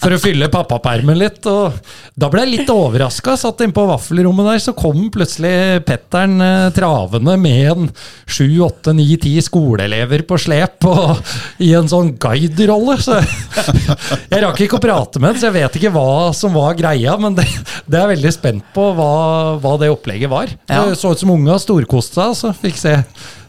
[0.00, 1.44] for å fylle pappapermen litt.
[1.46, 1.74] Og
[2.16, 3.36] da ble jeg litt overraska.
[3.36, 7.90] Satt inne på vaffelrommet der, så kom plutselig Petteren uh, travende med en
[8.24, 11.20] sju, åtte, ni, ti skoleelever på slep og
[11.60, 12.96] i en sånn guide-rolle.
[13.04, 13.20] Så
[14.32, 17.18] jeg rakk ikke å prate med ham, så jeg vet ikke hva som var greia.
[17.20, 17.44] Men det,
[17.84, 19.10] det er jeg veldig spent på hva,
[19.62, 20.50] hva det opplegget var.
[20.68, 20.84] Ja.
[20.88, 22.36] Det så ut som unga storkoste seg.
[22.38, 22.92] Så fikk se,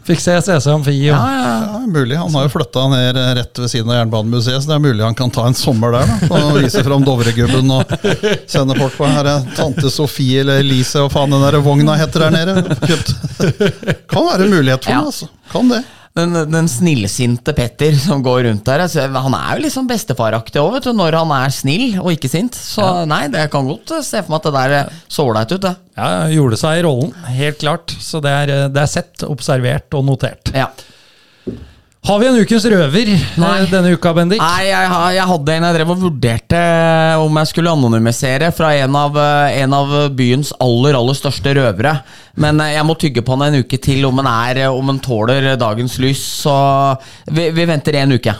[0.08, 0.94] fikk se CC Amfi.
[1.06, 1.52] Ja, ja.
[1.70, 2.16] Ja, mulig.
[2.20, 5.16] Han har jo flytta ned rett ved siden av Jernbanemuseet, så det er mulig han
[5.18, 6.10] kan ta en sommer der.
[6.28, 7.94] da, Og vise fram Dovregubben og
[8.50, 12.26] sende folk på her er tante Sofie eller Elise, og faen den der vogna heter
[12.28, 12.76] der nede.
[12.84, 13.14] Kjøpt.
[14.10, 15.00] Kan være en mulighet for Ja.
[15.00, 15.30] det, altså.
[15.52, 15.84] Kan det.
[16.20, 18.84] Den, den snillsinte Petter som går rundt der.
[18.86, 22.56] Altså, han er jo sånn bestefaraktig òg, når han er snill og ikke sint.
[22.56, 25.56] Så nei, det kan godt eh, se for meg at det der eh, så ålreit
[25.56, 25.74] ut, det.
[26.00, 27.96] Ja, gjorde seg i rollen, helt klart.
[28.00, 30.52] Så det er, det er sett, observert og notert.
[30.56, 30.70] Ja.
[32.00, 33.48] Har vi en ukens røver Nei.
[33.60, 34.40] eh, denne uka, Bendik?
[34.40, 36.60] Nei, jeg, jeg hadde en jeg drev og vurderte
[37.20, 41.98] om jeg skulle anonymisere fra en av, eh, en av byens aller aller største røvere.
[42.40, 44.94] Men eh, jeg må tygge på han en uke til om han, er, eh, om
[44.94, 46.24] han tåler dagens lys.
[46.46, 46.56] Så
[47.28, 48.36] vi, vi venter en uke.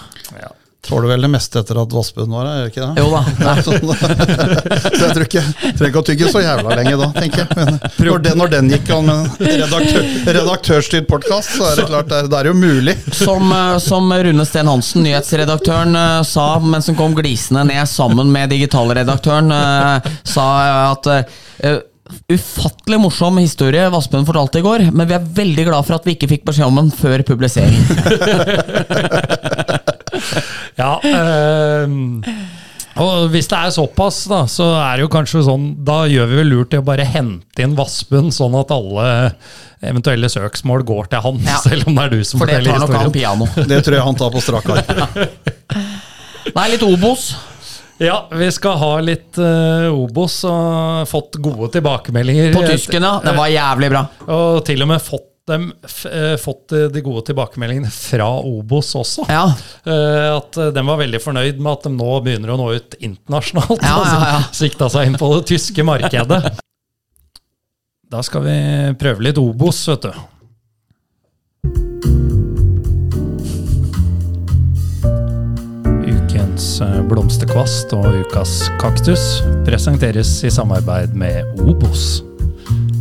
[0.80, 2.92] Tåler vel det meste etter at Vassbund var her, gjør ikke det?
[3.02, 3.20] Jo da.
[4.96, 7.48] Så jeg tror ikke trenger ikke å tygge så jævla lenge da, tenker jeg.
[7.58, 7.68] Men
[8.08, 10.02] når den, når den gikk an med redaktør,
[10.38, 12.94] redaktørstyrt podkast, så er det klart det det er jo mulig.
[13.16, 18.26] Som, eh, som Rune Sten Hansen, nyhetsredaktøren, eh, sa mens han kom glisende ned sammen
[18.32, 20.46] med digitalredaktøren, eh, sa
[20.90, 21.04] at
[22.26, 26.16] Ufattelig morsom historie Vassbøen fortalte i går, men vi er veldig glad for at vi
[26.16, 27.78] ikke fikk beskjed om den før publisering.
[30.80, 31.94] Ja, øh,
[33.00, 36.38] og hvis det er såpass, da, så er det jo kanskje sånn Da gjør vi
[36.40, 39.06] vel lurt i å bare hente inn Vassbunn, sånn at alle
[39.86, 41.60] eventuelle søksmål går til han, Ja.
[41.68, 42.80] selv om det er du som forteller historien.
[42.80, 43.48] For det tar nok han piano.
[43.72, 45.86] Det tror jeg han tar på strak arm.
[46.56, 47.30] Nei, litt Obos.
[48.00, 52.54] Ja, vi skal ha litt uh, Obos og fått gode tilbakemeldinger.
[52.56, 53.18] På tysken, ja.
[53.24, 54.06] Det var jævlig bra.
[54.32, 58.94] Og til og med fått, dem, f eh, fått eh, de gode tilbakemeldingene fra Obos
[58.98, 59.26] også.
[59.28, 59.44] Ja.
[59.84, 63.84] Eh, at de var veldig fornøyd med at de nå begynner å nå ut internasjonalt.
[63.84, 63.96] Ja,
[64.34, 66.42] ja, Sikta seg inn på det tyske markedet.
[68.10, 68.54] Da skal vi
[68.98, 70.16] prøve litt Obos, vet du.
[76.10, 79.28] Ukens blomsterkvast og ukas kaktus
[79.68, 82.24] presenteres i samarbeid med Obos.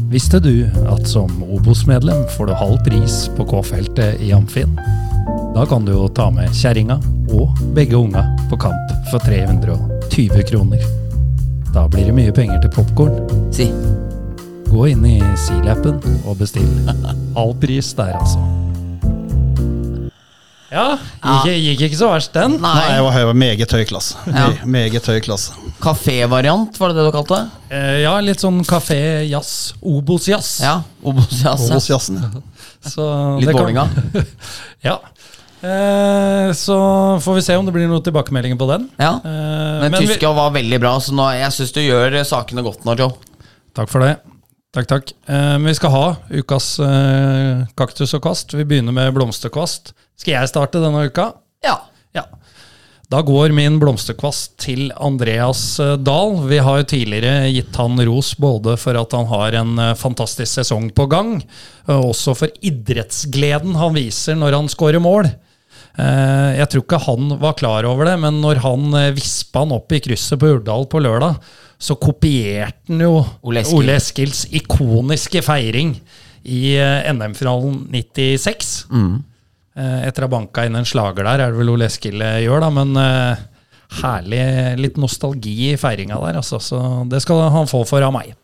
[0.09, 4.79] Visste du at som Obos-medlem får du halv pris på K-feltet i Amfin?
[5.53, 6.95] Da kan du jo ta med kjerringa
[7.29, 10.81] og begge unga på kamp for 320 kroner.
[11.75, 13.21] Da blir det mye penger til popkorn.
[13.53, 13.69] Si.
[14.71, 16.71] Gå inn i Seal-appen og bestill.
[17.37, 18.41] Halv pris der, altså.
[20.69, 20.83] Ja,
[21.47, 22.57] gikk, gikk ikke så verst, den.
[22.61, 22.89] Nei, Nei.
[22.93, 24.19] jeg var, jeg var meget høy klasse.
[24.29, 24.47] Ja.
[24.69, 25.55] Meget høy klasse.
[25.81, 27.73] Kafévariant, var det det du kalte det?
[27.73, 29.53] Eh, ja, litt sånn kafé-jazz.
[29.81, 30.51] Obos-jazz.
[30.65, 30.75] Ja.
[31.01, 31.65] Obos-jazz.
[31.69, 31.73] ja.
[31.73, 32.21] Obos-jazzen.
[32.21, 32.43] ja.
[33.41, 34.25] Litt det.
[34.87, 34.99] Ja.
[35.59, 36.75] Eh, så
[37.19, 38.85] får vi se om det blir noen tilbakemeldinger på den.
[39.01, 39.17] Ja.
[39.25, 42.95] Eh, Men tyska var veldig bra, så nå, jeg syns du gjør sakene godt nå,
[42.99, 43.17] Joe.
[43.75, 44.15] Takk for det.
[44.69, 45.11] Takk, takk.
[45.25, 48.53] Eh, vi skal ha ukas eh, kaktus og kast.
[48.53, 49.95] Vi begynner med blomsterkvast.
[50.19, 51.31] Skal jeg starte denne uka?
[51.65, 51.79] Ja.
[52.13, 52.27] Ja.
[53.09, 56.35] Da går min blomsterkvast til Andreas eh, Dahl.
[56.45, 60.59] Vi har jo tidligere gitt han ros både for at han har en eh, fantastisk
[60.59, 61.39] sesong på gang,
[61.89, 65.31] og også for idrettsgleden han viser når han skårer mål.
[65.97, 69.97] Eh, jeg tror ikke han var klar over det, men når han vispa han opp
[69.97, 71.41] i krysset på Urdal på lørdag,
[71.79, 73.13] så kopierte han jo
[73.47, 73.77] Ole Eskil.
[73.79, 75.93] Ole Eskils ikoniske feiring
[76.43, 78.73] i eh, NM-finalen 96.
[78.91, 79.17] Mm.
[79.79, 82.65] etter å ha banka inn en slager der, er det vel Ole Eskil eh, gjør,
[82.65, 82.71] da.
[82.75, 83.45] Men eh,
[84.01, 84.43] herlig
[84.81, 86.59] litt nostalgi i feiringa der, altså.
[86.63, 88.35] Så det skal han få for av meg.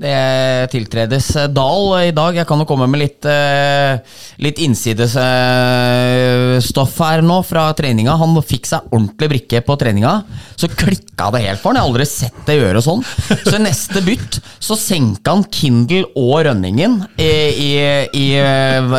[0.00, 2.32] Det tiltredes eh, Dahl i dag.
[2.38, 3.98] Jeg kan jo komme med litt, eh,
[4.40, 8.14] litt innsidesstoff her nå fra treninga.
[8.22, 10.12] Han fikk seg ordentlig brikke på treninga.
[10.56, 11.76] Så klikka det helt for han.
[11.76, 13.02] Jeg har aldri sett det gjøre sånn.
[13.44, 17.32] Så i neste bytt så senka han Kindle og Rønningen i,
[17.68, 17.70] i,
[18.16, 18.26] i,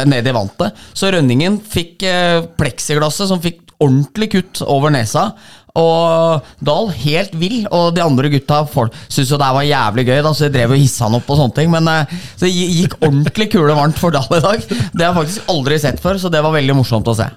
[0.05, 0.69] ned i vantet.
[0.93, 5.31] Så Rønningen fikk eh, pleksiglasset som fikk ordentlig kutt over nesa.
[5.79, 10.33] Og Dahl helt vill, og de andre gutta syntes jo det var jævlig gøy, da,
[10.35, 11.71] så de drev og hissa han opp og sånne ting.
[11.71, 14.65] Men eh, så det gikk ordentlig kule varmt for Dahl i dag.
[14.67, 17.29] Det har jeg faktisk aldri sett før, så det var veldig morsomt å se.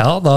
[0.00, 0.34] Ja, da,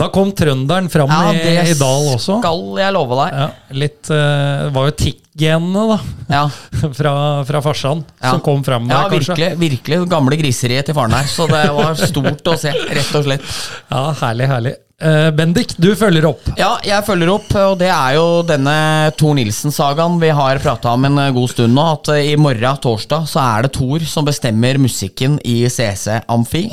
[0.00, 2.38] da kom trønderen fram Ja, i, i Dahl også.
[2.40, 3.36] skal jeg love deg.
[3.42, 3.48] Ja,
[3.82, 5.98] litt uh, var jo tikk-genene, da.
[6.32, 6.42] Ja,
[6.98, 7.12] Fra,
[7.46, 8.32] fra farsan, ja.
[8.32, 9.36] som kom fram ja der, kanskje.
[9.36, 11.30] virkelig, virkelig gamle griseriet til faren der.
[11.30, 13.56] Så det var stort å se, rett og slett.
[13.92, 14.76] Ja, herlig, herlig.
[14.98, 16.48] Eh, Bendik, du følger opp.
[16.58, 18.72] Ja, jeg følger opp, og det er jo denne
[19.14, 21.84] Thor Nilsen-sagaen vi har prata om en god stund nå.
[21.92, 26.64] At eh, i morgen, torsdag, så er det Thor som bestemmer musikken i CC Amfi.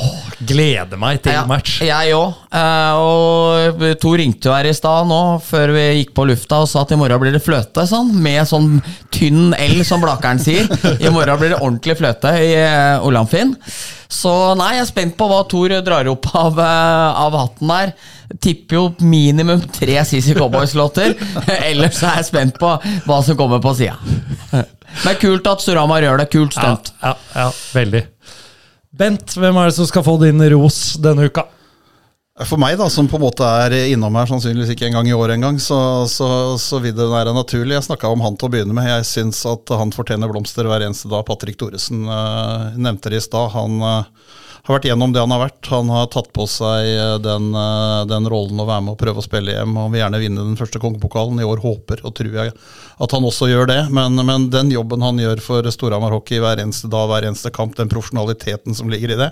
[0.42, 1.76] Gleder meg til Ja, match.
[1.86, 2.34] Jeg òg.
[2.98, 6.82] og Thor ringte jo her i stad nå, før vi gikk på lufta, og sa
[6.82, 7.86] at i morgen blir det fløte.
[7.86, 8.80] Sånn, med sånn
[9.14, 10.66] tynn L, som Blakeren sier.
[10.98, 13.54] I morgen blir det ordentlig fløte i uh, Olamfin.
[14.16, 17.92] Så nei, jeg er spent på hva Thor drar opp av, eh, av hatten der.
[18.42, 21.14] Tipper jo minimum tre CC Cowboys-låter.
[21.70, 22.72] Ellers er jeg spent på
[23.06, 23.98] hva som kommer på sida.
[25.04, 26.30] Men kult at Surama gjør det.
[26.32, 26.94] Kult Ja, stunt.
[27.04, 28.04] ja, ja, veldig.
[28.96, 31.44] Bent, hvem er det som skal få din ros denne uka?
[32.44, 35.14] For meg, da, som på en måte er innom her sannsynligvis ikke en gang i
[35.16, 35.78] året engang, så,
[36.12, 36.28] så,
[36.60, 37.78] så vil det være naturlig.
[37.78, 38.90] Jeg snakka om han til å begynne med.
[38.90, 41.24] Jeg syns at han fortjener blomster hver eneste dag.
[41.30, 43.54] Patrick Thoresen uh, nevnte det i stad.
[43.56, 45.68] Han eh, har vært gjennom det han har vært.
[45.70, 49.22] Han har tatt på seg eh, den, eh, den rollen å være med og prøve
[49.22, 49.76] å spille hjem.
[49.78, 51.42] Han vil gjerne vinne den første kongepokalen.
[51.42, 52.56] I år håper og tror jeg
[53.06, 53.80] at han også gjør det.
[53.94, 57.78] Men, men den jobben han gjør for Storhamar Hockey hver eneste dag, hver eneste kamp,
[57.78, 59.30] den profesjonaliteten som ligger i det,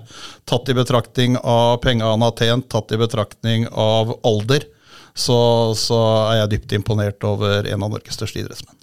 [0.49, 4.69] tatt i betraktning av penga han har tjent, tatt i betraktning av alder,
[5.17, 5.37] så,
[5.77, 5.99] så
[6.29, 8.82] er jeg dypt imponert over en av Norges største idrettsmenn.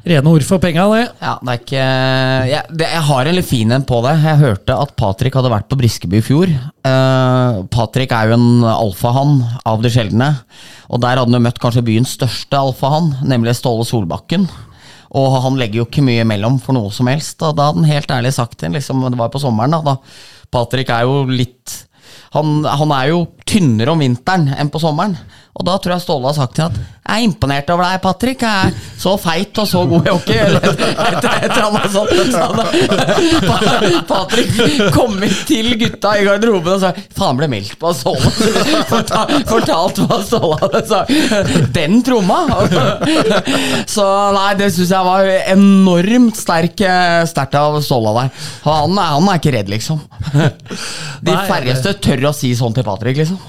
[0.00, 1.02] Rene ord for penga, det.
[1.20, 1.80] Ja, det er ikke
[2.48, 4.14] jeg, det, jeg har en litt fin en på det.
[4.22, 6.54] Jeg hørte at Patrick hadde vært på Briskeby i fjor.
[6.86, 10.30] Uh, Patrick er jo en alfahann av de sjeldne.
[10.88, 14.48] Og der hadde han jo møtt kanskje byens største alfahann, nemlig Ståle Solbakken.
[15.20, 17.36] Og han legger jo ikke mye imellom for noe som helst.
[17.44, 19.94] Og da hadde han helt ærlig sagt det, liksom, det var på sommeren, da.
[19.94, 20.48] da.
[20.50, 21.76] Patrick er jo litt
[22.34, 25.16] han, han er jo tynnere om vinteren enn på sommeren.
[25.60, 28.00] Og da tror jeg Ståle har sagt til ham at jeg er imponert over deg,
[28.04, 28.42] Patrick.
[28.44, 30.36] Jeg er så feit og så god i hockey.
[30.38, 30.84] Eller et,
[31.42, 32.12] eller annet sånt.
[34.10, 34.60] Patrick
[34.94, 35.16] kom
[35.48, 38.30] til gutta i garderoben og sa faen ble meldt på av Ståle.
[38.92, 41.10] Forta, fortalt hva Ståle hadde sagt.
[41.74, 42.44] Den tromma!
[43.96, 44.06] Så
[44.36, 48.34] nei, det syns jeg var enormt sterk, eh, sterkt av Ståle der.
[48.68, 49.98] Han, han er ikke redd, liksom.
[51.26, 53.40] De færreste tør å si sånn til Patrick, liksom.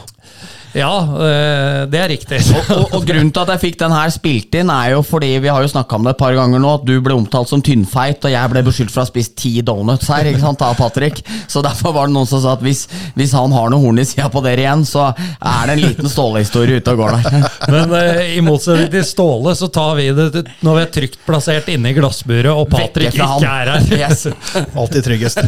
[0.74, 2.40] Ja, eh, det er riktig.
[2.72, 5.50] Og, og grunnen til at jeg fikk den her spilt inn, er jo fordi vi
[5.52, 8.24] har jo snakka om det et par ganger nå, at du ble omtalt som tynnfeit,
[8.24, 11.20] og jeg ble beskyldt for å ha spist ti donuts her, ikke sant, av Patrick.
[11.52, 12.86] Så derfor var det noen som sa at hvis,
[13.18, 16.12] hvis han har noe horn i sida på dere igjen, så er det en liten
[16.12, 17.48] Ståle-historie ute og går der.
[17.74, 21.70] Men uh, i motsetning til Ståle, så tar vi det når vi er trygt plassert
[21.74, 23.92] inne i glassburet, og Patrick ikke er her.
[23.92, 24.28] Yes.
[24.80, 25.44] Alltid tryggest.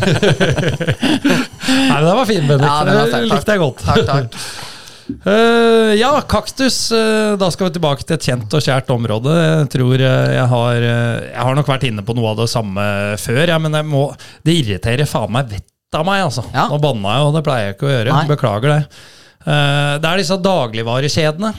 [1.63, 2.67] Nei, men det var fin, Bendik.
[2.67, 3.83] Ja, den var det likte jeg godt.
[3.87, 4.71] Takk, takk.
[5.09, 6.91] Eh, ja, kaktus.
[6.91, 9.33] Uh, da skal vi tilbake til et kjent og kjært område.
[9.35, 12.85] Jeg tror uh, jeg har Jeg har nok vært inne på noe av det samme
[13.21, 14.07] før, ja, men må,
[14.45, 16.23] det irriterer faen meg vettet av meg.
[16.25, 16.45] altså.
[16.53, 16.67] Ja.
[16.71, 18.15] Nå banna jeg, og det pleier jeg ikke å gjøre.
[18.15, 18.25] Nei.
[18.31, 18.81] Beklager det.
[19.43, 21.49] Det er disse dagligvarekjedene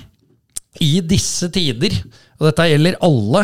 [0.83, 1.93] i disse tider,
[2.41, 3.43] og dette gjelder alle,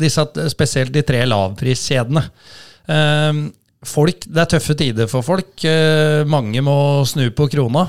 [0.00, 2.22] disse, spesielt de tre lavpriskjedene.
[3.92, 5.66] Folk, det er tøffe tider for folk.
[6.32, 7.84] Mange må snu på krona.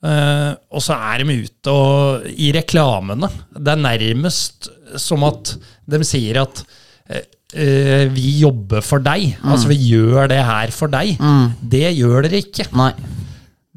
[0.00, 3.28] Eh, og så er de ute og i reklamene.
[3.52, 4.70] Det er nærmest
[5.00, 5.54] som at
[5.90, 6.62] de sier at
[7.10, 9.36] eh, vi jobber for deg.
[9.44, 11.16] Altså vi gjør det her for deg.
[11.60, 12.68] Det gjør dere ikke.
[12.80, 12.92] Nei.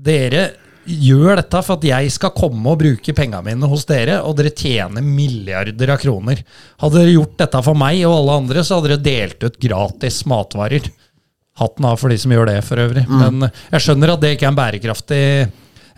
[0.03, 0.45] Dere
[0.83, 4.51] gjør dette for at jeg skal komme og bruke pengene mine hos dere, og dere
[4.51, 6.41] tjener milliarder av kroner.
[6.83, 10.21] Hadde dere gjort dette for meg og alle andre, så hadde dere delt ut gratis
[10.27, 10.89] matvarer.
[11.61, 13.05] Hatten av for de som gjør det, for øvrig.
[13.07, 15.23] Men jeg skjønner at det ikke er en bærekraftig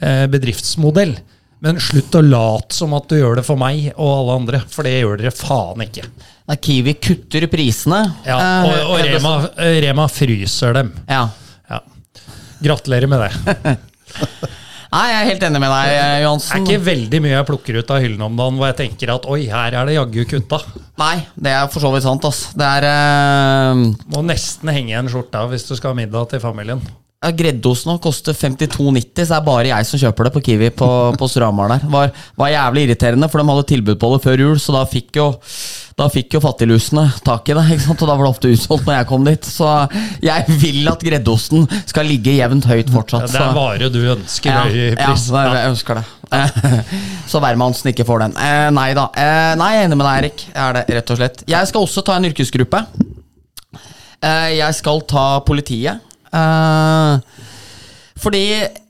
[0.01, 1.15] bedriftsmodell.
[1.63, 4.85] Men slutt å late som at du gjør det for meg og alle andre, for
[4.85, 6.03] det gjør dere faen ikke.
[6.45, 8.01] Nei, Kiwi kutter prisene.
[8.27, 10.91] Ja, Eh, og og Rema, eh, Rema fryser dem.
[11.09, 11.23] Ja.
[11.71, 11.79] Ja.
[12.61, 13.77] Gratulerer med det.
[14.95, 15.93] Nei, jeg er helt enig med deg,
[16.23, 16.51] Johansen.
[16.53, 19.11] Det er ikke veldig mye jeg plukker ut av hyllene om dagen hvor jeg tenker
[19.15, 20.59] at oi, her er det jaggu kutta.
[21.01, 22.45] Nei, det er for så vidt sant, ass.
[22.55, 23.81] Det er uh...
[24.13, 26.83] Må nesten henge igjen skjorta hvis du skal ha middag til familien.
[27.25, 30.69] Ja, Greddosen nå koster 52,90, så det er bare jeg som kjøper det på Kiwi
[30.77, 31.87] på, på Storhamar der.
[31.89, 35.19] Var, var jævlig irriterende, for de hadde tilbud på det før jul, så da fikk
[35.19, 35.31] jo
[35.95, 38.01] da fikk jo fattiglusene tak i det, ikke sant?
[38.03, 39.47] og da var det ofte utsolgt når jeg kom dit.
[39.47, 39.69] Så
[40.23, 43.29] jeg vil at greddosten skal ligge jevnt høyt Ja, fortsatt.
[43.31, 45.29] det er varer vare du ønsker Ja, høy pris.
[45.31, 46.05] Ja, jeg, ønsker det.
[47.31, 48.35] Så hvermannsen ikke får den.
[48.43, 49.07] Eh, nei da.
[49.15, 50.45] Eh, nei, jeg er enig med deg, Erik.
[50.51, 51.45] Jeg er det, rett og slett.
[51.55, 52.83] Jeg skal også ta en yrkesgruppe.
[54.19, 56.03] Eh, jeg skal ta politiet.
[56.33, 57.43] Eh,
[58.21, 58.45] fordi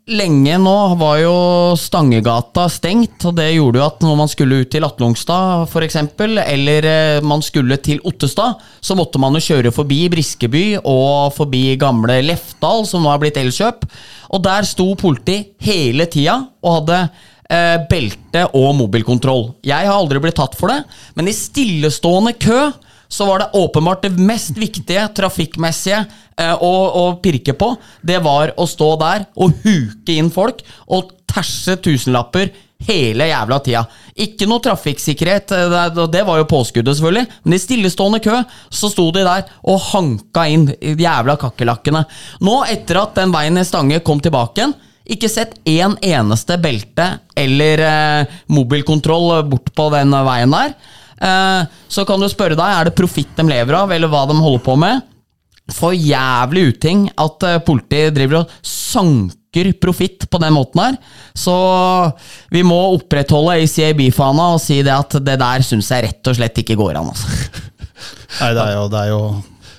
[0.05, 1.35] lenge nå var jo
[1.79, 6.89] Stangegata stengt, og det gjorde jo at når man skulle ut til Atlungstad f.eks., eller
[6.89, 12.19] eh, man skulle til Ottestad, så måtte man jo kjøre forbi Briskeby og forbi gamle
[12.27, 13.87] Lefdal, som nå er blitt Elkjøp.
[14.35, 17.01] Og der sto politiet hele tida og hadde
[17.49, 19.55] eh, belte og mobilkontroll.
[19.65, 20.83] Jeg har aldri blitt tatt for det,
[21.17, 22.59] men i stillestående kø
[23.07, 26.03] så var det åpenbart det mest viktige trafikkmessige
[26.40, 27.73] eh, å, å pirke på.
[28.02, 32.53] Det var å stå der og huke inn folk og terse tusenlapper
[32.86, 33.84] hele jævla tida.
[34.26, 37.40] Ikke noe trafikksikkerhet, eh, det, det var jo påskuddet, selvfølgelig.
[37.44, 42.06] Men i stillestående kø så sto de der og hanka inn de jævla kakerlakkene.
[42.45, 44.76] Nå, etter at den veien i Stange kom tilbake igjen,
[45.06, 47.06] ikke sett én eneste belte
[47.38, 50.73] eller eh, mobilkontroll bort på den veien der.
[51.21, 54.35] Eh, så kan du spørre deg, er det profitt de lever av, eller hva de
[54.39, 55.05] holder på med?
[55.73, 60.97] For jævlig uting at eh, politiet driver og sanker profitt på den måten her.
[61.33, 61.55] Så
[62.51, 66.59] vi må opprettholde ACAB-fana og si det at det der syns jeg rett og slett
[66.61, 67.09] ikke går an.
[67.13, 67.27] Altså.
[68.41, 69.21] Nei, det er jo, det er jo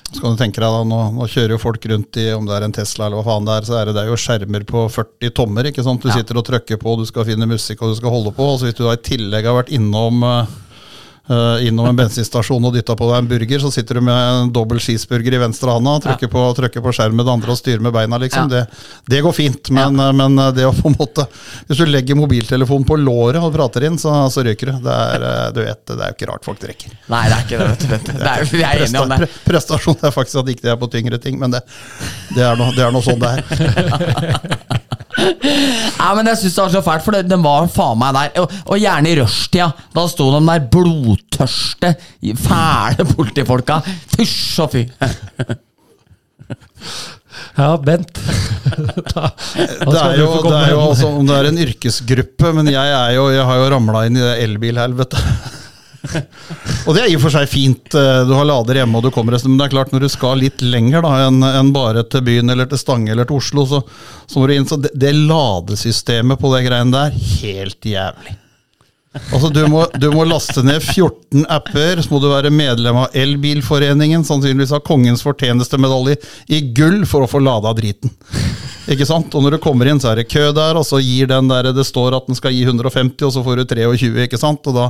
[0.06, 2.54] så kan du tenke deg da, nå, nå kjører jo folk rundt i om det
[2.56, 4.62] er en Tesla eller hva faen det er, så er det, det er jo skjermer
[4.64, 5.66] på 40 tommer.
[5.68, 6.00] ikke sant?
[6.00, 6.14] Du Ja.
[6.16, 8.46] sitter og trykker på, du skal finne musikk og du skal holde på.
[8.54, 10.54] og så Hvis du da i tillegg har vært innom eh,
[11.28, 14.52] eh, innom en bensinstasjon og dytta på deg en burger, så sitter du med en
[14.54, 17.94] dobbel cheeseburger i venstre handa, trykker, på, trykker på skjermen det andre og styrer med
[17.96, 18.50] beina, liksom.
[18.50, 18.64] Ja.
[18.66, 20.12] Det, det går fint, men, ja.
[20.16, 21.26] men det å på en måte
[21.66, 24.74] Hvis du legger mobiltelefonen på låret og prater inn, så, så ryker du.
[24.86, 26.94] Det er, eh, du vet, det er jo ikke rart folk drikker.
[27.12, 27.68] Nei, det er ikke det.
[27.70, 28.14] vet du, vet du.
[28.20, 29.30] Det er, vi er enige om det.
[29.46, 31.62] Prestasjon er faktisk at ikke det er på tyngre ting, men det,
[32.34, 34.74] det, er, noe, det er noe sånn det er.
[36.00, 38.32] Ja, men jeg synes det var så fælt, for det- den var faen meg der.
[38.42, 39.70] Og, og gjerne i rushtida.
[39.96, 41.94] Da sto de der blodtørste,
[42.46, 43.80] fæle politifolka.
[44.16, 44.84] Fysj og fy.
[47.56, 48.16] Ja, Bent.
[49.14, 50.88] da, Det er jo, det er jo med.
[50.90, 54.16] altså, om det er en yrkesgruppe, men jeg, er jo, jeg har jo ramla inn
[54.18, 55.20] i det elbilhelvetet.
[56.86, 57.94] Og det er i og for seg fint.
[57.98, 60.40] eh, Du har lader hjemme og du kommer men det er klart når du skal
[60.40, 63.82] litt lenger da, enn en bare til byen eller til Stange eller til Oslo, så,
[64.26, 64.66] så må du inn.
[64.68, 68.36] Så det, det ladesystemet på det greiene der, helt jævlig.
[69.32, 73.14] Altså du må, du må laste ned 14 apper, så må du være medlem av
[73.16, 76.18] Elbilforeningen, sannsynligvis ha Kongens fortjenestemedalje
[76.52, 78.12] i gull for å få lada driten.
[78.92, 79.34] Ikke sant?
[79.34, 81.72] Og når du kommer inn, så er det kø der, og så gir den der
[81.74, 84.66] det står at den skal gi 150, og så får du 23, ikke sant?
[84.70, 84.86] Og da,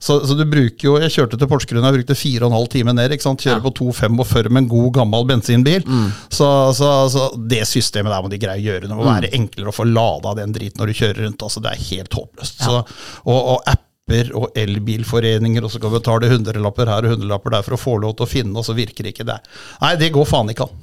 [0.00, 3.26] så, så du bruker jo Jeg kjørte til Porsgrunn, jeg brukte 4,5 timer ned, ikke
[3.26, 3.44] sant?
[3.44, 5.84] Kjører på 2,45 med en god, gammel bensinbil.
[6.32, 6.48] Så,
[6.78, 8.88] så, så det systemet der må de greie å gjøre.
[8.88, 11.44] Det må være enklere å få lada den driten når du kjører rundt.
[11.44, 12.64] altså Det er helt håpløst.
[12.64, 12.80] Så,
[13.24, 13.74] og, og
[14.04, 17.80] apper og elbilforeninger, og så skal vi betale hundrelapper her og hundrelapper der for å
[17.80, 19.38] få lov til å finne, og så virker ikke det.
[19.80, 20.74] Nei, det går faen ikke an.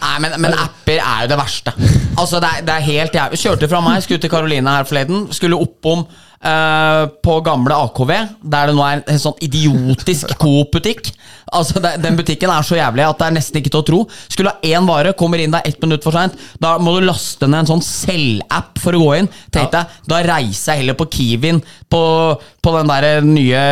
[0.00, 1.74] Nei, men, men apper er jo det verste.
[2.14, 3.40] Altså, det er, det er helt jævlig.
[3.42, 5.26] Kjørte fra meg, skulle til Karoline her forleden.
[5.34, 6.06] Skulle oppom
[6.44, 8.12] eh, på gamle AKV,
[8.42, 11.12] der det nå er en sånn idiotisk Coop-butikk.
[11.50, 14.00] Altså, det, Den butikken er så jævlig at det er nesten ikke til å tro.
[14.30, 16.36] Skulle ha én vare, kommer inn der ett minutt for seint.
[16.62, 19.30] Da må du laste ned en sånn selvapp for å gå inn.
[19.52, 21.60] Tenk deg, Da reiser jeg heller på Kiwien,
[21.90, 22.02] på,
[22.62, 23.62] på den der nye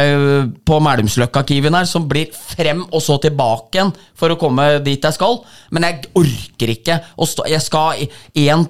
[0.67, 5.15] På Melumsløkka-Kiwien her, som blir frem og så tilbake igjen for å komme dit jeg
[5.15, 5.39] skal.
[5.75, 8.65] Men jeg orker ikke å stå Jeg skal i én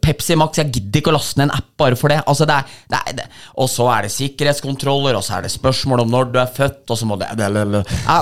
[0.00, 2.20] Pepsi Max, jeg gidder ikke å laste ned en app bare for det.
[2.28, 3.26] Altså, det er, det er, det,
[3.60, 6.82] Og så er det sikkerhetskontroller, og så er det spørsmål om når du er født,
[6.90, 7.48] og så må det ja,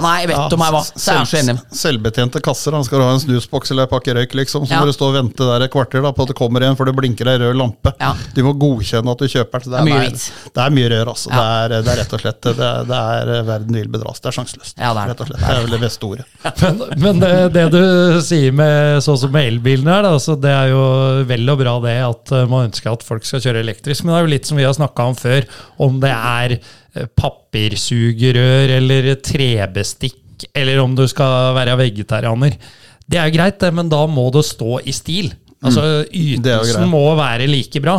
[0.05, 1.57] Nei, vet ja, om jeg var Så er jeg så enig.
[1.81, 2.77] Selvbetjente kasser.
[2.77, 4.67] Han skal du ha en snusboks eller en pakke røyk, liksom.
[4.67, 4.81] Så Ja.
[4.83, 6.89] må du stå og vente der et kvarter da, på at det kommer en, for
[6.89, 7.93] det blinker ei rød lampe.
[8.01, 8.13] Ja.
[8.35, 9.89] Du må godkjenne at du kjøper den.
[9.89, 11.31] Det er det, det er mye rør, altså.
[11.33, 14.21] Det, er, det er rett og slett det er, det er eh, Verden vil bedras.
[14.23, 14.77] Det er sjanseløst.
[14.79, 15.13] Ja, det er.
[15.13, 15.43] Rett og slett.
[15.43, 16.27] Det er vel det beste ordet.
[16.59, 17.83] Men, men det, det du
[18.25, 20.83] sier med sånn som med elbilene her, altså det er jo
[21.29, 24.19] vel og bra det at eh, man ønsker at folk skal kjøre elektrisk, men det
[24.19, 25.49] er jo litt som vi har snakka om før,
[25.87, 32.59] om det er eh, papirsugerør eller trebestikk, eller om du skal være vegetarianer.
[33.09, 35.33] Det er jo greit, det, men da må det stå i stil.
[35.59, 36.39] Altså Mm.
[36.39, 37.97] Ytelsen må være like bra.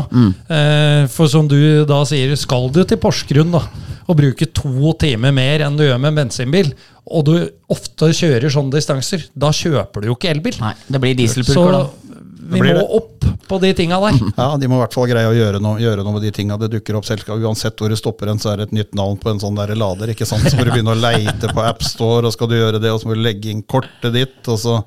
[0.50, 3.64] Eh, for som du da sier, skal du til Porsgrunn da,
[4.08, 6.72] og bruke to timer mer enn du gjør med en bensinbil,
[7.10, 7.34] og du
[7.70, 10.56] ofte kjører sånne distanser, da kjøper du jo ikke elbil.
[10.62, 12.16] Nei, det blir Så dieselpulker, da.
[12.50, 12.88] vi blir må det.
[13.02, 14.18] opp på de tinga der.
[14.38, 16.56] Ja, De må i hvert fall greie å gjøre noe, gjøre noe med de tinga.
[16.62, 17.28] Det dukker opp selv.
[17.28, 19.76] Uansett hvor du stopper en, så er det et nytt navn på en sånn der
[19.76, 20.08] lader.
[20.14, 20.46] ikke sant?
[20.48, 23.10] Så må du begynne å leite på AppStore, og skal du gjøre det, og så
[23.10, 24.40] må du legge inn kortet ditt.
[24.48, 24.80] og så...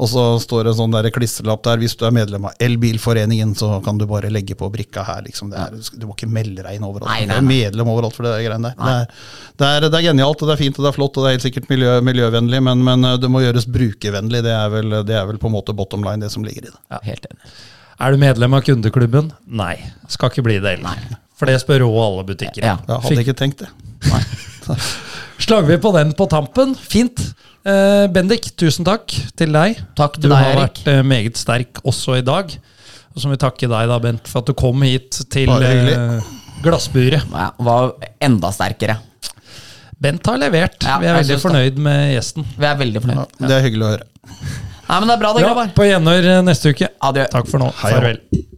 [0.00, 1.80] Og så står det en sånn der klistrelapp der.
[1.82, 5.20] Hvis du er medlem av Elbilforeningen, så kan du bare legge på brikka her.
[5.26, 5.50] liksom.
[5.52, 7.10] Det er, du må ikke melde deg inn overalt.
[7.10, 7.58] Nei, Du nei, er nei.
[7.60, 8.80] medlem overalt for det der greiene der.
[8.80, 9.04] Det er,
[9.58, 11.30] det, er, det er genialt, og det er fint, og det er flott, og det
[11.30, 14.42] er helt sikkert miljø, miljøvennlig, men, men det må gjøres brukervennlig.
[14.48, 16.72] Det er, vel, det er vel på en måte bottom line, det som ligger i
[16.72, 16.78] det.
[16.94, 17.52] Ja, helt enig.
[18.02, 19.28] Er du medlem av kundeklubben?
[19.46, 19.76] Nei.
[20.10, 21.04] Skal ikke bli det heller.
[21.38, 22.64] For det spør òg alle butikker.
[22.64, 22.78] Ja.
[22.88, 23.70] Jeg hadde ikke tenkt det.
[25.42, 26.74] Slager vi på den på tampen?
[26.78, 27.20] Fint.
[27.62, 29.78] Eh, Bendik, tusen takk til deg.
[29.98, 32.50] Takk til du deg, har vært eh, meget sterk også i dag.
[33.12, 36.30] Og så må vi takke deg, da, Bent, for at du kom hit til uh,
[36.64, 37.26] glassburet.
[37.28, 37.92] Ja, var
[38.24, 38.96] enda sterkere.
[40.02, 40.80] Bent har levert.
[40.82, 41.84] Ja, vi er veldig fornøyd det.
[41.84, 42.48] med gjesten.
[42.56, 43.36] Vi er veldig fornøyd.
[43.44, 44.08] Det er hyggelig å høre.
[44.88, 46.90] Nei, men det er bra, det, Ja, på gjenhør neste uke.
[47.04, 47.28] Adjø.
[47.36, 47.70] Takk for nå.
[47.84, 48.00] Hei, ja.
[48.00, 48.48] Farvel.